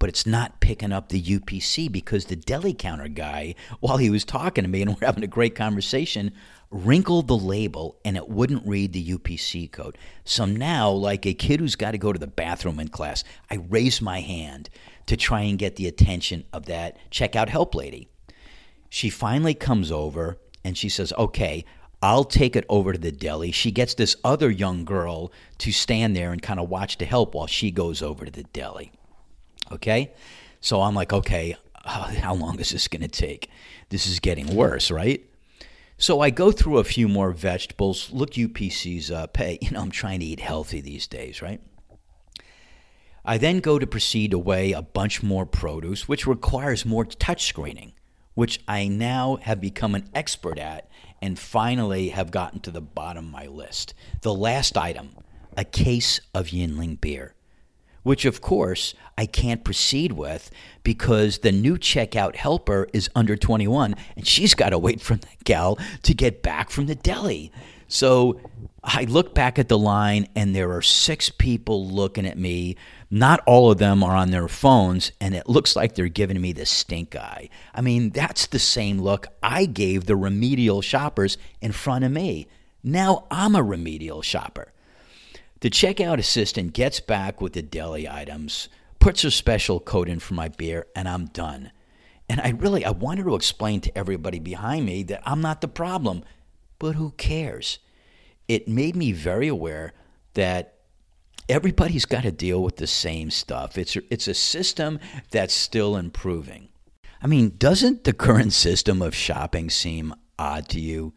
but 0.00 0.08
it's 0.08 0.26
not 0.26 0.58
picking 0.60 0.90
up 0.90 1.10
the 1.10 1.22
UPC 1.22 1.92
because 1.92 2.24
the 2.24 2.34
deli 2.34 2.74
counter 2.74 3.06
guy, 3.06 3.54
while 3.80 3.98
he 3.98 4.10
was 4.10 4.24
talking 4.24 4.64
to 4.64 4.70
me 4.70 4.82
and 4.82 4.90
we're 4.90 5.06
having 5.06 5.22
a 5.22 5.28
great 5.28 5.54
conversation, 5.54 6.32
wrinkled 6.72 7.28
the 7.28 7.36
label 7.36 7.98
and 8.04 8.16
it 8.16 8.28
wouldn't 8.28 8.66
read 8.66 8.92
the 8.92 9.12
UPC 9.12 9.70
code. 9.70 9.98
So 10.24 10.44
now, 10.44 10.90
like 10.90 11.26
a 11.26 11.34
kid 11.34 11.60
who's 11.60 11.76
got 11.76 11.92
to 11.92 11.98
go 11.98 12.12
to 12.12 12.18
the 12.18 12.26
bathroom 12.26 12.80
in 12.80 12.88
class, 12.88 13.22
I 13.50 13.56
raise 13.56 14.00
my 14.00 14.20
hand 14.20 14.70
to 15.06 15.16
try 15.16 15.42
and 15.42 15.58
get 15.58 15.76
the 15.76 15.86
attention 15.86 16.44
of 16.52 16.66
that 16.66 16.96
checkout 17.10 17.48
help 17.48 17.74
lady. 17.74 18.08
She 18.88 19.10
finally 19.10 19.54
comes 19.54 19.92
over 19.92 20.38
and 20.64 20.76
she 20.78 20.88
says, 20.88 21.12
Okay, 21.18 21.64
I'll 22.02 22.24
take 22.24 22.56
it 22.56 22.64
over 22.68 22.92
to 22.92 22.98
the 22.98 23.12
deli. 23.12 23.50
She 23.50 23.70
gets 23.70 23.94
this 23.94 24.16
other 24.24 24.50
young 24.50 24.84
girl 24.84 25.32
to 25.58 25.72
stand 25.72 26.16
there 26.16 26.32
and 26.32 26.40
kind 26.40 26.58
of 26.58 26.70
watch 26.70 26.96
to 26.98 27.04
help 27.04 27.34
while 27.34 27.46
she 27.46 27.70
goes 27.70 28.00
over 28.00 28.24
to 28.24 28.30
the 28.30 28.44
deli. 28.44 28.92
Okay. 29.72 30.12
So 30.60 30.82
I'm 30.82 30.94
like, 30.94 31.12
okay, 31.12 31.56
uh, 31.84 32.14
how 32.14 32.34
long 32.34 32.60
is 32.60 32.70
this 32.70 32.88
going 32.88 33.02
to 33.02 33.08
take? 33.08 33.50
This 33.88 34.06
is 34.06 34.20
getting 34.20 34.54
worse, 34.54 34.90
right? 34.90 35.24
So 35.96 36.20
I 36.20 36.30
go 36.30 36.50
through 36.50 36.78
a 36.78 36.84
few 36.84 37.08
more 37.08 37.30
vegetables, 37.32 38.10
look 38.10 38.32
UPC's 38.32 39.10
up. 39.10 39.36
Hey, 39.36 39.58
you 39.60 39.70
know, 39.70 39.80
I'm 39.80 39.90
trying 39.90 40.20
to 40.20 40.26
eat 40.26 40.40
healthy 40.40 40.80
these 40.80 41.06
days, 41.06 41.42
right? 41.42 41.60
I 43.24 43.36
then 43.36 43.60
go 43.60 43.78
to 43.78 43.86
proceed 43.86 44.30
to 44.30 44.38
weigh 44.38 44.72
a 44.72 44.80
bunch 44.80 45.22
more 45.22 45.44
produce, 45.44 46.08
which 46.08 46.26
requires 46.26 46.86
more 46.86 47.04
touch 47.04 47.46
screening, 47.46 47.92
which 48.34 48.60
I 48.66 48.88
now 48.88 49.36
have 49.42 49.60
become 49.60 49.94
an 49.94 50.08
expert 50.14 50.58
at 50.58 50.88
and 51.20 51.38
finally 51.38 52.08
have 52.08 52.30
gotten 52.30 52.60
to 52.60 52.70
the 52.70 52.80
bottom 52.80 53.26
of 53.26 53.30
my 53.30 53.46
list. 53.46 53.92
The 54.22 54.34
last 54.34 54.78
item, 54.78 55.10
a 55.54 55.64
case 55.64 56.20
of 56.34 56.46
Yuengling 56.46 56.98
beer 57.00 57.34
which 58.02 58.24
of 58.24 58.40
course 58.40 58.94
I 59.16 59.26
can't 59.26 59.64
proceed 59.64 60.12
with 60.12 60.50
because 60.82 61.38
the 61.38 61.52
new 61.52 61.76
checkout 61.76 62.36
helper 62.36 62.88
is 62.92 63.10
under 63.14 63.36
21 63.36 63.94
and 64.16 64.26
she's 64.26 64.54
got 64.54 64.70
to 64.70 64.78
wait 64.78 65.00
for 65.00 65.16
that 65.16 65.44
gal 65.44 65.78
to 66.02 66.14
get 66.14 66.42
back 66.42 66.70
from 66.70 66.86
the 66.86 66.94
deli. 66.94 67.52
So 67.88 68.40
I 68.82 69.04
look 69.04 69.34
back 69.34 69.58
at 69.58 69.68
the 69.68 69.78
line 69.78 70.28
and 70.34 70.54
there 70.54 70.72
are 70.72 70.82
six 70.82 71.28
people 71.28 71.88
looking 71.88 72.24
at 72.24 72.38
me. 72.38 72.76
Not 73.10 73.40
all 73.46 73.70
of 73.70 73.78
them 73.78 74.02
are 74.04 74.14
on 74.14 74.30
their 74.30 74.46
phones, 74.46 75.10
and 75.20 75.34
it 75.34 75.48
looks 75.48 75.74
like 75.74 75.96
they're 75.96 76.06
giving 76.06 76.40
me 76.40 76.52
the 76.52 76.64
stink 76.64 77.16
eye. 77.16 77.48
I 77.74 77.80
mean, 77.80 78.10
that's 78.10 78.46
the 78.46 78.60
same 78.60 79.00
look 79.00 79.26
I 79.42 79.64
gave 79.66 80.06
the 80.06 80.14
remedial 80.14 80.80
shoppers 80.80 81.36
in 81.60 81.72
front 81.72 82.04
of 82.04 82.12
me. 82.12 82.46
Now 82.84 83.26
I'm 83.30 83.56
a 83.56 83.62
remedial 83.62 84.22
shopper. 84.22 84.72
The 85.60 85.68
checkout 85.70 86.18
assistant 86.18 86.72
gets 86.72 87.00
back 87.00 87.42
with 87.42 87.52
the 87.52 87.60
deli 87.60 88.08
items, 88.08 88.70
puts 88.98 89.24
a 89.24 89.30
special 89.30 89.78
code 89.78 90.08
in 90.08 90.18
for 90.18 90.32
my 90.32 90.48
beer, 90.48 90.86
and 90.96 91.06
I'm 91.06 91.26
done. 91.26 91.70
And 92.30 92.40
I 92.40 92.50
really 92.50 92.82
I 92.82 92.90
wanted 92.90 93.24
to 93.24 93.34
explain 93.34 93.82
to 93.82 93.98
everybody 93.98 94.38
behind 94.38 94.86
me 94.86 95.02
that 95.04 95.22
I'm 95.26 95.42
not 95.42 95.60
the 95.60 95.68
problem, 95.68 96.22
but 96.78 96.94
who 96.94 97.10
cares? 97.10 97.78
It 98.48 98.68
made 98.68 98.96
me 98.96 99.12
very 99.12 99.48
aware 99.48 99.92
that 100.32 100.76
everybody's 101.46 102.06
got 102.06 102.22
to 102.22 102.32
deal 102.32 102.62
with 102.62 102.76
the 102.76 102.86
same 102.86 103.30
stuff. 103.30 103.76
It's 103.76 103.96
it's 104.10 104.28
a 104.28 104.34
system 104.34 104.98
that's 105.30 105.52
still 105.52 105.94
improving. 105.94 106.68
I 107.22 107.26
mean, 107.26 107.56
doesn't 107.58 108.04
the 108.04 108.14
current 108.14 108.54
system 108.54 109.02
of 109.02 109.14
shopping 109.14 109.68
seem 109.68 110.14
odd 110.38 110.70
to 110.70 110.80
you? 110.80 111.12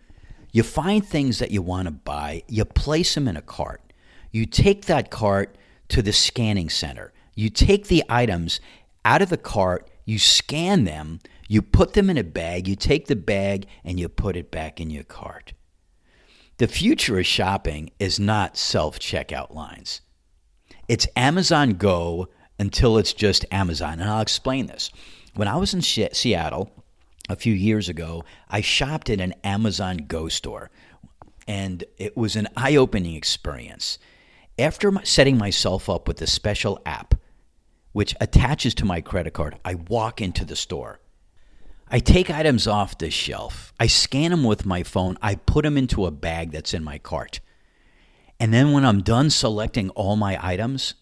You 0.51 0.63
find 0.63 1.05
things 1.05 1.39
that 1.39 1.51
you 1.51 1.61
want 1.61 1.87
to 1.87 1.93
buy, 1.93 2.43
you 2.49 2.65
place 2.65 3.15
them 3.15 3.29
in 3.29 3.37
a 3.37 3.41
cart. 3.41 3.92
You 4.33 4.47
take 4.47 4.85
that 4.85 5.11
cart 5.11 5.55
to 5.89 6.01
the 6.01 6.11
scanning 6.11 6.69
center. 6.69 7.13
You 7.35 7.49
take 7.49 7.87
the 7.87 8.03
items 8.09 8.59
out 9.05 9.21
of 9.21 9.29
the 9.29 9.37
cart, 9.37 9.89
you 10.05 10.17
scan 10.17 10.85
them, 10.85 11.19
you 11.47 11.61
put 11.61 11.93
them 11.93 12.09
in 12.09 12.17
a 12.17 12.23
bag, 12.23 12.67
you 12.67 12.75
take 12.75 13.07
the 13.07 13.15
bag, 13.15 13.67
and 13.83 13.99
you 13.99 14.09
put 14.09 14.35
it 14.35 14.49
back 14.49 14.81
in 14.81 14.89
your 14.89 15.03
cart. 15.03 15.53
The 16.57 16.67
future 16.67 17.19
of 17.19 17.27
shopping 17.27 17.91
is 17.99 18.19
not 18.19 18.57
self 18.57 18.97
checkout 18.99 19.53
lines. 19.53 20.01
It's 20.87 21.07
Amazon 21.15 21.71
Go 21.71 22.27
until 22.57 22.97
it's 22.97 23.13
just 23.13 23.45
Amazon. 23.51 23.99
And 23.99 24.09
I'll 24.09 24.21
explain 24.21 24.65
this. 24.65 24.89
When 25.35 25.47
I 25.47 25.57
was 25.57 25.73
in 25.75 25.81
Seattle 25.81 26.71
a 27.29 27.35
few 27.35 27.53
years 27.53 27.87
ago, 27.87 28.23
I 28.49 28.61
shopped 28.61 29.09
at 29.09 29.21
an 29.21 29.33
Amazon 29.43 30.05
Go 30.07 30.27
store, 30.27 30.71
and 31.47 31.83
it 31.97 32.17
was 32.17 32.35
an 32.35 32.47
eye 32.57 32.75
opening 32.75 33.15
experience. 33.15 33.99
After 34.59 34.93
setting 35.03 35.37
myself 35.37 35.89
up 35.89 36.07
with 36.07 36.21
a 36.21 36.27
special 36.27 36.79
app, 36.85 37.15
which 37.91 38.15
attaches 38.21 38.75
to 38.75 38.85
my 38.85 39.01
credit 39.01 39.33
card, 39.33 39.57
I 39.65 39.75
walk 39.75 40.21
into 40.21 40.45
the 40.45 40.55
store. 40.55 40.99
I 41.89 41.99
take 41.99 42.29
items 42.29 42.67
off 42.67 42.97
the 42.97 43.09
shelf. 43.09 43.73
I 43.79 43.87
scan 43.87 44.31
them 44.31 44.43
with 44.43 44.65
my 44.65 44.83
phone. 44.83 45.17
I 45.21 45.35
put 45.35 45.63
them 45.63 45.77
into 45.77 46.05
a 46.05 46.11
bag 46.11 46.51
that's 46.51 46.73
in 46.73 46.83
my 46.83 46.99
cart. 46.99 47.39
And 48.39 48.53
then 48.53 48.71
when 48.71 48.85
I'm 48.85 49.01
done 49.01 49.29
selecting 49.31 49.89
all 49.91 50.15
my 50.15 50.37
items, 50.41 50.95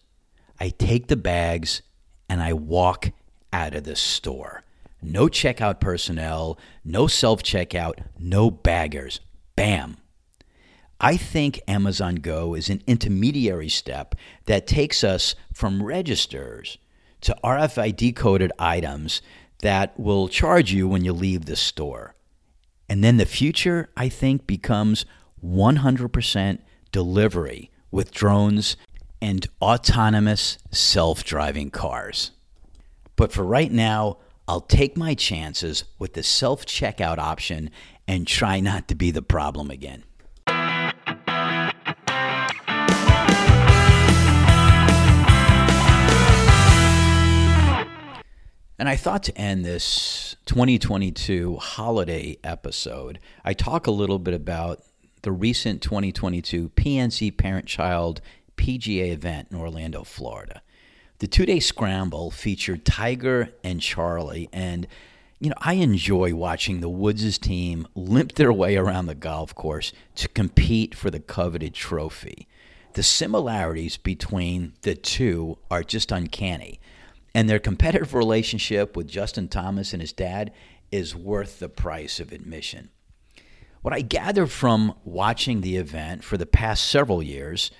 I 0.60 0.70
take 0.70 1.08
the 1.08 1.16
bags 1.18 1.82
and 2.30 2.42
I 2.42 2.54
walk 2.54 3.12
out 3.52 3.76
of 3.76 3.84
the 3.84 3.96
store. 3.96 4.64
No 5.02 5.28
checkout 5.28 5.80
personnel, 5.80 6.58
no 6.86 7.08
self 7.08 7.44
checkout, 7.44 8.00
no 8.18 8.50
baggers. 8.50 9.20
Bam. 9.56 9.98
I 11.04 11.18
think 11.18 11.60
Amazon 11.68 12.18
Go 12.18 12.54
is 12.54 12.70
an 12.70 12.84
intermediary 12.86 13.70
step 13.70 14.14
that 14.46 14.68
takes 14.68 15.04
us 15.04 15.34
from 15.52 15.82
registers 15.82 16.78
to 17.22 17.36
RFID 17.44 18.16
coded 18.16 18.52
items 18.60 19.24
that 19.60 20.00
will 20.00 20.28
charge 20.28 20.72
you 20.72 20.88
when 20.88 21.04
you 21.04 21.12
leave 21.12 21.46
the 21.46 21.56
store. 21.56 22.14
And 22.88 23.04
then 23.04 23.18
the 23.18 23.26
future, 23.26 23.90
I 23.98 24.10
think, 24.10 24.46
becomes 24.46 25.08
100% 25.44 26.60
delivery 26.92 27.72
with 27.90 28.12
drones 28.12 28.78
and 29.20 29.48
autonomous 29.60 30.60
self 30.70 31.24
driving 31.24 31.72
cars. 31.72 32.30
But 33.16 33.32
for 33.32 33.44
right 33.44 33.72
now, 33.72 34.18
I'll 34.48 34.62
take 34.62 34.96
my 34.96 35.16
chances 35.16 35.84
with 35.98 36.14
the 36.14 36.24
self 36.24 36.66
checkout 36.68 37.18
option 37.18 37.72
and 38.08 38.28
try 38.28 38.60
not 38.60 38.88
to 38.90 38.96
be 38.96 39.10
the 39.10 39.24
problem 39.24 39.72
again. 39.72 40.04
And 48.82 48.90
I 48.90 48.96
thought 48.96 49.22
to 49.26 49.38
end 49.38 49.64
this 49.64 50.36
2022 50.48 51.58
holiday 51.58 52.40
episode, 52.44 53.20
I 53.46 53.54
talk 53.54 53.86
a 53.86 53.92
little 53.92 54.18
bit 54.18 54.34
about 54.34 54.82
the 55.22 55.32
recent 55.32 55.84
2022 55.84 56.70
PNC 56.70 57.38
Parent 57.38 57.68
Child 57.68 58.22
PGA 58.58 59.12
event 59.12 59.50
in 59.52 59.58
Orlando, 59.58 60.04
Florida. 60.04 60.64
The 61.20 61.28
two 61.28 61.46
day 61.46 61.60
scramble 61.60 62.32
featured 62.32 62.84
Tiger 62.84 63.50
and 63.64 63.82
Charlie, 63.82 64.50
and 64.52 64.88
you 65.40 65.50
know, 65.50 65.58
I 65.60 65.74
enjoy 65.74 66.34
watching 66.34 66.80
the 66.80 66.90
Woods' 66.90 67.38
team 67.38 67.88
limp 67.94 68.34
their 68.34 68.52
way 68.52 68.78
around 68.78 69.06
the 69.06 69.14
golf 69.14 69.54
course 69.54 69.94
to 70.16 70.28
compete 70.28 70.96
for 70.96 71.12
the 71.12 71.20
coveted 71.20 71.76
trophy. 71.76 72.48
The 72.94 73.04
similarities 73.04 73.98
between 73.98 74.74
the 74.82 74.96
two 74.96 75.60
are 75.70 75.84
just 75.84 76.12
uncanny, 76.12 76.80
and 77.34 77.50
their 77.50 77.60
competitive 77.60 78.14
relationship 78.14 78.96
with 78.96 79.08
Justin 79.08 79.48
Thomas 79.48 79.94
and 79.94 80.02
his 80.02 80.14
dad 80.14 80.52
is 80.92 81.16
worth 81.16 81.60
the 81.60 81.70
price 81.70 82.20
of 82.20 82.32
admission. 82.32 82.90
What 83.82 83.94
I 83.94 84.02
gather 84.02 84.46
from 84.46 84.94
watching 85.04 85.62
the 85.62 85.78
event 85.78 86.24
for 86.24 86.38
the 86.38 86.46
past 86.46 86.88
several 86.88 87.24
years 87.24 87.72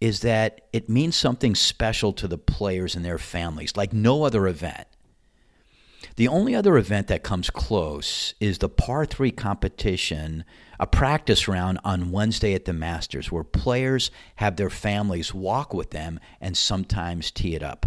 is 0.00 0.20
that 0.20 0.62
it 0.72 0.88
means 0.88 1.14
something 1.14 1.54
special 1.54 2.12
to 2.14 2.26
the 2.26 2.38
players 2.38 2.94
and 2.94 3.04
their 3.04 3.18
families, 3.18 3.76
like 3.76 3.92
no 3.92 4.24
other 4.24 4.46
event. 4.46 4.88
The 6.16 6.28
only 6.28 6.54
other 6.54 6.76
event 6.76 7.08
that 7.08 7.22
comes 7.22 7.50
close 7.50 8.34
is 8.40 8.58
the 8.58 8.68
par 8.68 9.06
3 9.06 9.30
competition, 9.30 10.44
a 10.80 10.86
practice 10.86 11.46
round 11.48 11.78
on 11.84 12.10
Wednesday 12.10 12.54
at 12.54 12.64
the 12.64 12.72
Masters, 12.72 13.30
where 13.30 13.44
players 13.44 14.10
have 14.36 14.56
their 14.56 14.70
families 14.70 15.32
walk 15.32 15.72
with 15.72 15.90
them 15.90 16.18
and 16.40 16.56
sometimes 16.56 17.30
tee 17.30 17.54
it 17.54 17.62
up. 17.62 17.86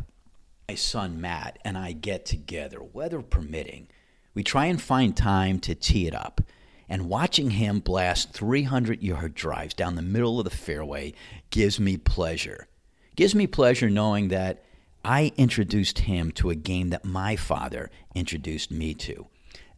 My 0.68 0.76
son 0.76 1.22
Matt 1.22 1.60
and 1.64 1.78
I 1.78 1.92
get 1.92 2.26
together, 2.26 2.82
weather 2.82 3.22
permitting. 3.22 3.88
We 4.34 4.44
try 4.44 4.66
and 4.66 4.82
find 4.82 5.16
time 5.16 5.60
to 5.60 5.76
tee 5.76 6.08
it 6.08 6.16
up 6.16 6.42
and 6.90 7.08
watching 7.08 7.52
him 7.52 7.80
blast 7.80 8.34
300 8.34 9.04
yard 9.04 9.36
drives 9.36 9.76
down 9.76 9.96
the 9.96 10.02
middle 10.02 10.40
of 10.40 10.44
the 10.44 10.50
fairway 10.50 11.14
gives 11.52 11.80
me 11.80 11.98
pleasure. 11.98 12.68
Gives 13.16 13.36
me 13.36 13.46
pleasure 13.46 13.90
knowing 13.90 14.30
that 14.30 14.64
I 15.04 15.32
introduced 15.38 16.00
him 16.00 16.32
to 16.32 16.50
a 16.50 16.56
game 16.56 16.90
that 16.90 17.06
my 17.06 17.36
father 17.36 17.92
introduced 18.16 18.72
me 18.72 18.96
to. 18.96 19.28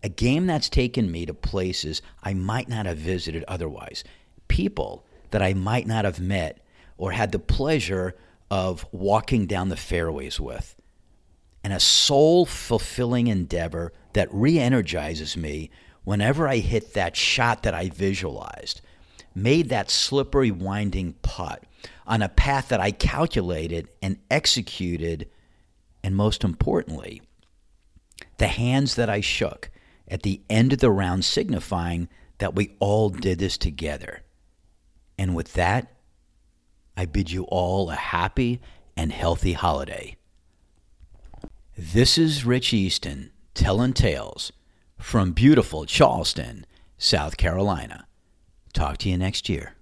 A 0.03 0.09
game 0.09 0.47
that's 0.47 0.69
taken 0.69 1.11
me 1.11 1.25
to 1.25 1.33
places 1.33 2.01
I 2.23 2.33
might 2.33 2.69
not 2.69 2.85
have 2.85 2.97
visited 2.97 3.43
otherwise, 3.47 4.05
people 4.47 5.05
that 5.31 5.41
I 5.41 5.53
might 5.53 5.85
not 5.85 6.05
have 6.05 6.21
met 6.21 6.65
or 6.97 7.11
had 7.11 7.33
the 7.33 7.39
pleasure 7.39 8.15
of 8.49 8.85
walking 8.93 9.45
down 9.45 9.67
the 9.67 9.75
fairways 9.75 10.39
with. 10.39 10.76
And 11.67 11.73
a 11.73 11.81
soul 11.81 12.45
fulfilling 12.45 13.27
endeavor 13.27 13.91
that 14.13 14.29
re 14.31 14.57
energizes 14.57 15.35
me 15.35 15.69
whenever 16.05 16.47
I 16.47 16.59
hit 16.59 16.93
that 16.93 17.17
shot 17.17 17.63
that 17.63 17.73
I 17.73 17.89
visualized, 17.89 18.79
made 19.35 19.67
that 19.67 19.91
slippery, 19.91 20.49
winding 20.49 21.15
putt 21.23 21.65
on 22.05 22.21
a 22.21 22.29
path 22.29 22.69
that 22.69 22.79
I 22.79 22.91
calculated 22.91 23.89
and 24.01 24.17
executed, 24.31 25.29
and 26.01 26.15
most 26.15 26.45
importantly, 26.45 27.21
the 28.37 28.47
hands 28.47 28.95
that 28.95 29.09
I 29.09 29.19
shook 29.19 29.69
at 30.07 30.23
the 30.23 30.39
end 30.49 30.71
of 30.71 30.79
the 30.79 30.89
round 30.89 31.25
signifying 31.25 32.07
that 32.37 32.55
we 32.55 32.77
all 32.79 33.09
did 33.09 33.39
this 33.39 33.57
together. 33.57 34.21
And 35.17 35.35
with 35.35 35.51
that, 35.55 35.91
I 36.95 37.03
bid 37.03 37.29
you 37.29 37.43
all 37.43 37.89
a 37.89 37.95
happy 37.95 38.61
and 38.95 39.11
healthy 39.11 39.51
holiday. 39.51 40.16
This 41.79 42.17
is 42.17 42.43
Rich 42.43 42.73
Easton 42.73 43.29
telling 43.53 43.93
tales 43.93 44.51
from 44.97 45.31
beautiful 45.31 45.85
Charleston, 45.85 46.65
South 46.97 47.37
Carolina. 47.37 48.07
Talk 48.73 48.97
to 48.99 49.09
you 49.09 49.17
next 49.19 49.47
year. 49.47 49.75